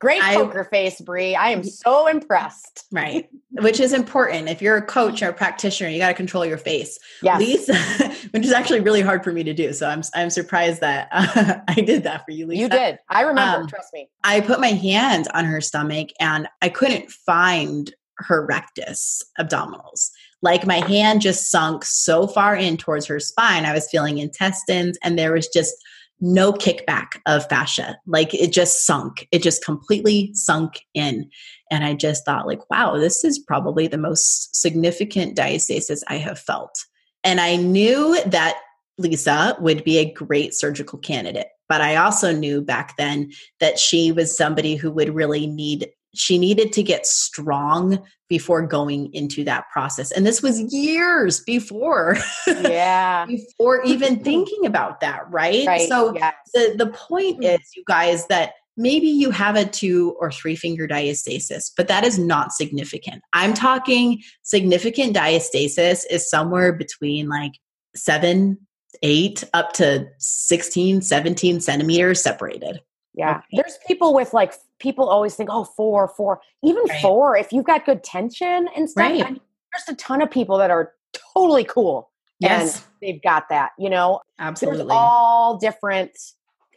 great 0.00 0.20
poker 0.20 0.64
face, 0.64 1.00
Brie. 1.00 1.36
I 1.36 1.50
am 1.50 1.62
so 1.62 2.08
impressed. 2.08 2.84
Right, 2.90 3.30
which 3.52 3.78
is 3.78 3.92
important. 3.92 4.48
If 4.48 4.60
you're 4.60 4.76
a 4.76 4.84
coach 4.84 5.22
or 5.22 5.28
a 5.28 5.32
practitioner, 5.32 5.88
you 5.88 5.98
got 5.98 6.08
to 6.08 6.14
control 6.14 6.44
your 6.44 6.58
face. 6.58 6.98
Yes. 7.22 7.38
Lisa, 7.38 7.74
which 8.32 8.44
is 8.44 8.52
actually 8.52 8.80
really 8.80 9.02
hard 9.02 9.22
for 9.22 9.32
me 9.32 9.44
to 9.44 9.54
do. 9.54 9.72
So 9.72 9.88
I'm 9.88 10.02
I'm 10.14 10.28
surprised 10.28 10.80
that 10.80 11.08
uh, 11.12 11.60
I 11.68 11.80
did 11.80 12.02
that 12.02 12.24
for 12.24 12.32
you, 12.32 12.46
Lisa. 12.46 12.62
You 12.62 12.68
did. 12.68 12.98
I 13.08 13.22
remember. 13.22 13.62
Um, 13.62 13.68
trust 13.68 13.92
me. 13.92 14.10
I 14.24 14.40
put 14.40 14.60
my 14.60 14.72
hand 14.72 15.28
on 15.32 15.44
her 15.44 15.60
stomach 15.60 16.08
and 16.18 16.48
I 16.60 16.70
couldn't 16.70 17.08
find 17.08 17.94
her 18.18 18.44
rectus 18.44 19.22
abdominals. 19.38 20.10
Like 20.42 20.66
my 20.66 20.86
hand 20.86 21.20
just 21.20 21.50
sunk 21.52 21.84
so 21.84 22.26
far 22.26 22.56
in 22.56 22.76
towards 22.76 23.06
her 23.06 23.20
spine. 23.20 23.64
I 23.64 23.72
was 23.72 23.88
feeling 23.88 24.18
intestines, 24.18 24.98
and 25.04 25.16
there 25.16 25.32
was 25.32 25.46
just 25.48 25.74
no 26.20 26.52
kickback 26.52 27.20
of 27.26 27.46
fascia. 27.48 27.98
Like 28.06 28.32
it 28.34 28.52
just 28.52 28.86
sunk. 28.86 29.28
It 29.32 29.42
just 29.42 29.64
completely 29.64 30.30
sunk 30.34 30.80
in. 30.94 31.28
And 31.70 31.84
I 31.84 31.94
just 31.94 32.24
thought, 32.24 32.46
like, 32.46 32.68
wow, 32.70 32.96
this 32.96 33.24
is 33.24 33.38
probably 33.38 33.86
the 33.86 33.98
most 33.98 34.54
significant 34.54 35.36
diastasis 35.36 36.00
I 36.08 36.16
have 36.16 36.38
felt. 36.38 36.74
And 37.24 37.40
I 37.40 37.56
knew 37.56 38.18
that 38.26 38.56
Lisa 38.98 39.56
would 39.60 39.84
be 39.84 39.98
a 39.98 40.12
great 40.12 40.54
surgical 40.54 40.98
candidate. 40.98 41.48
But 41.68 41.80
I 41.80 41.96
also 41.96 42.32
knew 42.32 42.62
back 42.62 42.96
then 42.96 43.32
that 43.60 43.78
she 43.78 44.12
was 44.12 44.36
somebody 44.36 44.76
who 44.76 44.90
would 44.92 45.14
really 45.14 45.46
need 45.46 45.88
she 46.16 46.38
needed 46.38 46.72
to 46.72 46.82
get 46.82 47.06
strong 47.06 48.02
before 48.28 48.66
going 48.66 49.12
into 49.14 49.44
that 49.44 49.64
process 49.70 50.10
and 50.10 50.26
this 50.26 50.42
was 50.42 50.60
years 50.72 51.40
before 51.40 52.16
yeah 52.46 53.24
before 53.28 53.82
even 53.84 54.18
thinking 54.18 54.66
about 54.66 55.00
that 55.00 55.22
right, 55.30 55.66
right. 55.66 55.88
so 55.88 56.14
yes. 56.14 56.34
the 56.52 56.74
the 56.76 56.86
point 56.88 57.40
mm. 57.40 57.54
is 57.54 57.60
you 57.76 57.84
guys 57.86 58.26
that 58.26 58.52
maybe 58.76 59.06
you 59.06 59.30
have 59.30 59.56
a 59.56 59.64
two 59.64 60.16
or 60.18 60.30
three 60.30 60.56
finger 60.56 60.88
diastasis 60.88 61.70
but 61.76 61.88
that 61.88 62.04
is 62.04 62.18
not 62.18 62.52
significant 62.52 63.22
i'm 63.32 63.54
talking 63.54 64.20
significant 64.42 65.14
diastasis 65.14 66.04
is 66.10 66.28
somewhere 66.28 66.72
between 66.72 67.28
like 67.28 67.52
7 67.94 68.58
8 69.02 69.44
up 69.54 69.72
to 69.74 70.06
16 70.18 71.02
17 71.02 71.60
centimeters 71.60 72.22
separated 72.22 72.80
yeah. 73.16 73.38
Okay. 73.38 73.46
There's 73.52 73.78
people 73.86 74.14
with 74.14 74.32
like, 74.34 74.54
people 74.78 75.08
always 75.08 75.34
think, 75.34 75.48
oh, 75.50 75.64
four, 75.64 76.08
four, 76.08 76.40
even 76.62 76.84
right. 76.88 77.00
four, 77.00 77.36
if 77.36 77.52
you've 77.52 77.64
got 77.64 77.86
good 77.86 78.04
tension 78.04 78.68
and 78.76 78.88
stuff. 78.88 79.10
Right. 79.10 79.24
I 79.24 79.30
mean, 79.30 79.40
there's 79.72 79.88
a 79.88 79.94
ton 79.94 80.22
of 80.22 80.30
people 80.30 80.58
that 80.58 80.70
are 80.70 80.92
totally 81.34 81.64
cool. 81.64 82.10
Yes. 82.38 82.76
And 82.76 82.84
they've 83.00 83.22
got 83.22 83.48
that, 83.48 83.70
you 83.78 83.88
know, 83.88 84.20
Absolutely. 84.38 84.78
there's 84.78 84.90
all 84.90 85.56
different 85.56 86.10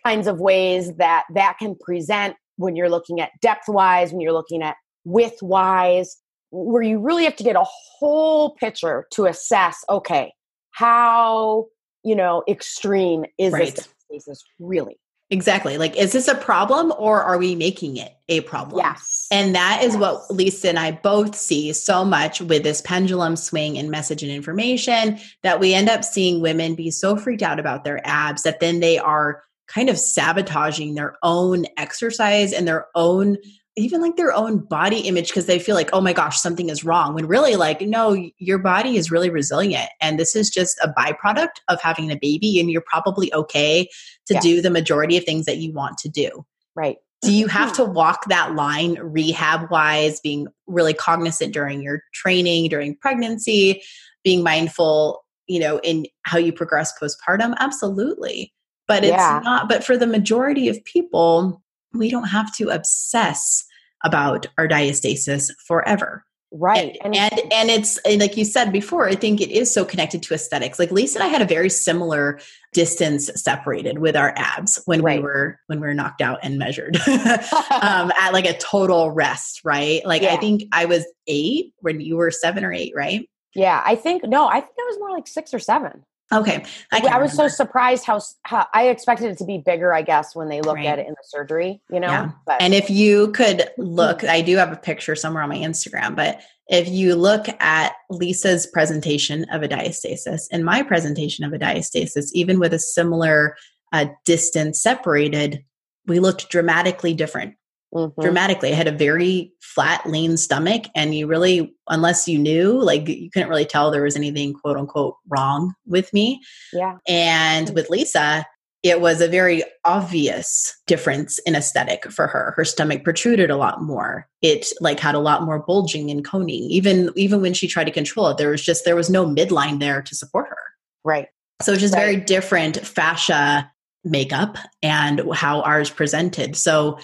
kinds 0.06 0.28
of 0.28 0.39
ways 0.39 0.95
that 0.95 1.25
that 1.34 1.58
can 1.60 1.75
present 1.75 2.38
when 2.56 2.75
you're 2.75 2.89
looking 2.89 3.19
at 3.19 3.32
depth 3.41 3.67
wise, 3.67 4.12
when 4.12 4.21
you're 4.21 4.34
looking 4.34 4.63
at 4.63 4.78
width 5.04 5.41
wise, 5.41 6.17
where 6.52 6.82
you 6.82 6.99
really 6.99 7.25
have 7.25 7.36
to 7.36 7.43
get 7.43 7.58
a 7.58 7.65
whole 7.65 8.56
picture 8.56 9.06
to 9.12 9.25
assess, 9.25 9.84
okay, 9.89 10.34
how, 10.71 11.65
you 12.04 12.15
know, 12.15 12.43
extreme 12.47 13.25
is 13.38 13.52
Right. 13.52 13.75
this 13.75 13.89
stasis 14.06 14.43
really? 14.60 14.97
Exactly. 15.31 15.77
Like, 15.77 15.95
is 15.95 16.11
this 16.11 16.27
a 16.27 16.33
problem 16.33 16.91
or 16.97 17.21
are 17.21 17.37
we 17.37 17.53
making 17.53 17.97
it 17.97 18.11
a 18.29 18.41
problem? 18.41 18.79
Yes. 18.83 19.27
And 19.29 19.53
that 19.53 19.83
is 19.83 19.93
Yes. 19.93 20.01
what 20.01 20.31
Lisa 20.31 20.69
and 20.69 20.79
I 20.79 20.91
both 20.91 21.35
see 21.35 21.71
so 21.73 22.03
much 22.03 22.41
with 22.41 22.63
this 22.63 22.81
pendulum 22.81 23.35
swing 23.35 23.75
in 23.75 23.91
message 23.91 24.23
and 24.23 24.31
information 24.31 25.19
that 25.43 25.59
we 25.59 25.73
end 25.75 25.87
up 25.87 26.03
seeing 26.03 26.41
women 26.41 26.73
be 26.73 26.89
so 26.89 27.15
freaked 27.15 27.43
out 27.43 27.59
about 27.59 27.83
their 27.83 28.01
abs 28.07 28.41
that 28.41 28.59
then 28.59 28.79
they 28.79 28.97
are 28.97 29.43
kind 29.67 29.87
of 29.87 29.99
sabotaging 29.99 30.95
their 30.95 31.15
own 31.21 31.65
exercise 31.77 32.51
and 32.51 32.67
their 32.67 32.87
own 32.95 33.37
even 33.79 34.01
like 34.01 34.15
their 34.15 34.33
own 34.33 34.59
body 34.59 34.99
image 35.01 35.27
because 35.29 35.45
they 35.45 35.59
feel 35.59 35.75
like 35.75 35.89
oh 35.93 36.01
my 36.01 36.13
gosh 36.13 36.39
something 36.39 36.69
is 36.69 36.83
wrong 36.83 37.13
when 37.13 37.25
really 37.27 37.55
like 37.55 37.81
no 37.81 38.15
your 38.37 38.57
body 38.59 38.97
is 38.97 39.11
really 39.11 39.29
resilient 39.29 39.89
and 40.01 40.19
this 40.19 40.35
is 40.35 40.49
just 40.49 40.77
a 40.83 40.89
byproduct 40.97 41.59
of 41.67 41.81
having 41.81 42.11
a 42.11 42.15
baby 42.15 42.59
and 42.59 42.69
you're 42.71 42.83
probably 42.85 43.33
okay 43.33 43.87
to 44.27 44.33
Yes. 44.35 44.43
do 44.43 44.61
the 44.61 44.69
majority 44.69 45.17
of 45.17 45.23
things 45.23 45.45
that 45.45 45.57
you 45.57 45.71
want 45.73 45.97
to 45.99 46.09
do 46.09 46.45
right. 46.75 46.97
do 47.21 47.31
you 47.33 47.47
have 47.47 47.73
to 47.73 47.83
walk 47.99 48.25
that 48.29 48.55
line 48.55 48.95
rehab 49.01 49.69
wise 49.71 50.19
being 50.19 50.47
really 50.67 50.93
cognizant 50.93 51.53
during 51.53 51.81
your 51.81 52.01
training 52.13 52.69
during 52.69 52.95
pregnancy 52.95 53.81
being 54.23 54.43
mindful 54.43 55.23
you 55.47 55.59
know 55.59 55.79
in 55.79 56.05
how 56.23 56.37
you 56.37 56.51
progress 56.53 56.93
postpartum 57.01 57.55
absolutely 57.59 58.53
but 58.87 59.03
it's 59.03 59.11
Yeah. 59.11 59.41
not 59.43 59.69
but 59.69 59.83
for 59.83 59.97
the 59.97 60.07
majority 60.07 60.67
of 60.69 60.83
people 60.85 61.61
we 61.93 62.11
don't 62.11 62.25
have 62.27 62.55
to 62.57 62.69
obsess 62.69 63.63
about 64.03 64.45
our 64.57 64.67
diastasis 64.67 65.51
forever 65.67 66.23
Right. 66.51 66.97
and, 67.03 67.15
and 67.15 67.39
and 67.53 67.69
it's 67.69 67.99
and 67.99 68.19
like 68.19 68.35
you 68.35 68.43
said 68.43 68.71
before 68.71 69.07
i 69.07 69.13
think 69.13 69.39
it 69.39 69.51
is 69.51 69.71
so 69.71 69.85
connected 69.85 70.23
to 70.23 70.33
aesthetics 70.33 70.79
like 70.79 70.89
lisa 70.89 71.19
and 71.19 71.23
i 71.23 71.27
had 71.27 71.43
a 71.43 71.45
very 71.45 71.69
similar 71.69 72.39
distance 72.73 73.29
separated 73.35 73.99
with 73.99 74.15
our 74.15 74.33
abs 74.35 74.81
when 74.85 75.03
Right. 75.03 75.19
we 75.19 75.23
were 75.23 75.59
when 75.67 75.79
we 75.79 75.85
were 75.85 75.93
knocked 75.93 76.21
out 76.21 76.39
and 76.41 76.57
measured 76.57 76.97
um 77.07 78.12
at 78.19 78.31
like 78.33 78.45
a 78.47 78.57
total 78.57 79.12
rest 79.12 79.62
right 79.63 80.03
like 80.05 80.23
i 80.23 80.38
think 80.38 80.63
i 80.71 80.85
was 80.85 81.05
eight 81.27 81.71
when 81.81 82.01
you 82.01 82.17
were 82.17 82.31
seven 82.31 82.65
or 82.65 82.73
eight 82.73 82.93
right 82.95 83.29
yeah, 83.55 83.81
I 83.83 83.95
think 83.95 84.23
no, 84.25 84.47
I 84.47 84.62
think 84.62 84.73
it 84.77 84.85
was 84.88 84.99
more 84.99 85.09
like 85.09 85.27
six 85.27 85.55
or 85.55 85.59
seven. 85.59 86.03
Okay 86.31 86.65
I, 86.91 87.01
can't 87.01 87.21
was 87.21 87.33
so 87.33 87.47
surprised 87.47 88.05
how, 88.05 88.21
how 88.43 88.67
I 88.73 88.87
expected 88.87 89.31
it 89.31 89.37
to 89.39 89.45
be 89.45 89.57
bigger. 89.57 89.93
I 89.93 90.01
guess 90.01 90.35
when 90.35 90.49
they 90.49 90.61
looked 90.61 90.77
Right. 90.77 90.87
at 90.87 90.99
it 90.99 91.07
in 91.07 91.13
the 91.13 91.23
surgery, 91.23 91.81
you 91.91 91.99
know. 91.99 92.07
Yeah. 92.07 92.31
But 92.45 92.61
And 92.61 92.73
if 92.73 92.89
you 92.89 93.31
could 93.31 93.69
look, 93.77 94.23
I 94.23 94.41
do 94.41 94.57
have 94.57 94.71
a 94.71 94.77
picture 94.77 95.15
somewhere 95.15 95.43
on 95.43 95.49
my 95.49 95.57
Instagram, 95.57 96.15
but 96.15 96.41
if 96.67 96.87
you 96.87 97.15
look 97.15 97.47
at 97.59 97.93
Lisa's 98.09 98.67
presentation 98.67 99.45
of 99.51 99.63
a 99.63 99.67
diastasis 99.67 100.43
and 100.51 100.63
my 100.63 100.83
presentation 100.83 101.43
of 101.43 101.53
a 101.53 101.59
diastasis, 101.59 102.29
even 102.33 102.59
with 102.59 102.73
a 102.73 102.79
similar 102.79 103.55
uh, 103.91 104.05
distance 104.23 104.81
separated, 104.81 105.63
we 106.05 106.19
looked 106.19 106.49
dramatically 106.49 107.13
different. 107.13 107.55
Mhm. 107.93 108.13
Dramatically. 108.21 108.71
I 108.71 108.75
had 108.75 108.88
a 108.88 108.91
very 108.91 109.52
flat, 109.62 110.06
lean 110.06 110.38
stomach, 110.38 110.84
and 110.95 111.15
you 111.15 111.25
really, 111.28 111.73
unless 111.88 112.28
you 112.28 112.38
knew, 112.38 112.73
like 112.73 113.08
you 113.08 113.30
couldn't 113.32 113.49
really 113.49 113.65
tell 113.65 113.89
there 113.89 114.04
was 114.04 114.15
anything 114.15 114.54
quote 114.54 114.78
unquote 114.78 115.15
wrong 115.28 115.73
with 115.88 116.13
me. 116.13 116.41
yeah, 116.73 116.97
And 117.08 117.71
with 117.71 117.89
Lisa, 117.89 118.45
it 118.82 119.02
was 119.02 119.19
a 119.21 119.28
very 119.28 119.63
obvious 119.84 120.73
difference 120.88 121.38
in 121.39 121.56
aesthetic 121.56 122.10
for 122.12 122.28
her. 122.28 122.54
Her 122.56 122.63
stomach 122.63 123.04
protruded 123.04 123.49
a 123.49 123.58
lot 123.58 123.82
more. 123.84 124.28
It 124.41 124.67
like 124.80 124.99
had 124.99 125.15
a 125.15 125.19
lot 125.19 125.43
more 125.43 125.60
bulging 125.60 126.10
and 126.10 126.23
coning. 126.23 126.63
Even 126.69 127.12
even 127.15 127.41
when 127.41 127.54
she 127.54 127.67
tried 127.67 127.86
to 127.86 127.91
control 127.91 128.28
it, 128.30 128.38
there 128.38 128.49
was 128.52 128.62
just 128.63 128.86
there 128.86 128.95
was 128.95 129.10
no 129.10 129.25
midline 129.25 129.80
there 129.80 130.02
to 130.02 130.15
support 130.15 130.47
her. 130.47 130.58
right. 131.04 131.28
So 131.62 131.73
it's 131.73 131.82
just 131.82 131.93
very 131.93 132.15
different 132.15 132.78
fascia 132.86 133.69
makeup 134.06 134.58
and 134.82 135.21
how 135.34 135.60
ours 135.63 135.89
presented. 135.89 136.56
So 136.56 136.99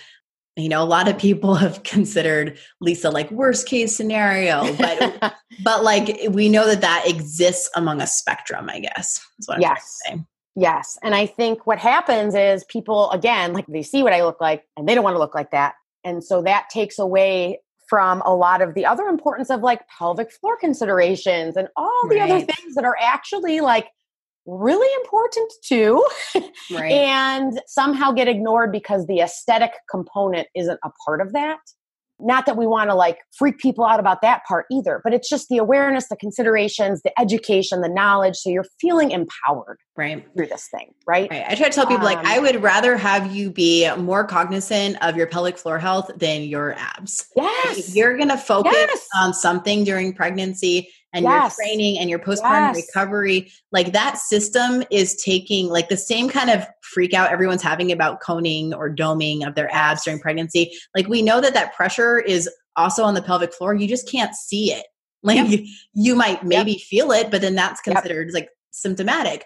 you 0.55 0.69
know, 0.69 0.81
a 0.81 0.85
lot 0.85 1.07
of 1.07 1.17
people 1.17 1.55
have 1.55 1.83
considered 1.83 2.57
Lisa 2.81 3.09
like 3.09 3.29
worst 3.31 3.67
case 3.67 3.95
scenario, 3.95 4.73
but 4.77 5.35
but 5.63 5.83
like 5.83 6.17
we 6.29 6.49
know 6.49 6.65
that 6.67 6.81
that 6.81 7.03
exists 7.07 7.69
among 7.75 8.01
a 8.01 8.07
spectrum. 8.07 8.69
I 8.69 8.79
guess 8.79 9.19
is 9.39 9.47
what 9.47 9.55
I'm 9.55 9.61
Yes. 9.61 9.99
trying 10.05 10.17
to 10.19 10.23
say. 10.23 10.27
yes, 10.55 10.97
and 11.03 11.15
I 11.15 11.25
think 11.25 11.67
what 11.67 11.79
happens 11.79 12.35
is 12.35 12.63
people 12.65 13.11
again, 13.11 13.53
like 13.53 13.65
they 13.67 13.83
see 13.83 14.03
what 14.03 14.13
I 14.13 14.23
look 14.23 14.39
like, 14.39 14.63
and 14.77 14.87
they 14.87 14.95
don't 14.95 15.03
want 15.03 15.15
to 15.15 15.19
look 15.19 15.35
like 15.35 15.51
that, 15.51 15.75
and 16.03 16.23
so 16.23 16.41
that 16.43 16.69
takes 16.69 16.99
away 16.99 17.59
from 17.87 18.21
a 18.25 18.33
lot 18.35 18.63
of 18.63 18.73
the 18.73 18.83
other 18.85 19.03
importance 19.03 19.51
of 19.51 19.61
like 19.61 19.87
pelvic 19.87 20.31
floor 20.31 20.57
considerations 20.57 21.55
and 21.55 21.67
all 21.75 22.07
the 22.09 22.19
other 22.19 22.39
things 22.39 22.73
that 22.73 22.83
are 22.83 22.97
actually 22.99 23.59
like 23.61 23.89
really 24.45 24.93
important 25.03 25.51
too. 25.63 26.05
Right. 26.71 26.91
and 26.91 27.61
somehow 27.67 28.11
get 28.11 28.27
ignored 28.27 28.71
because 28.71 29.05
the 29.05 29.19
aesthetic 29.19 29.71
component 29.89 30.47
isn't 30.55 30.79
a 30.83 30.89
part 31.05 31.21
of 31.21 31.31
that. 31.33 31.59
Not 32.17 32.45
that 32.45 32.55
we 32.57 32.65
want 32.65 32.89
to 32.89 32.95
like 32.95 33.19
freak 33.37 33.59
people 33.59 33.85
out 33.85 33.99
about 33.99 34.21
that 34.21 34.41
part 34.47 34.65
either, 34.71 35.01
but 35.03 35.13
it's 35.13 35.29
just 35.29 35.49
the 35.49 35.57
awareness, 35.57 36.07
the 36.07 36.15
considerations, 36.15 37.01
the 37.03 37.11
education, 37.19 37.81
the 37.81 37.89
knowledge. 37.89 38.35
So 38.37 38.49
you're 38.49 38.65
feeling 38.79 39.11
empowered 39.11 39.79
right. 39.97 40.25
through 40.35 40.47
this 40.47 40.67
thing, 40.69 40.93
right? 41.05 41.29
Right. 41.29 41.43
I 41.47 41.55
try 41.55 41.67
to 41.67 41.75
tell 41.75 41.85
people 41.85 42.05
like 42.05 42.17
Um, 42.19 42.25
I 42.25 42.39
would 42.39 42.63
rather 42.63 42.97
have 42.97 43.35
you 43.35 43.51
be 43.51 43.93
more 43.97 44.23
cognizant 44.23 44.97
of 45.03 45.17
your 45.17 45.27
pelvic 45.27 45.57
floor 45.57 45.77
health 45.77 46.09
than 46.15 46.43
your 46.43 46.73
abs. 46.73 47.27
Yes. 47.35 47.89
If 47.89 47.95
you're 47.95 48.15
going 48.17 48.29
to 48.29 48.37
focus 48.37 48.73
Yes. 48.73 49.07
on 49.15 49.33
something 49.33 49.83
during 49.83 50.13
pregnancy 50.13 50.89
and 51.15 51.23
Yes. 51.23 51.55
your 51.57 51.65
training 51.65 51.97
and 51.97 52.09
your 52.09 52.19
postpartum 52.19 52.75
Yes. 52.75 52.87
recovery, 52.87 53.51
like 53.71 53.93
that 53.93 54.17
system 54.19 54.83
is 54.91 55.15
taking 55.15 55.69
like 55.69 55.89
the 55.89 55.97
same 55.97 56.29
kind 56.29 56.49
of 56.51 56.67
freak 56.81 57.13
out 57.13 57.31
everyone's 57.31 57.63
having 57.63 57.91
about 57.91 58.21
coning 58.21 58.73
or 58.73 58.93
doming 58.93 59.47
of 59.47 59.55
their 59.55 59.73
abs 59.73 60.03
during 60.03 60.19
pregnancy. 60.19 60.71
Like 60.95 61.07
we 61.07 61.21
know 61.23 61.41
that 61.41 61.53
that 61.53 61.73
pressure 61.73 62.19
is 62.19 62.47
also 62.75 63.03
on 63.03 63.13
the 63.15 63.21
pelvic 63.21 63.53
floor. 63.53 63.73
You 63.73 63.87
just 63.87 64.11
can't 64.11 64.35
see 64.35 64.71
it. 64.71 64.85
Like 65.23 65.37
Yep. 65.37 65.47
you, 65.47 65.67
you 65.93 66.15
might 66.15 66.43
maybe 66.43 66.77
feel 66.77 67.11
it, 67.11 67.31
but 67.31 67.41
then 67.41 67.55
that's 67.55 67.81
Yep. 67.87 67.95
considered 67.95 68.31
like 68.33 68.49
symptomatic 68.71 69.45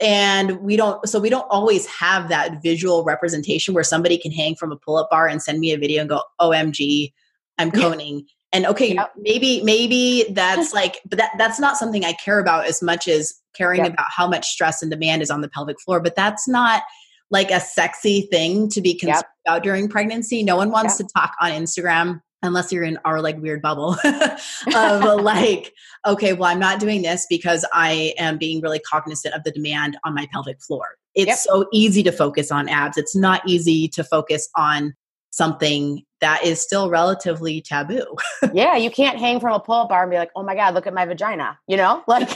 and 0.00 0.60
we 0.60 0.76
don't 0.76 1.06
so 1.08 1.18
we 1.18 1.28
don't 1.28 1.46
always 1.50 1.84
have 1.86 2.28
that 2.28 2.62
visual 2.62 3.02
representation 3.04 3.74
where 3.74 3.82
somebody 3.82 4.16
can 4.16 4.30
hang 4.30 4.54
from 4.54 4.70
a 4.70 4.76
pull-up 4.76 5.10
bar 5.10 5.26
and 5.26 5.42
send 5.42 5.58
me 5.58 5.72
a 5.72 5.76
video 5.78 6.00
and 6.00 6.08
go 6.08 6.22
omg 6.40 7.12
i'm 7.58 7.70
coning 7.72 8.24
and 8.52 8.66
okay 8.66 8.94
Yep. 8.94 9.12
maybe 9.18 9.62
maybe 9.62 10.24
that's 10.30 10.72
like 10.80 11.00
but 11.08 11.18
that 11.18 11.30
that's 11.38 11.58
not 11.60 11.76
something 11.76 12.04
i 12.04 12.12
care 12.14 12.38
about 12.38 12.66
as 12.66 12.82
much 12.82 13.08
as 13.08 13.34
caring 13.54 13.84
Yep. 13.84 13.94
about 13.94 14.06
how 14.08 14.28
much 14.28 14.46
stress 14.48 14.82
and 14.82 14.90
demand 14.90 15.22
is 15.22 15.30
on 15.30 15.40
the 15.40 15.48
pelvic 15.48 15.80
floor 15.80 16.00
but 16.00 16.14
that's 16.16 16.48
not 16.48 16.82
like 17.30 17.50
a 17.50 17.60
sexy 17.60 18.22
thing 18.30 18.68
to 18.70 18.80
be 18.80 18.94
concerned 18.94 19.24
Yep. 19.46 19.54
about 19.54 19.62
during 19.62 19.88
pregnancy 19.88 20.42
no 20.42 20.56
one 20.56 20.70
wants 20.70 20.96
to 20.96 21.04
talk 21.16 21.34
on 21.40 21.50
instagram 21.50 22.20
unless 22.42 22.72
you're 22.72 22.84
in 22.84 22.98
our 23.04 23.20
like 23.20 23.36
weird 23.42 23.60
bubble 23.60 23.96
of 24.74 25.20
like 25.22 25.72
okay, 26.06 26.32
well, 26.32 26.48
I'm 26.50 26.60
not 26.60 26.80
doing 26.80 27.02
this 27.02 27.26
because 27.28 27.66
I 27.72 28.14
am 28.18 28.38
being 28.38 28.60
really 28.62 28.78
cognizant 28.78 29.34
of 29.34 29.42
the 29.44 29.50
demand 29.50 29.98
on 30.04 30.14
my 30.14 30.26
pelvic 30.32 30.60
floor. 30.62 30.96
It's 31.14 31.42
so 31.42 31.66
easy 31.72 32.02
to 32.04 32.12
focus 32.12 32.50
on 32.52 32.68
abs. 32.68 32.96
It's 32.96 33.16
not 33.16 33.42
easy 33.46 33.88
to 33.88 34.04
focus 34.04 34.48
on 34.56 34.94
something 35.30 36.02
that 36.20 36.44
is 36.44 36.60
still 36.60 36.90
relatively 36.90 37.60
taboo. 37.60 38.16
yeah, 38.52 38.76
you 38.76 38.90
can't 38.90 39.18
hang 39.18 39.40
from 39.40 39.54
a 39.54 39.60
pull-up 39.60 39.88
bar 39.88 40.02
and 40.02 40.10
be 40.10 40.16
like, 40.16 40.30
"Oh 40.34 40.42
my 40.42 40.54
god, 40.54 40.74
look 40.74 40.86
at 40.86 40.94
my 40.94 41.04
vagina." 41.04 41.58
You 41.66 41.76
know, 41.76 42.02
like 42.08 42.28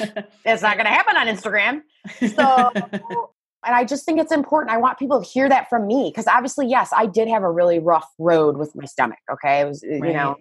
it's 0.44 0.62
not 0.62 0.76
going 0.76 0.86
to 0.86 0.92
happen 0.92 1.16
on 1.16 1.26
Instagram. 1.26 1.82
So, 2.34 2.70
and 3.64 3.74
I 3.74 3.84
just 3.84 4.04
think 4.04 4.20
it's 4.20 4.32
important. 4.32 4.72
I 4.72 4.78
want 4.78 4.98
people 4.98 5.22
to 5.22 5.28
hear 5.28 5.48
that 5.48 5.68
from 5.68 5.86
me 5.86 6.10
because 6.10 6.26
obviously, 6.26 6.66
yes, 6.66 6.90
I 6.96 7.06
did 7.06 7.28
have 7.28 7.42
a 7.42 7.50
really 7.50 7.78
rough 7.78 8.08
road 8.18 8.56
with 8.56 8.74
my 8.74 8.84
stomach. 8.84 9.18
Okay, 9.30 9.60
it 9.60 9.68
was 9.68 9.82
uh, 9.82 9.94
you 9.94 10.12
know, 10.12 10.36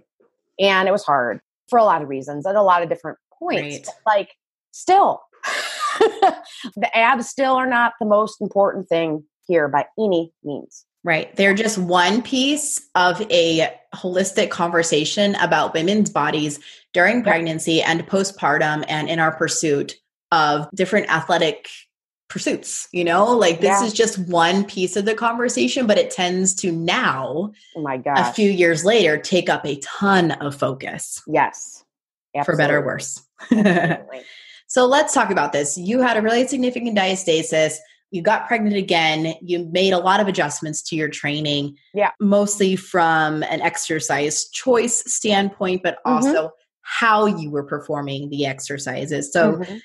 and 0.60 0.88
it 0.88 0.92
was 0.92 1.04
hard 1.04 1.42
for 1.70 1.80
a 1.80 1.84
lot 1.84 2.02
of 2.02 2.10
reasons 2.10 2.46
at 2.46 2.56
a 2.56 2.62
lot 2.62 2.84
of 2.84 2.90
different 2.90 3.18
points. 3.40 3.62
Right. 3.62 3.86
But, 3.86 4.12
Like, 4.12 4.36
still, 4.72 5.22
the 6.00 6.90
abs 6.94 7.30
still 7.30 7.54
are 7.54 7.68
not 7.68 7.94
the 8.00 8.06
most 8.06 8.42
important 8.42 8.88
thing 8.88 9.24
here 9.48 9.68
by 9.68 9.86
any 9.98 10.34
means. 10.44 10.86
Right. 11.04 11.36
They're 11.36 11.54
just 11.56 11.78
one 11.78 12.22
piece 12.22 12.80
of 12.96 13.22
a 13.32 13.74
holistic 13.96 14.50
conversation 14.52 15.36
about 15.36 15.74
women's 15.74 16.10
bodies 16.10 16.60
during 16.94 17.24
pregnancy 17.24 17.82
and 17.82 18.06
postpartum 18.08 18.86
and 18.88 19.10
in 19.10 19.20
our 19.20 19.32
pursuit 19.32 19.96
of 20.32 20.70
different 20.76 21.10
athletic 21.10 21.68
pursuits. 22.30 22.88
You 22.92 23.04
know, 23.04 23.26
like 23.36 23.60
this 23.62 23.82
Yeah. 23.82 23.86
is 23.86 23.94
just 23.94 24.18
one 24.20 24.64
piece 24.64 24.96
of 24.96 25.06
the 25.06 25.16
conversation, 25.16 25.88
but 25.88 25.98
it 25.98 26.12
tends 26.12 26.54
to 26.56 26.72
now, 26.72 27.52
Oh 27.76 27.82
my 27.82 28.02
a 28.06 28.32
few 28.32 28.50
years 28.50 28.86
later, 28.86 29.18
take 29.18 29.50
up 29.50 29.66
a 29.66 29.78
ton 29.78 30.32
of 30.32 30.56
focus 30.56 31.22
yes, 31.28 31.84
for 32.46 32.56
better 32.56 32.78
or 32.78 32.86
worse. 32.86 33.22
So 34.68 34.86
let's 34.86 35.14
talk 35.14 35.32
about 35.32 35.52
this. 35.52 35.78
You 35.78 36.00
had 36.00 36.16
a 36.16 36.22
really 36.22 36.48
significant 36.48 36.98
diastasis. 36.98 37.76
You 38.12 38.22
got 38.22 38.48
pregnant 38.48 38.76
again. 38.76 39.34
You 39.42 39.70
made 39.72 39.94
a 39.94 39.98
lot 39.98 40.20
of 40.20 40.28
adjustments 40.28 40.82
to 40.84 40.96
your 40.96 41.10
training. 41.10 41.78
Yeah. 41.94 42.12
Mostly 42.20 42.76
from 42.76 43.44
an 43.44 43.62
exercise 43.62 44.50
choice 44.50 45.04
standpoint, 45.12 45.82
but 45.84 45.98
Mhm. 46.06 46.12
also 46.16 46.52
how 46.82 47.26
you 47.26 47.50
were 47.50 47.64
performing 47.64 48.30
the 48.30 48.46
exercises. 48.46 49.32
So 49.32 49.54
Mhm. 49.54 49.82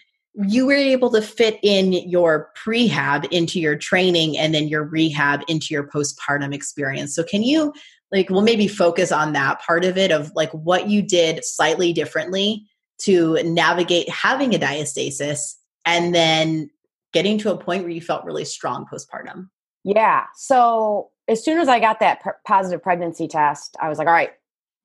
you 0.49 0.67
were 0.67 0.75
able 0.75 1.11
to 1.11 1.23
fit 1.23 1.59
in 1.63 1.93
your 1.93 2.51
prehab 2.57 3.27
into 3.31 3.61
your 3.61 3.77
training 3.77 4.37
and 4.37 4.55
then 4.55 4.69
your 4.69 4.83
rehab 4.83 5.43
into 5.49 5.73
your 5.73 5.89
postpartum 5.89 6.53
experience. 6.53 7.15
So 7.15 7.23
can 7.23 7.43
you 7.43 7.73
like 8.13 8.31
we'll 8.31 8.43
maybe 8.43 8.69
focus 8.69 9.11
on 9.11 9.33
that 9.33 9.61
part 9.61 9.85
of 9.85 9.99
it 9.99 10.13
of 10.13 10.31
like 10.37 10.51
what 10.53 10.89
you 10.89 11.03
did 11.03 11.45
slightly 11.45 11.93
differently 11.93 12.65
to 12.99 13.35
navigate 13.45 14.09
having 14.09 14.55
a 14.55 14.59
diastasis 14.59 15.55
and 15.85 16.15
then 16.15 16.71
getting 17.17 17.39
to 17.39 17.51
a 17.51 17.57
point 17.57 17.83
where 17.83 17.91
you 17.91 18.03
felt 18.03 18.27
really 18.27 18.45
strong 18.45 18.85
postpartum. 18.93 19.49
Yeah. 19.85 20.25
So 20.35 21.09
as 21.29 21.43
soon 21.43 21.59
as 21.59 21.67
I 21.67 21.81
got 21.81 21.99
that 22.01 22.21
positive 22.47 22.83
pregnancy 22.83 23.27
test, 23.27 23.75
I 23.81 23.89
was 23.89 23.97
like, 23.97 24.07
all 24.07 24.13
right, 24.13 24.33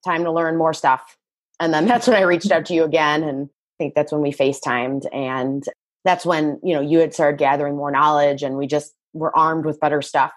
time 0.06 0.24
to 0.24 0.32
learn 0.32 0.58
more 0.58 0.74
stuff. 0.74 1.18
And 1.60 1.74
then 1.74 1.86
that's 1.90 2.08
when 2.08 2.16
I 2.16 2.22
reached 2.22 2.50
out 2.50 2.66
to 2.68 2.74
you 2.74 2.86
again. 2.86 3.24
And 3.24 3.50
I 3.50 3.84
think 3.84 3.96
that's 3.96 4.14
when 4.14 4.22
we 4.22 4.32
FaceTimed. 4.32 5.14
And 5.14 5.62
that's 6.06 6.26
when, 6.26 6.58
you 6.64 6.74
know, 6.74 6.80
you 6.80 7.00
had 7.00 7.14
started 7.14 7.38
gathering 7.38 7.76
more 7.76 7.92
knowledge 7.92 8.44
and 8.44 8.56
we 8.56 8.66
just 8.66 8.94
were 9.12 9.38
armed 9.38 9.66
with 9.66 9.82
better 9.82 10.02
stuff. 10.02 10.32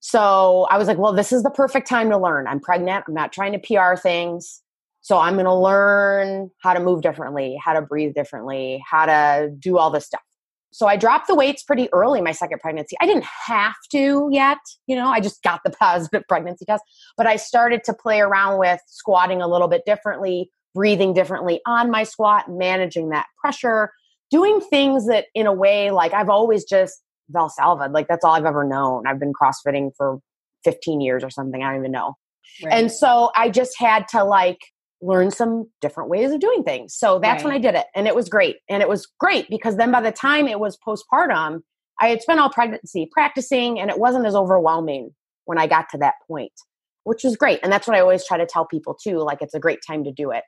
So 0.00 0.66
I 0.68 0.76
was 0.76 0.88
like, 0.88 0.98
well, 0.98 1.14
this 1.14 1.32
is 1.32 1.42
the 1.42 1.48
perfect 1.48 1.88
time 1.88 2.10
to 2.10 2.18
learn. 2.18 2.46
I'm 2.46 2.60
pregnant. 2.60 3.06
I'm 3.08 3.14
not 3.14 3.32
trying 3.32 3.52
to 3.52 3.58
PR 3.58 3.98
things. 3.98 4.60
So 5.00 5.18
I'm 5.18 5.36
going 5.36 5.46
to 5.46 5.54
learn 5.54 6.50
how 6.62 6.74
to 6.74 6.80
move 6.80 7.00
differently, 7.00 7.58
how 7.64 7.72
to 7.72 7.80
breathe 7.80 8.12
differently, 8.14 8.84
how 8.86 9.06
to 9.06 9.50
do 9.58 9.78
all 9.78 9.88
this 9.88 10.04
stuff. 10.04 10.20
So 10.74 10.88
I 10.88 10.96
dropped 10.96 11.28
the 11.28 11.36
weights 11.36 11.62
pretty 11.62 11.88
early 11.92 12.20
my 12.20 12.32
second 12.32 12.58
pregnancy. 12.58 12.96
I 13.00 13.06
didn't 13.06 13.26
have 13.46 13.76
to 13.92 14.28
yet, 14.32 14.58
you 14.88 14.96
know, 14.96 15.06
I 15.06 15.20
just 15.20 15.40
got 15.44 15.60
the 15.64 15.70
positive 15.80 16.24
pregnancy 16.28 16.64
test, 16.64 16.82
but 17.16 17.28
I 17.28 17.36
started 17.36 17.84
to 17.84 17.94
play 17.94 18.20
around 18.20 18.58
with 18.58 18.80
squatting 18.88 19.40
a 19.40 19.46
little 19.46 19.68
bit 19.68 19.82
differently, 19.86 20.50
breathing 20.74 21.14
differently 21.14 21.60
on 21.64 21.92
my 21.92 22.02
squat, 22.02 22.46
managing 22.48 23.10
that 23.10 23.26
pressure, 23.40 23.92
doing 24.32 24.60
things 24.60 25.06
that 25.06 25.26
in 25.32 25.46
a 25.46 25.52
way 25.52 25.92
like 25.92 26.12
I've 26.12 26.28
always 26.28 26.64
just 26.64 27.00
Valsalva, 27.32 27.92
like 27.92 28.08
that's 28.08 28.24
all 28.24 28.32
I've 28.32 28.44
ever 28.44 28.64
known. 28.64 29.06
I've 29.06 29.20
been 29.20 29.32
crossfitting 29.32 29.92
for 29.96 30.18
15 30.64 31.00
years 31.00 31.22
or 31.22 31.30
something, 31.30 31.62
I 31.62 31.70
don't 31.70 31.82
even 31.82 31.92
know. 31.92 32.14
And 32.68 32.90
so 32.90 33.30
I 33.36 33.48
just 33.48 33.78
had 33.78 34.08
to 34.08 34.24
like 34.24 34.58
learn 35.04 35.30
some 35.30 35.68
different 35.80 36.08
ways 36.08 36.30
of 36.32 36.40
doing 36.40 36.62
things. 36.64 36.94
So 36.96 37.18
that's 37.18 37.44
when 37.44 37.52
I 37.52 37.58
did 37.58 37.74
it. 37.74 37.86
And 37.94 38.06
it 38.06 38.14
was 38.14 38.28
great. 38.28 38.56
And 38.68 38.82
it 38.82 38.88
was 38.88 39.06
great 39.20 39.48
because 39.50 39.76
then 39.76 39.92
by 39.92 40.00
the 40.00 40.12
time 40.12 40.48
it 40.48 40.58
was 40.60 40.78
postpartum, 40.86 41.60
I 42.00 42.08
had 42.08 42.22
spent 42.22 42.40
all 42.40 42.50
pregnancy 42.50 43.08
practicing 43.12 43.78
and 43.78 43.90
it 43.90 43.98
wasn't 43.98 44.26
as 44.26 44.34
overwhelming 44.34 45.10
when 45.44 45.58
I 45.58 45.66
got 45.66 45.88
to 45.90 45.98
that 45.98 46.14
point, 46.26 46.52
which 47.04 47.22
was 47.22 47.36
great. 47.36 47.60
And 47.62 47.70
that's 47.70 47.86
what 47.86 47.96
I 47.96 48.00
always 48.00 48.26
try 48.26 48.38
to 48.38 48.46
tell 48.46 48.64
people 48.64 48.94
too. 48.94 49.18
Like 49.18 49.42
it's 49.42 49.54
a 49.54 49.60
great 49.60 49.80
time 49.86 50.04
to 50.04 50.12
do 50.12 50.30
it. 50.30 50.44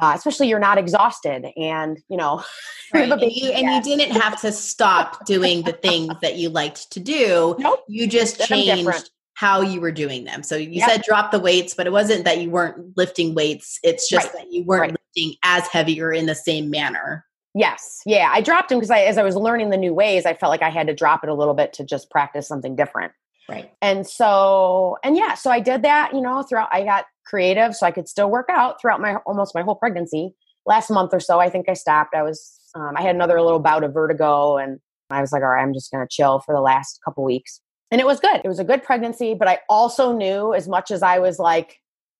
Uh, 0.00 0.12
especially 0.14 0.46
you're 0.46 0.58
not 0.58 0.76
exhausted 0.76 1.46
and 1.56 1.98
you 2.10 2.18
know 2.18 2.44
Right. 2.94 3.10
And, 3.10 3.20
you, 3.32 3.50
and 3.50 3.86
you 3.86 3.96
didn't 3.96 4.20
have 4.20 4.40
to 4.42 4.52
stop 4.52 5.24
doing 5.26 5.62
the 5.62 5.72
things 5.72 6.14
that 6.22 6.36
you 6.36 6.50
liked 6.50 6.90
to 6.92 7.00
do. 7.00 7.56
Nope. 7.66 7.80
You 7.88 8.06
just 8.06 8.38
Did 8.38 8.48
them 8.48 8.58
different. 8.58 8.96
changed 8.96 9.10
how 9.36 9.60
you 9.60 9.80
were 9.82 9.92
doing 9.92 10.24
them. 10.24 10.42
So 10.42 10.56
you 10.56 10.70
Yep. 10.80 10.90
said 10.90 11.02
drop 11.02 11.30
the 11.30 11.38
weights, 11.38 11.74
but 11.74 11.86
it 11.86 11.92
wasn't 11.92 12.24
that 12.24 12.38
you 12.38 12.50
weren't 12.50 12.96
lifting 12.96 13.34
weights. 13.34 13.78
It's 13.82 14.08
just 14.08 14.26
Right. 14.32 14.44
that 14.44 14.52
you 14.52 14.64
weren't 14.64 14.80
Right. 14.80 14.96
lifting 15.14 15.36
as 15.44 15.66
heavy 15.68 16.00
or 16.00 16.10
in 16.10 16.24
the 16.26 16.34
same 16.34 16.70
manner. 16.70 17.24
Yes. 17.54 18.00
Yeah. 18.06 18.30
I 18.32 18.40
dropped 18.40 18.70
them 18.70 18.78
because 18.78 18.90
I, 18.90 19.00
as 19.00 19.18
I 19.18 19.22
was 19.22 19.36
learning 19.36 19.70
the 19.70 19.76
new 19.76 19.92
ways, 19.94 20.24
I 20.26 20.32
felt 20.34 20.50
like 20.50 20.62
I 20.62 20.70
had 20.70 20.86
to 20.86 20.94
drop 20.94 21.22
it 21.22 21.30
a 21.30 21.34
little 21.34 21.54
bit 21.54 21.72
to 21.74 21.84
just 21.84 22.10
practice 22.10 22.48
something 22.48 22.76
different. 22.76 23.12
Right. 23.48 23.70
And 23.82 24.06
so, 24.06 24.96
and 25.04 25.16
yeah, 25.16 25.34
so 25.34 25.50
I 25.50 25.60
did 25.60 25.82
that, 25.82 26.14
you 26.14 26.20
know, 26.22 26.42
throughout, 26.42 26.68
I 26.72 26.82
got 26.82 27.04
creative 27.26 27.76
so 27.76 27.86
I 27.86 27.90
could 27.90 28.08
still 28.08 28.30
work 28.30 28.46
out 28.50 28.80
throughout 28.80 29.00
my 29.00 29.16
almost 29.26 29.54
my 29.54 29.62
whole 29.62 29.76
pregnancy. 29.76 30.34
Last 30.64 30.90
month 30.90 31.12
or 31.14 31.20
so, 31.20 31.40
I 31.40 31.48
think 31.50 31.68
I 31.68 31.74
stopped. 31.74 32.14
I 32.14 32.22
was, 32.22 32.58
um, 32.74 32.94
I 32.96 33.02
had 33.02 33.14
another 33.14 33.40
little 33.40 33.60
bout 33.60 33.84
of 33.84 33.92
vertigo 33.94 34.56
and 34.56 34.80
I 35.10 35.20
was 35.20 35.30
like, 35.30 35.42
all 35.42 35.48
right, 35.50 35.62
I'm 35.62 35.74
just 35.74 35.90
going 35.92 36.04
to 36.04 36.08
chill 36.10 36.40
for 36.40 36.54
the 36.54 36.60
last 36.60 37.00
couple 37.04 37.22
weeks. 37.22 37.60
And 37.90 38.00
it 38.00 38.06
was 38.06 38.20
good. 38.20 38.40
It 38.44 38.48
was 38.48 38.58
a 38.58 38.64
good 38.64 38.82
pregnancy, 38.82 39.34
but 39.34 39.48
I 39.48 39.60
also 39.68 40.12
knew 40.12 40.54
as 40.54 40.68
much 40.68 40.90
as 40.90 41.02
I 41.02 41.18
was 41.18 41.38
like 41.38 41.76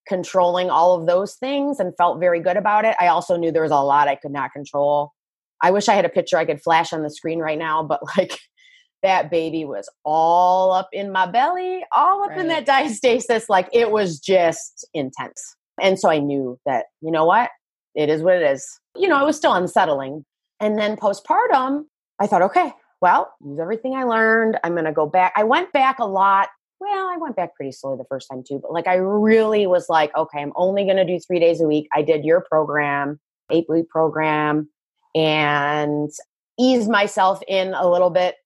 controlling 0.07 0.71
all 0.71 0.95
of 0.95 1.07
those 1.07 1.35
things 1.35 1.81
and 1.81 1.97
felt 1.97 2.21
very 2.21 2.41
good 2.41 2.57
about 2.57 2.85
it, 2.85 2.95
I 3.01 3.09
also 3.09 3.37
knew 3.37 3.51
there 3.51 3.63
was 3.63 3.73
a 3.73 3.77
lot 3.77 4.09
I 4.09 4.15
could 4.15 4.31
not 4.31 4.53
control. 4.53 5.13
I 5.61 5.71
wish 5.71 5.89
I 5.89 5.95
had 5.95 6.05
a 6.05 6.11
picture 6.11 6.39
I 6.39 6.45
could 6.45 6.63
flash 6.63 6.93
on 6.93 7.03
the 7.03 7.11
screen 7.11 7.41
right 7.41 7.59
now, 7.59 7.83
but 7.83 8.01
like 8.17 8.39
that 9.03 9.31
baby 9.31 9.65
was 9.65 9.89
all 10.05 10.73
up 10.73 10.89
in 10.93 11.13
my 11.13 11.27
belly, 11.27 11.85
all 11.95 12.25
up 12.25 12.37
in 12.37 12.49
that 12.49 12.67
diastasis. 12.67 13.45
Like 13.49 13.69
it 13.73 13.91
was 13.91 14.19
just 14.19 14.89
intense. 14.95 15.57
And 15.81 15.99
so 15.99 16.09
I 16.09 16.19
knew 16.19 16.59
that, 16.65 16.87
you 17.01 17.11
know 17.11 17.25
what? 17.25 17.51
It 17.95 18.09
is 18.09 18.23
what 18.23 18.35
it 18.35 18.43
is. 18.43 18.67
You 18.97 19.09
know, 19.09 19.21
it 19.21 19.27
was 19.27 19.37
still 19.37 19.55
unsettling. 19.55 20.25
And 20.61 20.79
then 20.79 20.97
postpartum, 20.97 21.85
I 22.19 22.27
thought, 22.27 22.43
okay, 22.43 22.73
well, 23.01 23.33
use 23.45 23.59
everything 23.59 23.95
I 23.95 24.05
learned. 24.05 24.59
I'm 24.65 24.73
going 24.73 24.85
to 24.85 24.93
go 24.93 25.07
back. 25.07 25.33
I 25.37 25.45
went 25.45 25.73
back 25.73 25.99
a 25.99 26.07
lot. 26.07 26.49
Well, 26.81 27.09
I 27.09 27.17
went 27.19 27.37
back 27.37 27.55
pretty 27.55 27.73
slowly 27.73 27.97
the 27.99 28.05
first 28.09 28.29
time 28.31 28.43
too, 28.47 28.59
but 28.61 28.73
like 28.73 28.87
I 28.87 28.95
really 28.97 29.67
was 29.67 29.89
like, 29.89 30.15
okay, 30.17 30.41
I'm 30.41 30.53
only 30.57 30.85
going 30.85 30.97
to 30.99 31.07
do 31.07 31.19
three 31.19 31.41
days 31.41 31.61
a 31.61 31.67
week. 31.67 31.89
I 31.95 32.03
did 32.03 32.25
your 32.25 32.43
program, 32.43 33.19
eight 33.51 33.67
week 33.69 33.89
program, 33.89 34.69
and 35.15 36.11
eased 36.59 36.91
myself 36.91 37.41
in 37.49 37.73
a 37.75 37.89
little 37.89 38.11
bit 38.11 38.37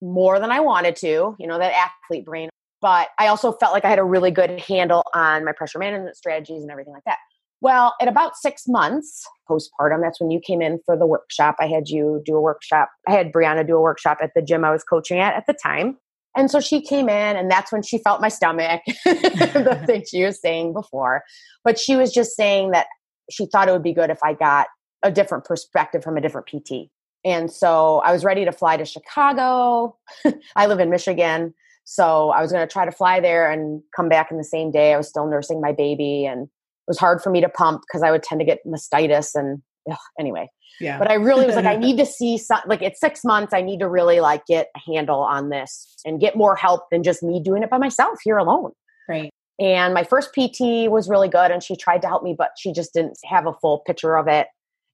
more 0.00 0.38
than 0.40 0.50
I 0.50 0.60
wanted 0.60 0.96
to, 0.96 1.36
you 1.38 1.46
know, 1.46 1.58
that 1.58 1.72
athlete 1.72 2.24
brain. 2.24 2.48
But 2.80 3.08
I 3.18 3.28
also 3.28 3.52
felt 3.52 3.72
like 3.72 3.84
I 3.84 3.90
had 3.90 3.98
a 3.98 4.04
really 4.04 4.30
good 4.30 4.60
handle 4.60 5.04
on 5.14 5.44
my 5.44 5.52
pressure 5.52 5.78
management 5.78 6.16
strategies 6.16 6.62
and 6.62 6.70
everything 6.70 6.92
like 6.92 7.04
that. 7.06 7.18
Well, 7.60 7.94
at 8.00 8.08
about 8.08 8.36
six 8.36 8.68
months 8.68 9.26
postpartum, 9.48 10.00
that's 10.00 10.20
when 10.20 10.30
you 10.30 10.40
came 10.40 10.62
in 10.62 10.78
for 10.86 10.96
the 10.96 11.06
workshop. 11.06 11.56
I 11.58 11.66
had 11.66 11.88
you 11.88 12.22
do 12.24 12.36
a 12.36 12.40
workshop. 12.40 12.90
I 13.06 13.12
had 13.12 13.32
Brianna 13.32 13.66
do 13.66 13.76
a 13.76 13.80
workshop 13.80 14.18
at 14.22 14.32
the 14.34 14.42
gym 14.42 14.64
I 14.64 14.70
was 14.70 14.84
coaching 14.84 15.18
at 15.18 15.34
at 15.34 15.46
the 15.46 15.54
time. 15.54 15.96
And 16.36 16.50
so 16.50 16.60
she 16.60 16.80
came 16.80 17.08
in, 17.08 17.36
and 17.36 17.50
that's 17.50 17.72
when 17.72 17.82
she 17.82 17.98
felt 17.98 18.20
my 18.20 18.28
stomach, 18.28 18.82
the 19.04 19.82
thing 19.86 20.04
she 20.08 20.24
was 20.24 20.40
saying 20.40 20.72
before. 20.72 21.24
But 21.64 21.78
she 21.80 21.96
was 21.96 22.12
just 22.12 22.36
saying 22.36 22.70
that 22.70 22.86
she 23.30 23.46
thought 23.46 23.68
it 23.68 23.72
would 23.72 23.82
be 23.82 23.92
good 23.92 24.10
if 24.10 24.22
I 24.22 24.34
got 24.34 24.68
a 25.02 25.10
different 25.10 25.44
perspective 25.44 26.04
from 26.04 26.16
a 26.16 26.20
different 26.20 26.46
PT. 26.46 26.90
And 27.24 27.50
so 27.50 27.98
I 28.04 28.12
was 28.12 28.24
ready 28.24 28.44
to 28.44 28.52
fly 28.52 28.76
to 28.76 28.84
Chicago. 28.84 29.96
I 30.56 30.66
live 30.66 30.78
in 30.78 30.90
Michigan. 30.90 31.54
So 31.84 32.30
I 32.30 32.42
was 32.42 32.52
going 32.52 32.66
to 32.66 32.72
try 32.72 32.84
to 32.84 32.92
fly 32.92 33.18
there 33.18 33.50
and 33.50 33.82
come 33.96 34.08
back 34.08 34.30
in 34.30 34.36
the 34.36 34.44
same 34.44 34.70
day. 34.70 34.92
I 34.92 34.96
was 34.96 35.08
still 35.08 35.26
nursing 35.26 35.60
my 35.60 35.72
baby, 35.72 36.26
and 36.26 36.48
was 36.88 36.98
hard 36.98 37.20
for 37.22 37.30
me 37.30 37.40
to 37.40 37.48
pump 37.48 37.82
because 37.86 38.02
I 38.02 38.10
would 38.10 38.22
tend 38.22 38.40
to 38.40 38.44
get 38.44 38.58
mastitis. 38.66 39.30
And 39.34 39.62
ugh, 39.90 39.96
anyway, 40.18 40.48
Yeah. 40.80 40.98
but 40.98 41.10
I 41.10 41.14
really 41.14 41.46
was 41.46 41.54
like, 41.54 41.64
I 41.66 41.76
need 41.76 41.98
to 41.98 42.06
see 42.06 42.38
some, 42.38 42.60
like 42.66 42.82
it's 42.82 42.98
six 42.98 43.24
months. 43.24 43.52
I 43.54 43.60
need 43.60 43.78
to 43.80 43.88
really 43.88 44.20
like 44.20 44.44
get 44.46 44.68
a 44.76 44.92
handle 44.92 45.20
on 45.20 45.50
this 45.50 45.94
and 46.04 46.20
get 46.20 46.36
more 46.36 46.56
help 46.56 46.82
than 46.90 47.02
just 47.02 47.22
me 47.22 47.40
doing 47.42 47.62
it 47.62 47.70
by 47.70 47.78
myself 47.78 48.18
here 48.24 48.38
alone. 48.38 48.72
right. 49.08 49.30
And 49.60 49.92
my 49.92 50.04
first 50.04 50.30
PT 50.32 50.88
was 50.88 51.08
really 51.08 51.28
good 51.28 51.50
and 51.50 51.62
she 51.64 51.74
tried 51.74 52.00
to 52.02 52.08
help 52.08 52.22
me, 52.22 52.32
but 52.38 52.50
she 52.56 52.72
just 52.72 52.94
didn't 52.94 53.18
have 53.24 53.46
a 53.46 53.52
full 53.54 53.80
picture 53.86 54.16
of 54.16 54.28
it. 54.28 54.46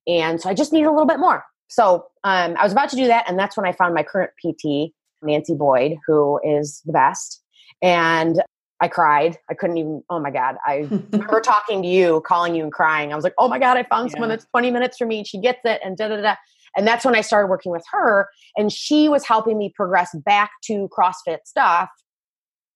And 0.07 0.40
so 0.40 0.48
I 0.48 0.54
just 0.54 0.72
needed 0.72 0.87
a 0.87 0.90
little 0.90 1.07
bit 1.07 1.18
more. 1.18 1.44
So 1.68 2.07
um, 2.24 2.57
I 2.59 2.62
was 2.62 2.72
about 2.72 2.88
to 2.90 2.96
do 2.96 3.07
that. 3.09 3.28
And 3.28 3.38
that's 3.38 3.57
when 3.59 3.66
I 3.66 3.72
found 3.72 3.92
my 3.94 4.02
current 4.02 4.30
PT, 4.42 4.92
Nancy 5.22 5.54
Boyd, 5.54 5.96
who 6.07 6.40
is 6.42 6.80
the 6.87 6.92
best. 6.92 7.42
And 7.83 8.42
I 8.85 8.88
cried. 8.88 9.38
I 9.51 9.55
couldn't 9.55 9.79
even, 9.79 10.03
oh 10.11 10.18
my 10.20 10.31
God. 10.31 10.57
I 10.66 10.87
remember 11.12 11.40
talking 11.40 11.81
to 11.83 11.88
you, 11.88 12.23
calling 12.27 12.55
you 12.55 12.64
and 12.64 12.73
crying. 12.73 13.12
I 13.12 13.16
was 13.16 13.25
like, 13.25 13.33
oh 13.38 13.49
my 13.49 13.59
God, 13.59 13.79
I 13.79 13.83
found 13.85 14.11
someone 14.11 14.29
that's 14.29 14.44
20 14.51 14.70
minutes 14.70 14.99
from 14.99 15.09
me. 15.09 15.24
She 15.24 15.39
gets 15.39 15.61
it. 15.64 15.80
And 15.82 15.97
da 15.97 16.09
da 16.09 16.20
da. 16.20 16.35
And 16.76 16.87
that's 16.87 17.03
when 17.03 17.16
I 17.16 17.22
started 17.22 17.47
working 17.49 17.72
with 17.72 17.85
her. 17.93 18.28
And 18.59 18.70
she 18.70 19.09
was 19.09 19.24
helping 19.24 19.57
me 19.57 19.72
progress 19.74 20.14
back 20.26 20.51
to 20.64 20.89
CrossFit 20.97 21.39
stuff 21.47 21.89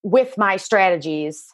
with 0.02 0.38
my 0.38 0.56
strategies 0.56 1.44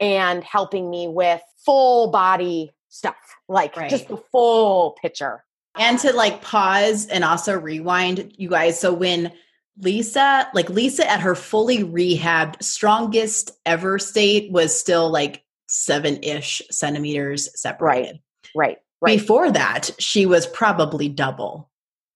and 0.00 0.42
helping 0.44 0.88
me 0.88 1.06
with 1.06 1.42
full 1.66 2.10
body 2.10 2.70
stuff, 2.88 3.16
like 3.50 3.76
Right. 3.76 3.90
just 3.90 4.08
the 4.08 4.16
full 4.32 4.92
picture. 5.02 5.44
and 5.78 5.98
to 5.98 6.12
like 6.14 6.40
pause 6.40 7.06
and 7.08 7.22
also 7.22 7.58
rewind 7.58 8.32
you 8.38 8.48
guys 8.48 8.80
so 8.80 8.92
when 8.94 9.30
lisa 9.78 10.48
like 10.54 10.68
lisa 10.68 11.08
at 11.10 11.20
her 11.20 11.34
fully 11.34 11.78
rehabbed 11.84 12.62
strongest 12.62 13.52
ever 13.64 13.98
state 13.98 14.50
was 14.52 14.78
still 14.78 15.10
like 15.10 15.42
seven-ish 15.68 16.60
centimeters 16.70 17.48
separated 17.60 18.20
Right, 18.54 18.78
right, 19.00 19.18
before 19.18 19.50
that 19.52 19.90
she 19.98 20.26
was 20.26 20.46
probably 20.48 21.08
double 21.08 21.70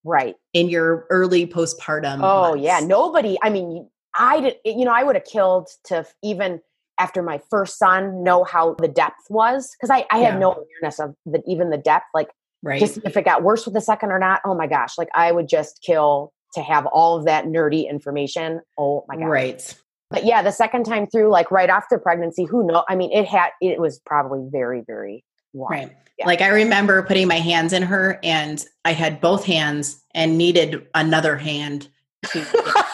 right. 0.04 0.34
in 0.52 0.68
your 0.68 1.06
early 1.10 1.46
postpartum 1.46 2.18
Oh 2.20 2.50
months. 2.50 2.62
yeah, 2.64 2.80
nobody. 2.80 3.38
I 3.42 3.50
mean, 3.50 3.88
I 4.16 4.40
did. 4.40 4.56
You 4.64 4.84
know, 4.84 4.92
I 4.92 5.02
would 5.04 5.14
have 5.14 5.24
killed 5.24 5.68
to 5.84 6.04
even 6.22 6.60
after 6.98 7.22
my 7.22 7.40
first 7.50 7.78
son 7.78 8.22
know 8.24 8.42
how 8.44 8.74
the 8.74 8.88
depth 8.88 9.30
was 9.30 9.70
because 9.76 9.90
I, 9.90 10.04
I 10.10 10.18
had 10.18 10.34
Yeah. 10.34 10.38
no 10.40 10.52
awareness 10.52 10.98
of 11.00 11.14
the, 11.24 11.42
even 11.46 11.70
the 11.70 11.78
depth. 11.78 12.06
Like 12.12 12.30
Right. 12.64 12.80
Just 12.80 12.98
if 13.04 13.16
it 13.16 13.24
got 13.24 13.42
worse 13.42 13.64
with 13.66 13.74
the 13.74 13.80
second 13.80 14.10
or 14.10 14.18
not. 14.18 14.40
Oh 14.44 14.54
my 14.54 14.66
gosh. 14.66 14.98
Like 14.98 15.08
I 15.14 15.30
would 15.32 15.48
just 15.48 15.80
kill 15.86 16.32
to 16.54 16.62
have 16.62 16.86
all 16.86 17.16
of 17.16 17.26
that 17.26 17.46
nerdy 17.46 17.88
information. 17.88 18.60
Oh 18.78 19.04
my 19.08 19.16
god. 19.16 19.26
Right. 19.26 19.80
But 20.10 20.24
yeah, 20.24 20.42
the 20.42 20.52
second 20.52 20.84
time 20.84 21.06
through, 21.06 21.30
like 21.30 21.50
right 21.50 21.68
after 21.68 21.98
pregnancy, 21.98 22.44
who 22.44 22.64
know? 22.64 22.84
I 22.88 22.94
mean, 22.94 23.10
it 23.12 23.26
had 23.26 23.50
it 23.60 23.80
was 23.80 23.98
probably 23.98 24.46
very, 24.50 24.82
very 24.86 25.24
wild. 25.52 25.70
Right. 25.70 25.96
Yeah. 26.18 26.26
Like 26.26 26.40
I 26.40 26.48
remember 26.48 27.02
putting 27.02 27.26
my 27.26 27.38
hands 27.38 27.72
in 27.72 27.82
her 27.82 28.20
and 28.22 28.64
I 28.84 28.92
had 28.92 29.20
both 29.20 29.44
hands 29.44 30.00
and 30.14 30.38
needed 30.38 30.86
another 30.94 31.36
hand 31.36 31.88
to 32.28 32.84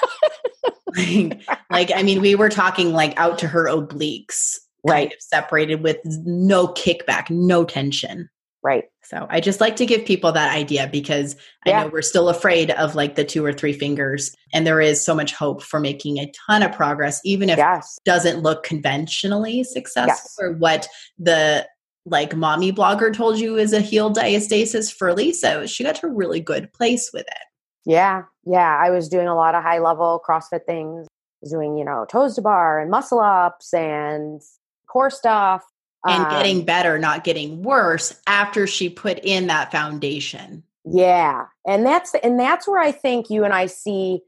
like, 0.96 1.42
like 1.70 1.92
I 1.94 2.02
mean 2.02 2.22
we 2.22 2.34
were 2.34 2.48
talking 2.48 2.92
like 2.92 3.18
out 3.18 3.38
to 3.40 3.48
her 3.48 3.66
obliques. 3.66 4.56
Right. 4.82 5.10
Kind 5.10 5.12
of 5.12 5.20
separated 5.20 5.82
with 5.82 5.98
no 6.04 6.68
kickback, 6.68 7.28
no 7.28 7.64
tension. 7.64 8.30
Right. 8.62 8.84
So 9.02 9.26
I 9.30 9.40
just 9.40 9.60
like 9.60 9.76
to 9.76 9.86
give 9.86 10.04
people 10.04 10.32
that 10.32 10.54
idea 10.54 10.86
because 10.92 11.34
Yeah. 11.64 11.80
I 11.80 11.84
know 11.84 11.90
we're 11.90 12.02
still 12.02 12.28
afraid 12.28 12.70
of 12.72 12.94
like 12.94 13.14
the 13.14 13.24
two 13.24 13.44
or 13.44 13.52
three 13.54 13.72
fingers. 13.72 14.34
And 14.52 14.66
there 14.66 14.80
is 14.82 15.02
so 15.04 15.14
much 15.14 15.32
hope 15.32 15.62
for 15.62 15.80
making 15.80 16.18
a 16.18 16.30
ton 16.46 16.62
of 16.62 16.72
progress, 16.72 17.20
even 17.24 17.48
if 17.48 17.56
Yes. 17.56 17.96
it 17.98 18.04
doesn't 18.08 18.42
look 18.42 18.62
conventionally 18.62 19.64
successful 19.64 20.08
Yes. 20.08 20.36
or 20.38 20.52
what 20.52 20.88
the 21.18 21.66
like 22.06 22.34
mommy 22.34 22.72
blogger 22.72 23.14
told 23.14 23.38
you 23.38 23.56
is 23.56 23.72
a 23.72 23.80
heel 23.80 24.10
diastasis 24.12 24.92
for 24.92 25.12
Lisa. 25.14 25.66
She 25.66 25.84
got 25.84 25.94
to 25.96 26.06
a 26.06 26.10
really 26.10 26.40
good 26.40 26.72
place 26.72 27.10
with 27.12 27.26
it. 27.26 27.44
Yeah. 27.86 28.22
Yeah. 28.44 28.78
I 28.82 28.90
was 28.90 29.08
doing 29.08 29.28
a 29.28 29.34
lot 29.34 29.54
of 29.54 29.62
high 29.62 29.78
level 29.78 30.22
CrossFit 30.26 30.64
things, 30.66 31.06
doing, 31.50 31.76
you 31.78 31.84
know, 31.84 32.04
toes 32.10 32.34
to 32.36 32.42
bar 32.42 32.78
and 32.78 32.90
muscle 32.90 33.20
ups 33.20 33.72
and 33.72 34.40
core 34.86 35.10
stuff. 35.10 35.62
And 36.06 36.24
Um, 36.24 36.30
getting 36.30 36.64
better, 36.64 36.98
not 36.98 37.24
getting 37.24 37.62
worse 37.62 38.18
after 38.26 38.66
she 38.66 38.88
put 38.88 39.18
in 39.22 39.48
that 39.48 39.70
foundation. 39.70 40.62
Yeah. 40.84 41.46
And 41.66 41.84
that's 41.84 42.14
and 42.22 42.40
that's 42.40 42.66
where 42.66 42.80
I 42.80 42.90
think 42.90 43.28
you 43.28 43.44
and 43.44 43.52
I 43.52 43.66
see 43.66 44.22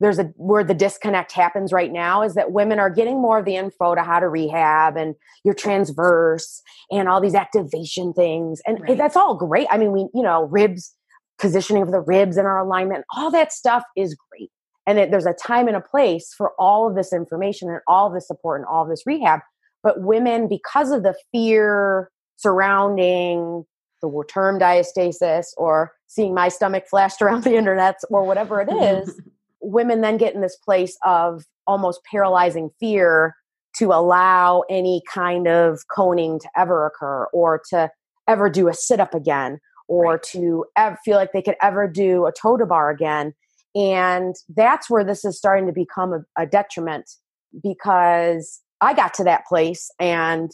there's 0.00 0.18
a 0.18 0.24
where 0.36 0.64
the 0.64 0.74
disconnect 0.74 1.30
happens 1.30 1.72
right 1.72 1.92
now 1.92 2.22
is 2.22 2.34
that 2.34 2.50
women 2.50 2.80
are 2.80 2.90
getting 2.90 3.22
more 3.22 3.38
of 3.38 3.44
the 3.44 3.54
info 3.54 3.94
to 3.94 4.02
how 4.02 4.18
to 4.18 4.28
rehab 4.28 4.96
and 4.96 5.14
your 5.44 5.54
transverse 5.54 6.60
and 6.90 7.08
all 7.08 7.20
these 7.20 7.36
activation 7.36 8.12
things. 8.12 8.60
And 8.66 8.80
Right. 8.80 8.98
that's 8.98 9.16
all 9.16 9.36
great. 9.36 9.68
I 9.70 9.78
mean, 9.78 9.92
we, 9.92 10.08
you 10.12 10.22
know, 10.22 10.44
ribs, 10.46 10.92
positioning 11.38 11.82
of 11.84 11.92
the 11.92 12.00
ribs 12.00 12.36
and 12.36 12.48
our 12.48 12.58
alignment, 12.58 13.04
all 13.16 13.30
that 13.30 13.52
stuff 13.52 13.84
is 13.96 14.16
great. 14.30 14.50
And 14.88 14.98
it, 14.98 15.12
there's 15.12 15.26
a 15.26 15.34
time 15.34 15.68
and 15.68 15.76
a 15.76 15.80
place 15.80 16.34
for 16.36 16.52
all 16.58 16.88
of 16.88 16.96
this 16.96 17.12
information 17.12 17.70
and 17.70 17.78
all 17.86 18.08
of 18.08 18.12
this 18.14 18.26
support 18.26 18.60
and 18.60 18.66
all 18.68 18.82
of 18.82 18.88
this 18.88 19.04
rehab. 19.06 19.38
But 19.82 20.00
women, 20.00 20.48
because 20.48 20.90
of 20.90 21.02
the 21.02 21.14
fear 21.32 22.10
surrounding 22.36 23.64
the 24.00 24.24
term 24.28 24.58
diastasis 24.58 25.46
or 25.56 25.92
seeing 26.06 26.34
my 26.34 26.48
stomach 26.48 26.84
flashed 26.88 27.22
around 27.22 27.44
the 27.44 27.56
internet 27.56 27.96
or 28.10 28.24
whatever 28.24 28.60
it 28.60 28.72
is, 28.72 29.20
women 29.60 30.00
then 30.00 30.16
get 30.16 30.34
in 30.34 30.40
this 30.40 30.56
place 30.56 30.96
of 31.04 31.44
almost 31.66 32.00
paralyzing 32.10 32.70
fear 32.80 33.36
to 33.76 33.86
allow 33.92 34.62
any 34.68 35.02
kind 35.12 35.46
of 35.48 35.80
coning 35.88 36.38
to 36.40 36.48
ever 36.56 36.86
occur 36.86 37.26
or 37.32 37.62
to 37.70 37.90
ever 38.28 38.50
do 38.50 38.68
a 38.68 38.74
sit 38.74 39.00
up 39.00 39.14
again 39.14 39.58
or 39.88 40.12
Right. 40.12 40.22
to 40.22 40.64
ev- 40.76 40.98
feel 41.04 41.16
like 41.16 41.32
they 41.32 41.42
could 41.42 41.56
ever 41.62 41.88
do 41.88 42.26
a 42.26 42.32
toe 42.32 42.56
to 42.56 42.66
bar 42.66 42.90
again. 42.90 43.34
And 43.74 44.34
that's 44.54 44.90
where 44.90 45.04
this 45.04 45.24
is 45.24 45.38
starting 45.38 45.66
to 45.66 45.72
become 45.72 46.12
a, 46.12 46.42
a 46.42 46.46
detriment 46.46 47.10
because 47.62 48.60
I 48.82 48.92
got 48.92 49.14
to 49.14 49.24
that 49.24 49.46
place 49.46 49.90
and 49.98 50.50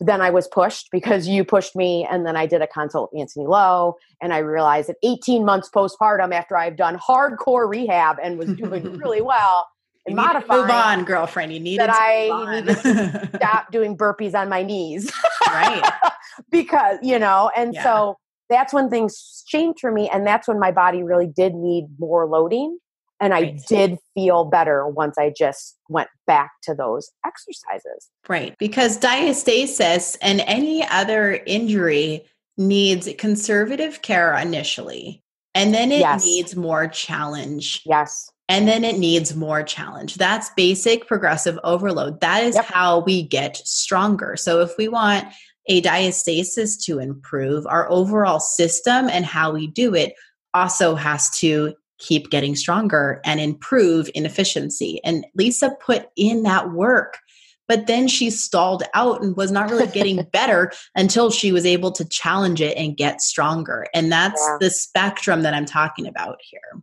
then 0.00 0.20
I 0.20 0.30
was 0.30 0.48
pushed 0.48 0.88
because 0.90 1.28
you 1.28 1.44
pushed 1.44 1.76
me, 1.76 2.06
and 2.10 2.26
then 2.26 2.36
I 2.36 2.46
did 2.46 2.60
a 2.60 2.66
consult 2.66 3.10
with 3.12 3.20
Antony 3.20 3.46
Lo, 3.46 3.94
and 4.20 4.32
I 4.34 4.38
realized 4.38 4.88
that 4.88 4.96
18 5.04 5.44
months 5.44 5.70
postpartum, 5.74 6.32
after 6.32 6.56
I've 6.56 6.76
done 6.76 6.98
hardcore 6.98 7.68
rehab 7.68 8.16
and 8.22 8.38
was 8.38 8.52
doing 8.52 8.96
really 8.98 9.20
well, 9.22 9.68
and 10.04 10.16
need 10.16 10.22
to 10.22 10.26
modifying, 10.26 10.62
move 10.62 10.70
on, 10.70 11.04
girlfriend. 11.04 11.52
You 11.52 11.60
need 11.60 11.78
that 11.78 11.86
to 11.86 11.92
I 11.94 12.62
move 12.64 12.68
on. 12.84 13.28
stop 13.36 13.70
doing 13.70 13.96
burpees 13.96 14.34
on 14.34 14.48
my 14.48 14.62
knees 14.64 15.12
right. 15.46 15.88
because 16.50 16.98
you 17.02 17.18
know, 17.20 17.50
and 17.56 17.72
Yeah. 17.74 17.84
so 17.84 18.18
that's 18.50 18.72
when 18.72 18.90
things 18.90 19.44
changed 19.46 19.78
for 19.80 19.92
me, 19.92 20.10
and 20.12 20.26
that's 20.26 20.48
when 20.48 20.58
my 20.58 20.72
body 20.72 21.02
really 21.04 21.28
did 21.28 21.54
need 21.54 21.86
more 22.00 22.26
loading, 22.26 22.78
and 23.22 23.32
I 23.32 23.40
Right. 23.40 23.62
did 23.68 23.98
feel 24.14 24.44
better 24.44 24.86
once 24.86 25.16
I 25.16 25.32
just 25.34 25.78
went 25.88 26.08
back 26.26 26.50
to 26.64 26.74
those 26.74 27.12
exercises. 27.24 28.10
Right. 28.28 28.54
Because 28.58 28.98
diastasis 28.98 30.18
and 30.20 30.40
any 30.40 30.86
other 30.86 31.40
injury 31.46 32.26
needs 32.58 33.08
conservative 33.18 34.02
care 34.02 34.34
initially. 34.36 35.22
And 35.54 35.72
then 35.72 35.92
it 35.92 36.00
Yes. 36.00 36.24
needs 36.24 36.56
more 36.56 36.88
challenge. 36.88 37.82
Yes. 37.86 38.28
And 38.48 38.66
then 38.66 38.84
it 38.84 38.98
needs 38.98 39.36
more 39.36 39.62
challenge. 39.62 40.16
That's 40.16 40.50
basic 40.56 41.06
progressive 41.06 41.58
overload. 41.62 42.20
That 42.20 42.42
is 42.42 42.56
Yep. 42.56 42.64
how 42.64 42.98
we 43.00 43.22
get 43.22 43.56
stronger. 43.64 44.36
So 44.36 44.60
if 44.60 44.76
we 44.76 44.88
want 44.88 45.26
a 45.68 45.80
diastasis 45.80 46.82
to 46.86 46.98
improve, 46.98 47.66
our 47.68 47.88
overall 47.88 48.40
system 48.40 49.08
and 49.08 49.24
how 49.24 49.52
we 49.52 49.68
do 49.68 49.94
it 49.94 50.14
also 50.54 50.96
has 50.96 51.30
to 51.38 51.74
keep 52.02 52.30
getting 52.30 52.56
stronger 52.56 53.20
and 53.24 53.40
improve 53.40 54.10
in 54.14 54.26
efficiency. 54.26 55.00
And 55.04 55.24
Lisa 55.34 55.70
put 55.84 56.08
in 56.16 56.42
that 56.42 56.72
work. 56.72 57.18
But 57.68 57.86
then 57.86 58.08
she 58.08 58.28
stalled 58.28 58.82
out 58.92 59.22
and 59.22 59.36
was 59.36 59.52
not 59.52 59.70
really 59.70 59.86
getting 59.86 60.22
better 60.32 60.72
until 60.96 61.30
she 61.30 61.52
was 61.52 61.64
able 61.64 61.92
to 61.92 62.04
challenge 62.04 62.60
it 62.60 62.76
and 62.76 62.96
get 62.96 63.22
stronger. 63.22 63.86
And 63.94 64.10
that's 64.10 64.42
Yeah. 64.46 64.56
the 64.60 64.70
spectrum 64.70 65.42
that 65.42 65.54
I'm 65.54 65.64
talking 65.64 66.06
about 66.06 66.38
here. 66.42 66.82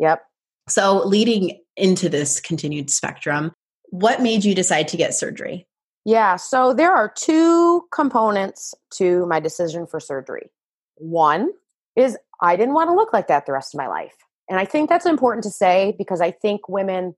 Yep. 0.00 0.22
So, 0.68 1.04
leading 1.06 1.60
into 1.76 2.08
this 2.08 2.40
continued 2.40 2.90
spectrum, 2.90 3.52
what 3.90 4.20
made 4.20 4.44
you 4.44 4.54
decide 4.54 4.88
to 4.88 4.96
get 4.96 5.14
surgery? 5.14 5.66
Yeah, 6.04 6.36
so 6.36 6.74
there 6.74 6.92
are 6.92 7.08
two 7.08 7.84
components 7.92 8.74
to 8.94 9.26
my 9.26 9.40
decision 9.40 9.86
for 9.86 10.00
surgery. 10.00 10.50
One 10.96 11.50
is 11.94 12.18
I 12.40 12.56
didn't 12.56 12.74
want 12.74 12.90
to 12.90 12.94
look 12.94 13.12
like 13.12 13.28
that 13.28 13.46
the 13.46 13.52
rest 13.52 13.74
of 13.74 13.78
my 13.78 13.86
life. 13.86 14.14
And 14.48 14.58
I 14.58 14.64
think 14.64 14.88
that's 14.88 15.06
important 15.06 15.44
to 15.44 15.50
say 15.50 15.94
because 15.98 16.20
I 16.20 16.30
think 16.30 16.68
women 16.68 17.14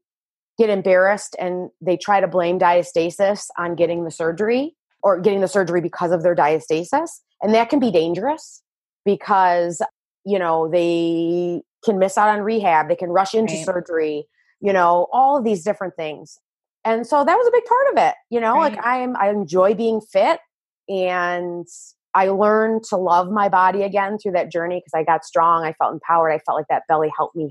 get 0.58 0.70
embarrassed 0.70 1.36
and 1.38 1.70
they 1.80 1.96
try 1.96 2.20
to 2.20 2.26
blame 2.26 2.58
diastasis 2.58 3.46
on 3.58 3.74
getting 3.74 4.04
the 4.04 4.10
surgery 4.10 4.74
or 5.02 5.20
getting 5.20 5.40
the 5.40 5.48
surgery 5.48 5.80
because 5.80 6.10
of 6.10 6.22
their 6.22 6.34
diastasis. 6.34 7.20
And 7.42 7.54
that 7.54 7.68
can 7.70 7.78
be 7.78 7.90
dangerous 7.92 8.62
because, 9.04 9.80
you 10.24 10.38
know, 10.38 10.68
they 10.68 11.62
can 11.84 11.98
miss 11.98 12.18
out 12.18 12.28
on 12.28 12.40
rehab, 12.40 12.88
they 12.88 12.96
can 12.96 13.10
rush 13.10 13.34
into 13.34 13.54
Right. 13.54 13.64
surgery, 13.64 14.26
you 14.60 14.72
know, 14.72 15.06
all 15.12 15.38
of 15.38 15.44
these 15.44 15.62
different 15.62 15.94
things 15.94 16.38
and 16.84 17.06
so 17.06 17.24
that 17.24 17.36
was 17.36 17.46
a 17.46 17.50
big 17.50 17.64
part 17.64 17.92
of 17.92 18.08
it 18.08 18.14
you 18.30 18.40
know 18.40 18.56
like 18.56 18.76
i 18.84 18.98
am 18.98 19.16
i 19.18 19.28
enjoy 19.28 19.74
being 19.74 20.00
fit 20.00 20.40
and 20.88 21.66
i 22.18 22.28
learned 22.28 22.82
to 22.82 22.96
love 22.96 23.30
my 23.30 23.48
body 23.48 23.82
again 23.82 24.18
through 24.18 24.32
that 24.32 24.50
journey 24.50 24.76
because 24.76 24.98
i 24.98 25.04
got 25.04 25.24
strong 25.24 25.64
i 25.64 25.72
felt 25.74 25.92
empowered 25.92 26.32
i 26.32 26.38
felt 26.40 26.58
like 26.58 26.66
that 26.68 26.82
belly 26.88 27.10
helped 27.16 27.36
me 27.36 27.48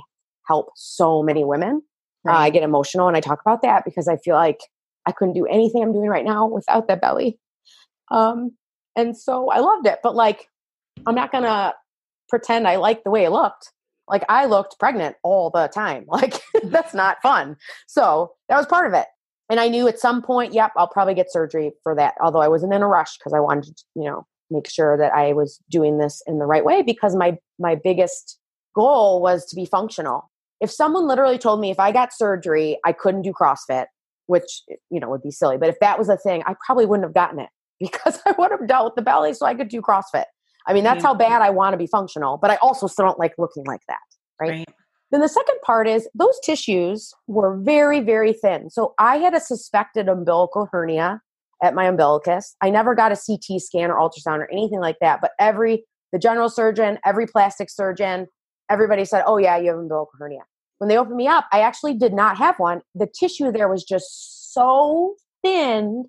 help 0.48 0.70
so 0.76 1.22
many 1.24 1.44
women. 1.44 1.82
Uh, 2.28 2.34
i 2.34 2.50
get 2.50 2.64
emotional 2.64 3.08
and 3.08 3.16
i 3.16 3.22
talk 3.22 3.40
about 3.46 3.62
that 3.62 3.86
because 3.86 4.08
i 4.08 4.18
feel 4.18 4.36
like 4.36 4.60
i 5.06 5.12
couldn't 5.12 5.34
do 5.34 5.46
anything 5.46 5.82
i'm 5.82 5.94
doing 5.94 6.10
right 6.10 6.26
now 6.26 6.46
without 6.46 6.88
that 6.88 7.02
belly. 7.02 7.40
Um 8.12 8.52
and 8.96 9.16
so 9.16 9.50
i 9.50 9.60
loved 9.60 9.88
it 9.88 10.00
but 10.04 10.16
like 10.16 10.50
i'm 11.06 11.16
not 11.16 11.32
gonna 11.32 11.74
pretend 12.28 12.68
i 12.68 12.76
liked 12.76 13.06
the 13.06 13.12
way 13.12 13.24
it 13.24 13.32
looked. 13.32 13.72
Like 14.10 14.26
i 14.28 14.46
looked 14.46 14.78
pregnant 14.80 15.16
all 15.24 15.50
the 15.50 15.68
time 15.68 16.06
like 16.10 16.42
that's 16.64 16.94
not 16.94 17.22
fun. 17.22 17.56
So 17.88 18.34
that 18.50 18.58
was 18.58 18.66
part 18.66 18.88
of 18.88 18.94
it. 18.94 19.08
And 19.50 19.60
I 19.60 19.70
knew 19.70 19.88
at 19.88 20.00
some 20.00 20.22
point, 20.22 20.54
yep, 20.54 20.72
I'll 20.76 20.90
probably 20.90 21.14
get 21.14 21.32
surgery 21.32 21.72
for 21.84 21.96
that. 21.96 22.16
Although 22.22 22.42
I 22.42 22.50
wasn't 22.50 22.74
in 22.74 22.82
a 22.82 22.88
rush 22.88 23.18
because 23.18 23.34
I 23.34 23.40
wanted 23.40 23.78
to, 23.78 23.84
you 23.96 24.04
know, 24.04 24.28
make 24.50 24.70
sure 24.70 24.98
that 24.98 25.14
I 25.14 25.34
was 25.34 25.60
doing 25.70 25.98
this 25.98 26.22
in 26.28 26.40
the 26.40 26.46
right 26.46 26.66
way 26.66 26.82
because 26.82 27.16
my 27.16 27.38
my 27.60 27.76
biggest 27.76 28.40
goal 28.76 29.22
was 29.22 29.46
to 29.48 29.56
be 29.56 29.66
functional. 29.66 30.30
If 30.60 30.72
someone 30.72 31.08
literally 31.08 31.38
told 31.38 31.60
me 31.60 31.70
if 31.70 31.80
I 31.80 31.92
got 31.92 32.14
surgery, 32.14 32.80
I 32.86 32.92
couldn't 32.92 33.22
do 33.22 33.34
CrossFit, 33.34 33.86
which 34.28 34.64
you 34.90 35.00
know 35.00 35.10
would 35.10 35.24
be 35.24 35.32
silly, 35.32 35.58
but 35.58 35.70
if 35.70 35.80
that 35.82 36.00
was 36.00 36.10
a 36.10 36.18
thing, 36.18 36.44
I 36.46 36.56
probably 36.66 36.86
wouldn't 36.86 37.06
have 37.06 37.14
gotten 37.14 37.40
it 37.40 37.50
because 37.80 38.20
I 38.26 38.34
would 38.38 38.52
have 38.52 38.68
dealt 38.68 38.86
with 38.86 38.96
the 38.96 39.02
belly 39.02 39.34
so 39.34 39.46
I 39.46 39.56
could 39.56 39.70
do 39.70 39.82
CrossFit. 39.82 40.26
I 40.68 40.74
mean, 40.74 40.84
that's 40.84 41.02
how 41.02 41.14
bad 41.14 41.42
I 41.42 41.50
want 41.50 41.74
to 41.74 41.78
be 41.78 41.88
functional, 41.88 42.38
but 42.38 42.52
I 42.52 42.58
also 42.58 42.88
still 42.88 43.06
don't 43.06 43.18
like 43.18 43.34
looking 43.38 43.64
like 43.66 43.80
that. 43.88 44.00
right? 44.42 44.50
Right. 44.50 44.68
Then 45.12 45.22
the 45.22 45.30
second 45.30 45.56
part 45.64 45.88
is 45.88 46.10
those 46.14 46.38
tissues 46.44 47.14
were 47.28 47.58
very, 47.58 48.02
very 48.02 48.34
thin. 48.34 48.70
So 48.70 48.94
I 49.00 49.18
had 49.18 49.34
a 49.34 49.40
suspected 49.40 50.10
umbilical 50.10 50.68
hernia 50.70 51.22
at 51.62 51.74
my 51.74 51.86
umbilicus. 51.88 52.56
I 52.62 52.70
never 52.70 52.96
got 52.96 53.12
a 53.12 53.16
CT 53.16 53.62
scan 53.62 53.90
or 53.90 54.00
ultrasound 54.00 54.40
or 54.40 54.52
anything 54.52 54.80
like 54.80 54.98
that, 55.02 55.22
but 55.22 55.32
every 55.40 55.86
the 56.14 56.20
general 56.20 56.50
surgeon, 56.50 57.00
every 57.06 57.28
plastic 57.28 57.70
surgeon, 57.70 58.28
everybody 58.70 59.06
said, 59.06 59.24
"Oh 59.26 59.38
yeah, 59.38 59.58
you 59.58 59.70
have 59.70 59.80
umbilical 59.80 60.14
hernia." 60.20 60.44
When 60.78 60.88
they 60.88 60.98
opened 60.98 61.18
me 61.18 61.28
up, 61.28 61.46
I 61.52 61.62
actually 61.62 61.96
did 61.96 62.14
not 62.14 62.38
have 62.38 62.60
one. 62.60 62.82
The 62.94 63.08
tissue 63.08 63.52
there 63.52 63.68
was 63.68 63.84
just 63.84 64.54
so 64.54 65.16
thin, 65.44 66.06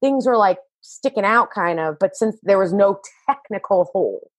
things 0.00 0.26
were 0.26 0.36
like 0.36 0.58
sticking 0.80 1.24
out 1.24 1.50
kind 1.50 1.78
of, 1.78 1.96
but 1.98 2.16
since 2.16 2.36
there 2.42 2.58
was 2.58 2.72
no 2.72 3.00
technical 3.28 3.84
hole. 3.92 4.30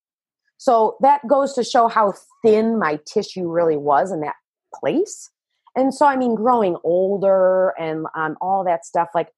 So 0.57 0.97
that 1.01 1.25
goes 1.27 1.53
to 1.53 1.63
show 1.63 1.87
how 1.87 2.13
thin 2.43 2.77
my 2.77 2.99
tissue 3.05 3.47
really 3.47 3.77
was 3.77 4.11
in 4.11 4.19
that 4.21 4.35
place. 4.75 5.29
And 5.75 5.93
so, 5.93 6.05
I 6.05 6.17
mean, 6.17 6.35
growing 6.35 6.75
older 6.83 7.73
and 7.79 8.05
um, 8.15 8.35
all 8.41 8.65
that 8.65 8.85
stuff, 8.85 9.09
like 9.15 9.29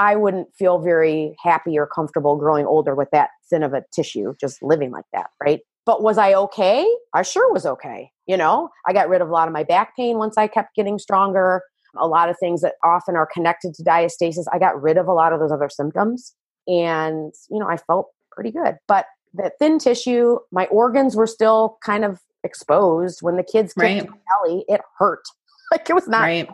I 0.00 0.16
wouldn't 0.16 0.48
feel 0.56 0.78
very 0.78 1.36
happy 1.44 1.78
or 1.78 1.86
comfortable 1.86 2.34
growing 2.36 2.64
older 2.64 2.94
with 2.94 3.10
that 3.12 3.28
thin 3.50 3.62
of 3.62 3.74
a 3.74 3.84
tissue, 3.92 4.34
just 4.40 4.62
living 4.62 4.90
like 4.90 5.04
that, 5.12 5.28
right? 5.44 5.60
But 5.84 6.02
was 6.02 6.16
I 6.16 6.32
okay? 6.32 6.90
I 7.12 7.20
sure 7.20 7.52
was 7.52 7.66
okay. 7.66 8.10
You 8.26 8.38
know, 8.38 8.70
I 8.88 8.94
got 8.94 9.10
rid 9.10 9.20
of 9.20 9.28
a 9.28 9.30
lot 9.30 9.46
of 9.46 9.52
my 9.52 9.62
back 9.62 9.94
pain 9.94 10.16
once 10.16 10.38
I 10.38 10.46
kept 10.46 10.74
getting 10.74 10.98
stronger. 10.98 11.60
A 11.98 12.06
lot 12.06 12.30
of 12.30 12.36
things 12.40 12.62
that 12.62 12.76
often 12.82 13.14
are 13.14 13.28
connected 13.30 13.74
to 13.74 13.82
diastasis, 13.82 14.46
I 14.50 14.58
got 14.58 14.80
rid 14.80 14.96
of 14.96 15.06
a 15.06 15.12
lot 15.12 15.34
of 15.34 15.40
those 15.40 15.52
other 15.52 15.68
symptoms. 15.68 16.34
And, 16.66 17.34
you 17.50 17.58
know, 17.58 17.68
I 17.68 17.76
felt 17.76 18.08
pretty 18.30 18.52
good. 18.52 18.76
But 18.88 19.04
that 19.34 19.58
thin 19.58 19.78
tissue, 19.78 20.38
my 20.50 20.64
organs 20.66 21.14
were 21.14 21.26
still 21.26 21.76
kind 21.84 22.06
of 22.06 22.20
exposed. 22.42 23.20
When 23.20 23.36
the 23.36 23.42
kids 23.42 23.74
kicked 23.74 23.82
right. 23.82 24.08
my 24.08 24.16
belly, 24.46 24.64
it 24.66 24.80
hurt. 24.98 25.24
Like 25.72 25.88
it 25.88 25.92
was 25.92 26.08
not 26.08 26.22
right. 26.22 26.48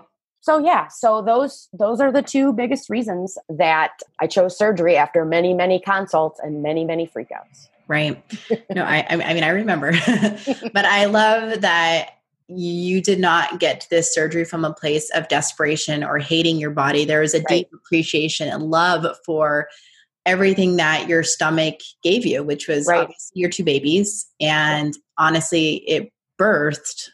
So 0.47 0.59
yeah, 0.59 0.87
so 0.87 1.23
those 1.23 1.69
those 1.73 2.01
are 2.01 2.13
the 2.13 2.23
two 2.23 2.53
biggest 2.53 2.89
reasons 2.89 3.37
that 3.49 3.99
I 4.21 4.29
chose 4.29 4.57
surgery 4.57 4.97
after 4.97 5.25
many 5.25 5.53
many 5.55 5.81
consults 5.81 6.39
and 6.41 6.63
many 6.63 6.85
many 6.85 7.09
freakouts. 7.09 7.69
Right. 7.89 8.23
No, 8.73 8.85
I 8.85 9.05
I 9.11 9.35
mean 9.35 9.43
I 9.43 9.49
remember, 9.49 9.91
but 10.73 10.85
I 10.85 11.07
love 11.07 11.63
that 11.63 12.11
you 12.47 13.03
did 13.03 13.19
not 13.19 13.59
get 13.59 13.89
this 13.91 14.15
surgery 14.15 14.45
from 14.45 14.65
a 14.65 14.73
place 14.73 15.11
of 15.17 15.27
desperation 15.27 16.05
or 16.05 16.19
hating 16.19 16.59
your 16.59 16.71
body. 16.71 17.05
There 17.05 17.23
was 17.23 17.35
a 17.35 17.39
right. 17.39 17.49
deep 17.49 17.69
appreciation 17.75 18.49
and 18.49 18.71
love 18.71 19.05
for 19.27 19.67
everything 20.27 20.77
that 20.77 21.09
your 21.09 21.25
stomach 21.25 21.81
gave 22.05 22.25
you, 22.25 22.45
which 22.45 22.69
was 22.69 22.87
right. 22.87 23.01
obviously 23.01 23.41
your 23.41 23.51
two 23.51 23.65
babies. 23.65 24.29
And 24.41 24.97
honestly, 25.19 25.79
it 25.89 26.13
birthed 26.41 27.09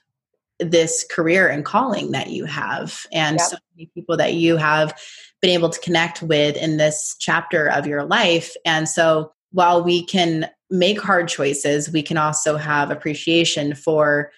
this 0.71 1.05
career 1.11 1.49
and 1.49 1.65
calling 1.65 2.13
that 2.13 2.31
you 2.31 2.45
have, 2.45 3.07
and 3.13 3.39
yep. 3.39 3.49
so 3.49 3.57
many 3.75 3.91
people 3.95 4.17
that 4.17 4.35
you 4.35 4.57
have 4.57 4.99
been 5.41 5.51
able 5.51 5.71
to 5.71 5.81
connect 5.81 6.23
with 6.23 6.57
in 6.57 6.77
this 6.77 7.17
chapter 7.19 7.69
of 7.69 7.87
your 7.87 8.05
life. 8.05 8.55
And 8.65 8.89
so, 8.89 9.33
while 9.51 9.83
we 9.83 10.05
can 10.05 10.49
make 10.71 11.01
hard 11.01 11.29
choices, 11.29 11.91
we 11.91 12.03
can 12.03 12.17
also 12.17 12.57
have 12.57 12.91
appreciation 12.91 13.75
for, 13.75 14.31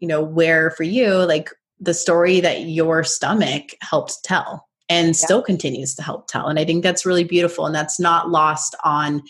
you 0.00 0.06
know, 0.06 0.22
where 0.22 0.70
for 0.70 0.82
you, 0.82 1.14
like 1.14 1.50
the 1.80 1.94
story 1.94 2.40
that 2.40 2.62
your 2.62 3.04
stomach 3.04 3.74
helped 3.80 4.22
tell 4.24 4.68
and 4.88 5.16
still 5.16 5.42
continues 5.42 5.94
to 5.94 6.02
help 6.02 6.26
tell. 6.28 6.46
And 6.46 6.58
I 6.58 6.64
think 6.64 6.82
that's 6.82 7.06
really 7.06 7.24
beautiful. 7.24 7.66
And 7.66 7.74
that's 7.74 8.00
not 8.00 8.30
lost 8.30 8.74
on 8.84 9.22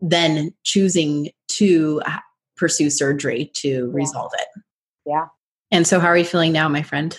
then 0.00 0.52
choosing 0.64 1.30
to 1.48 2.02
uh, 2.04 2.18
pursue 2.56 2.90
surgery 2.90 3.50
to 3.54 3.68
yeah. 3.68 3.84
resolve 3.92 4.32
it. 4.34 4.62
Yeah. 5.06 5.26
And 5.70 5.86
so, 5.86 6.00
how 6.00 6.08
are 6.08 6.16
you 6.16 6.24
feeling 6.24 6.52
now, 6.52 6.68
my 6.68 6.82
friend? 6.82 7.18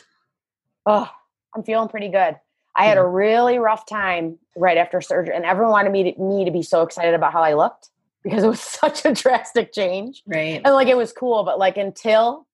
Oh, 0.85 1.09
I'm 1.53 1.63
feeling 1.63 1.89
pretty 1.89 2.09
good. 2.09 2.37
I 2.75 2.85
had 2.85 2.97
a 2.99 3.05
really 3.05 3.57
rough 3.57 3.87
time 3.87 4.37
right 4.55 4.77
after 4.77 5.01
surgery, 5.01 5.35
and 5.35 5.43
everyone 5.43 5.71
wanted 5.71 5.91
me 5.91 6.13
to, 6.13 6.21
me 6.21 6.45
to 6.45 6.51
be 6.51 6.61
so 6.61 6.83
excited 6.83 7.15
about 7.15 7.33
how 7.33 7.41
I 7.41 7.53
looked 7.55 7.89
because 8.23 8.43
it 8.43 8.47
was 8.47 8.61
such 8.61 9.03
a 9.03 9.13
drastic 9.13 9.73
change. 9.73 10.21
Right. 10.25 10.61
And 10.63 10.73
like 10.73 10.87
it 10.87 10.97
was 10.97 11.11
cool, 11.11 11.43
but 11.43 11.57
like 11.59 11.77
until 11.77 12.45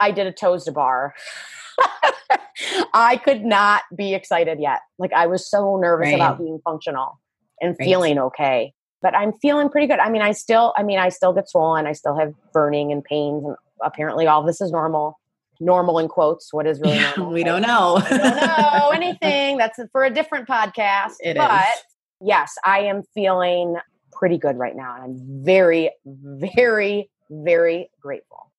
I 0.00 0.10
did 0.10 0.26
a 0.26 0.32
toes 0.32 0.64
to 0.64 0.72
bar, 0.72 1.14
I 2.94 3.18
could 3.18 3.44
not 3.44 3.82
be 3.94 4.14
excited 4.14 4.58
yet. 4.58 4.80
Like 4.98 5.12
I 5.12 5.26
was 5.26 5.48
so 5.48 5.76
nervous 5.76 6.06
right. 6.06 6.14
about 6.14 6.38
being 6.38 6.60
functional 6.64 7.20
and 7.60 7.76
right. 7.78 7.86
feeling 7.86 8.18
okay. 8.18 8.72
But 9.00 9.14
I'm 9.14 9.32
feeling 9.34 9.68
pretty 9.68 9.86
good. 9.86 10.00
I 10.00 10.10
mean, 10.10 10.22
I 10.22 10.32
still, 10.32 10.74
I 10.76 10.82
mean, 10.82 10.98
I 10.98 11.10
still 11.10 11.32
get 11.32 11.48
swollen. 11.48 11.86
I 11.86 11.92
still 11.92 12.18
have 12.18 12.34
burning 12.52 12.90
and 12.90 13.04
pains, 13.04 13.44
and 13.44 13.54
apparently 13.80 14.26
all 14.26 14.42
this 14.42 14.60
is 14.60 14.72
normal. 14.72 15.20
Normal 15.60 15.98
in 15.98 16.08
quotes. 16.08 16.52
What 16.52 16.66
is 16.66 16.80
really 16.80 16.96
yeah? 16.96 17.18
We 17.20 17.42
don't 17.44 17.62
know. 17.62 18.00
we 18.10 18.16
don't 18.16 18.36
know 18.36 18.90
anything. 18.94 19.58
That's 19.58 19.78
for 19.92 20.04
a 20.04 20.10
different 20.10 20.48
podcast. 20.48 21.14
It 21.20 21.36
but 21.36 21.50
is. 21.50 21.84
yes, 22.20 22.54
I 22.64 22.80
am 22.80 23.02
feeling 23.14 23.76
pretty 24.12 24.38
good 24.38 24.56
right 24.56 24.76
now, 24.76 24.94
and 24.94 25.04
I'm 25.04 25.44
very, 25.44 25.90
very, 26.04 27.10
very 27.30 27.90
grateful. 28.00 28.52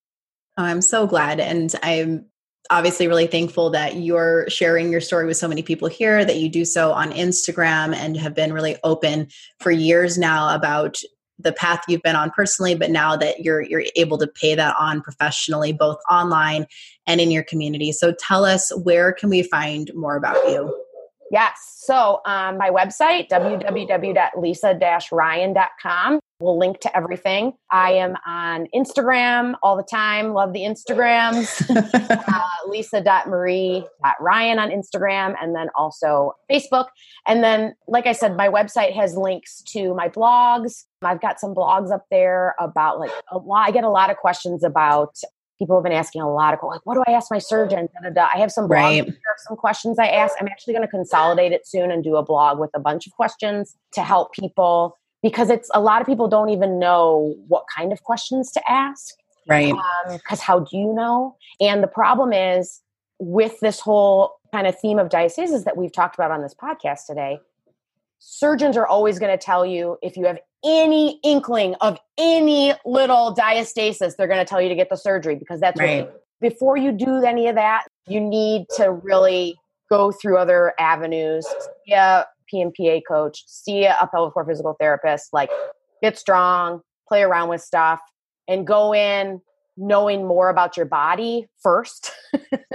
I'm 0.58 0.82
so 0.82 1.08
glad. 1.08 1.40
And 1.40 1.74
I'm 1.84 2.26
obviously 2.70 3.08
really 3.08 3.28
thankful 3.28 3.72
that 3.72 3.96
you're 3.96 4.50
sharing 4.50 4.92
your 4.92 5.02
story 5.02 5.26
with 5.26 5.38
so 5.38 5.48
many 5.48 5.64
people 5.64 5.88
here, 5.88 6.24
that 6.24 6.38
you 6.38 6.50
do 6.50 6.66
so 6.66 6.92
on 6.92 7.12
Instagram 7.12 7.96
and 7.96 8.16
have 8.18 8.36
been 8.36 8.54
really 8.54 8.78
open 8.84 9.28
for 9.60 9.72
years 9.72 10.18
now 10.18 10.54
about 10.54 11.00
the 11.40 11.54
path 11.54 11.82
you've 11.88 12.02
been 12.02 12.16
on 12.16 12.32
personally, 12.32 12.76
but 12.76 12.92
now 12.92 13.16
that 13.16 13.40
you're 13.40 13.62
you're 13.62 13.86
able 13.96 14.18
to 14.18 14.28
pay 14.28 14.56
that 14.56 14.76
on 14.78 15.02
professionally, 15.02 15.72
both 15.72 16.00
online 16.10 16.66
and 17.08 17.22
in 17.22 17.32
your 17.32 17.44
community. 17.44 17.92
So 17.92 18.14
tell 18.14 18.46
us 18.46 18.72
where 18.84 19.14
can 19.14 19.30
we 19.30 19.44
find 19.44 19.92
more 19.96 20.16
about 20.16 20.38
you? 20.50 20.76
Yes. 21.32 21.76
So 21.78 22.22
um, 22.26 22.58
my 22.58 22.70
website, 22.70 23.30
www.lisa-ryan.com. 23.30 26.20
We'll 26.42 26.58
link 26.58 26.80
to 26.82 26.98
everything. 26.98 27.54
I 27.70 27.92
am 27.94 28.16
on 28.26 28.68
Instagram 28.74 29.56
all 29.62 29.76
the 29.76 29.84
time. 29.84 30.34
Love 30.34 30.54
the 30.54 30.62
Instagrams. 30.62 31.70
uh, 32.34 32.68
Lisa.marie.ryan 32.68 34.60
on 34.60 34.70
Instagram 34.70 35.36
and 35.42 35.54
then 35.54 35.68
also 35.76 36.34
Facebook. 36.50 36.86
And 37.28 37.44
then, 37.44 37.76
like 37.90 38.08
I 38.08 38.14
said, 38.14 38.38
my 38.38 38.48
website 38.48 38.94
has 38.94 39.18
links 39.18 39.62
to 39.74 39.94
my 39.94 40.08
blogs. 40.08 40.86
I've 41.02 41.22
got 41.22 41.42
some 41.42 41.54
blogs 41.54 41.92
up 41.92 42.06
there 42.10 42.56
about 42.58 43.00
like 43.00 43.12
a 43.32 43.38
lot. 43.38 43.68
I 43.68 43.72
get 43.72 43.84
a 43.84 43.90
lot 43.90 44.10
of 44.10 44.16
questions 44.16 44.64
about 44.64 45.16
people 45.60 45.76
have 45.76 45.84
been 45.84 45.92
asking 45.92 46.22
a 46.22 46.34
lot 46.34 46.54
of 46.54 46.60
like, 46.64 46.86
what 46.86 46.96
do 46.96 47.04
I 47.06 47.12
ask 47.12 47.30
my 47.30 47.38
surgeon? 47.38 47.90
Da, 47.94 48.10
da, 48.10 48.14
da. 48.14 48.30
I 48.34 48.40
have 48.40 48.52
some 48.52 48.66
blogs, 48.66 49.06
right. 49.06 49.14
some 49.40 49.58
questions 49.58 50.00
I 50.00 50.08
ask. 50.08 50.36
I'm 50.40 50.48
actually 50.48 50.74
going 50.74 50.86
to 50.86 50.90
consolidate 50.90 51.52
it 51.52 51.68
soon 51.68 51.92
and 51.92 52.02
do 52.02 52.16
a 52.16 52.24
blog 52.24 52.60
with 52.60 52.72
a 52.74 52.80
bunch 52.80 53.08
of 53.08 53.14
questions 53.14 53.76
to 53.92 54.02
help 54.02 54.32
people 54.32 54.98
because 55.22 55.50
it's 55.50 55.70
a 55.74 55.82
lot 55.82 56.02
of 56.02 56.08
people 56.08 56.28
don't 56.28 56.50
even 56.50 56.80
know 56.80 57.36
what 57.48 57.66
kind 57.76 57.92
of 57.92 58.04
questions 58.04 58.52
to 58.54 58.72
ask. 58.72 59.16
Right. 59.48 59.74
Because 60.08 60.40
um, 60.40 60.46
how 60.46 60.60
do 60.60 60.78
you 60.78 60.94
know? 60.94 61.36
And 61.60 61.82
the 61.82 61.88
problem 61.88 62.34
is 62.34 62.82
with 63.20 63.60
this 63.60 63.80
whole 63.80 64.34
kind 64.52 64.68
of 64.68 64.80
theme 64.80 65.00
of 65.00 65.10
diastasis 65.10 65.64
that 65.66 65.76
we've 65.78 65.92
talked 65.92 66.16
about 66.16 66.32
on 66.32 66.42
this 66.42 66.54
podcast 66.54 67.06
today, 67.08 67.40
surgeons 68.20 68.78
are 68.78 68.86
always 68.86 69.18
going 69.20 69.32
to 69.32 69.44
tell 69.44 69.66
you 69.66 69.98
if 70.02 70.18
you 70.18 70.26
have 70.26 70.40
any 70.64 71.20
inkling 71.24 71.76
of 71.82 71.98
any 72.18 72.74
little 72.86 73.34
diastasis, 73.36 74.16
they're 74.18 74.28
going 74.28 74.40
to 74.40 74.46
tell 74.46 74.62
you 74.62 74.70
to 74.70 74.76
get 74.76 74.90
the 74.90 74.98
surgery 74.98 75.36
because 75.36 75.60
that's 75.60 75.80
right. 75.80 76.06
What, 76.06 76.24
before 76.42 76.78
you 76.78 76.92
do 76.92 77.24
any 77.24 77.48
of 77.48 77.56
that, 77.56 77.86
you 78.08 78.20
need 78.20 78.68
to 78.78 78.92
really 78.92 79.58
go 79.90 80.12
through 80.12 80.38
other 80.38 80.74
avenues. 80.80 81.46
Yeah, 81.86 82.24
PMPA 82.54 83.02
coach, 83.08 83.44
see 83.48 83.86
a 83.86 84.10
pelvic 84.12 84.34
floor 84.34 84.46
physical 84.46 84.76
therapist, 84.80 85.30
like 85.34 85.50
get 86.02 86.18
strong, 86.18 86.82
play 87.08 87.24
around 87.24 87.50
with 87.50 87.62
stuff, 87.62 88.00
and 88.48 88.66
go 88.66 88.94
in 88.94 89.42
knowing 89.78 90.28
more 90.28 90.50
about 90.50 90.76
your 90.76 90.86
body 90.86 91.48
first. 91.64 92.12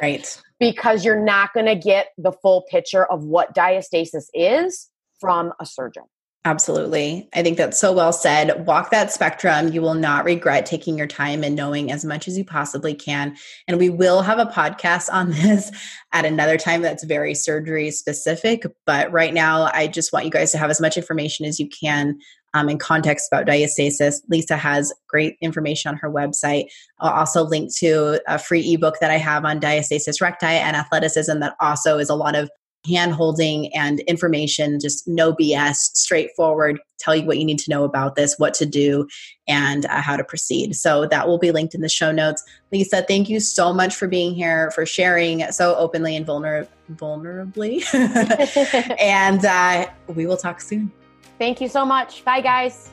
right. 0.01 0.41
because 0.59 1.05
you're 1.05 1.23
not 1.23 1.53
going 1.53 1.67
to 1.67 1.75
get 1.75 2.09
the 2.17 2.33
full 2.33 2.65
picture 2.71 3.05
of 3.05 3.25
what 3.25 3.55
diastasis 3.55 4.27
is 4.33 4.89
from 5.21 5.53
a 5.61 5.67
surgeon. 5.67 6.05
Absolutely. 6.47 7.27
I 7.35 7.43
think 7.43 7.57
that's 7.57 7.81
so 7.81 7.91
well 7.91 8.13
said. 8.13 8.67
Walk 8.67 8.91
that 8.91 9.11
spectrum. 9.11 9.73
You 9.73 9.81
will 9.81 9.95
not 9.95 10.27
regret 10.27 10.67
taking 10.67 10.99
your 10.99 11.07
time 11.07 11.43
and 11.43 11.57
knowing 11.57 11.91
as 11.91 12.05
much 12.05 12.29
as 12.29 12.37
you 12.37 12.45
possibly 12.45 12.95
can. 12.95 13.35
And 13.67 13.79
we 13.79 13.89
will 13.89 14.21
have 14.21 14.39
a 14.39 14.45
podcast 14.45 15.09
on 15.11 15.31
this 15.31 15.71
at 16.13 16.27
another 16.27 16.59
time 16.59 16.83
that's 16.83 17.03
very 17.05 17.35
surgery 17.35 17.91
specific. 17.91 18.65
But 18.85 19.11
right 19.11 19.33
now, 19.33 19.71
I 19.73 19.87
just 19.87 20.13
want 20.13 20.27
you 20.27 20.31
guys 20.31 20.53
to 20.53 20.59
have 20.59 20.69
as 20.69 20.83
much 20.83 20.99
information 20.99 21.47
as 21.47 21.59
you 21.59 21.67
can 21.67 22.19
um, 22.53 22.69
in 22.69 22.79
context 22.79 23.29
about 23.33 23.47
diastasis. 23.47 24.17
Lisa 24.29 24.59
has 24.59 24.93
great 25.09 25.37
information 25.41 25.89
on 25.89 25.97
her 25.97 26.11
website. 26.11 26.67
I'll 27.01 27.21
also 27.21 27.43
link 27.43 27.75
to 27.77 28.21
a 28.29 28.39
free 28.39 28.75
ebook 28.75 28.97
that 29.01 29.11
I 29.11 29.17
have 29.17 29.47
on 29.47 29.61
diastasis 29.61 30.21
recti 30.21 30.47
and 30.47 30.77
athleticism 30.77 31.41
that 31.41 31.57
also 31.59 31.97
is 31.97 32.11
a 32.11 32.15
lot 32.15 32.37
of 32.37 32.51
hand 32.87 33.13
holding 33.13 33.75
and 33.75 34.01
information, 34.01 34.79
just 34.81 35.07
no 35.09 35.33
BS, 35.33 35.77
straightforward, 35.95 36.79
tell 36.99 37.17
you 37.17 37.25
what 37.25 37.39
you 37.39 37.45
need 37.45 37.59
to 37.59 37.71
know 37.71 37.85
about 37.85 38.15
this, 38.15 38.39
what 38.39 38.55
to 38.55 38.67
do, 38.67 39.07
and 39.49 39.87
uh, 39.87 40.01
how 40.01 40.17
to 40.17 40.25
proceed. 40.25 40.75
So 40.75 41.07
that 41.07 41.27
will 41.27 41.39
be 41.39 41.51
linked 41.51 41.75
in 41.75 41.81
the 41.81 41.89
show 41.89 42.13
notes. 42.13 42.43
Lisa, 42.73 43.03
thank 43.03 43.29
you 43.29 43.41
so 43.41 43.73
much 43.73 43.95
for 43.95 44.09
being 44.09 44.35
here, 44.35 44.71
for 44.73 44.87
sharing 44.87 45.51
so 45.51 45.75
openly 45.77 46.17
and 46.17 46.27
vulner- 46.27 46.69
vulnerably. 46.95 47.85
and 49.01 49.45
uh, 49.45 49.87
we 50.09 50.27
will 50.27 50.37
talk 50.37 50.61
soon. 50.61 50.93
Thank 51.39 51.61
you 51.61 51.69
so 51.69 51.85
much. 51.85 52.25
Bye, 52.25 52.41
guys. 52.41 52.91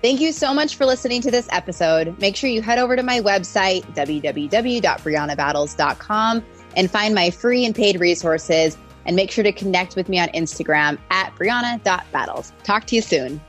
Thank 0.00 0.20
you 0.20 0.30
so 0.32 0.54
much 0.54 0.76
for 0.76 0.86
listening 0.86 1.20
to 1.22 1.30
this 1.30 1.48
episode. 1.50 2.16
Make 2.20 2.36
sure 2.36 2.48
you 2.48 2.62
head 2.62 2.78
over 2.78 2.94
to 2.94 3.02
my 3.02 3.20
website, 3.20 3.82
www.briannabattles.com, 3.94 6.44
and 6.76 6.90
find 6.90 7.14
my 7.14 7.30
free 7.30 7.64
and 7.64 7.74
paid 7.74 7.98
resources 7.98 8.76
And 9.06 9.16
make 9.16 9.30
sure 9.30 9.42
to 9.42 9.52
connect 9.52 9.96
with 9.96 10.10
me 10.10 10.20
on 10.20 10.28
Instagram 10.28 10.98
at 11.10 11.34
Brianna.battles. 11.34 12.52
Talk 12.62 12.84
to 12.86 12.94
you 12.94 13.00
soon. 13.00 13.40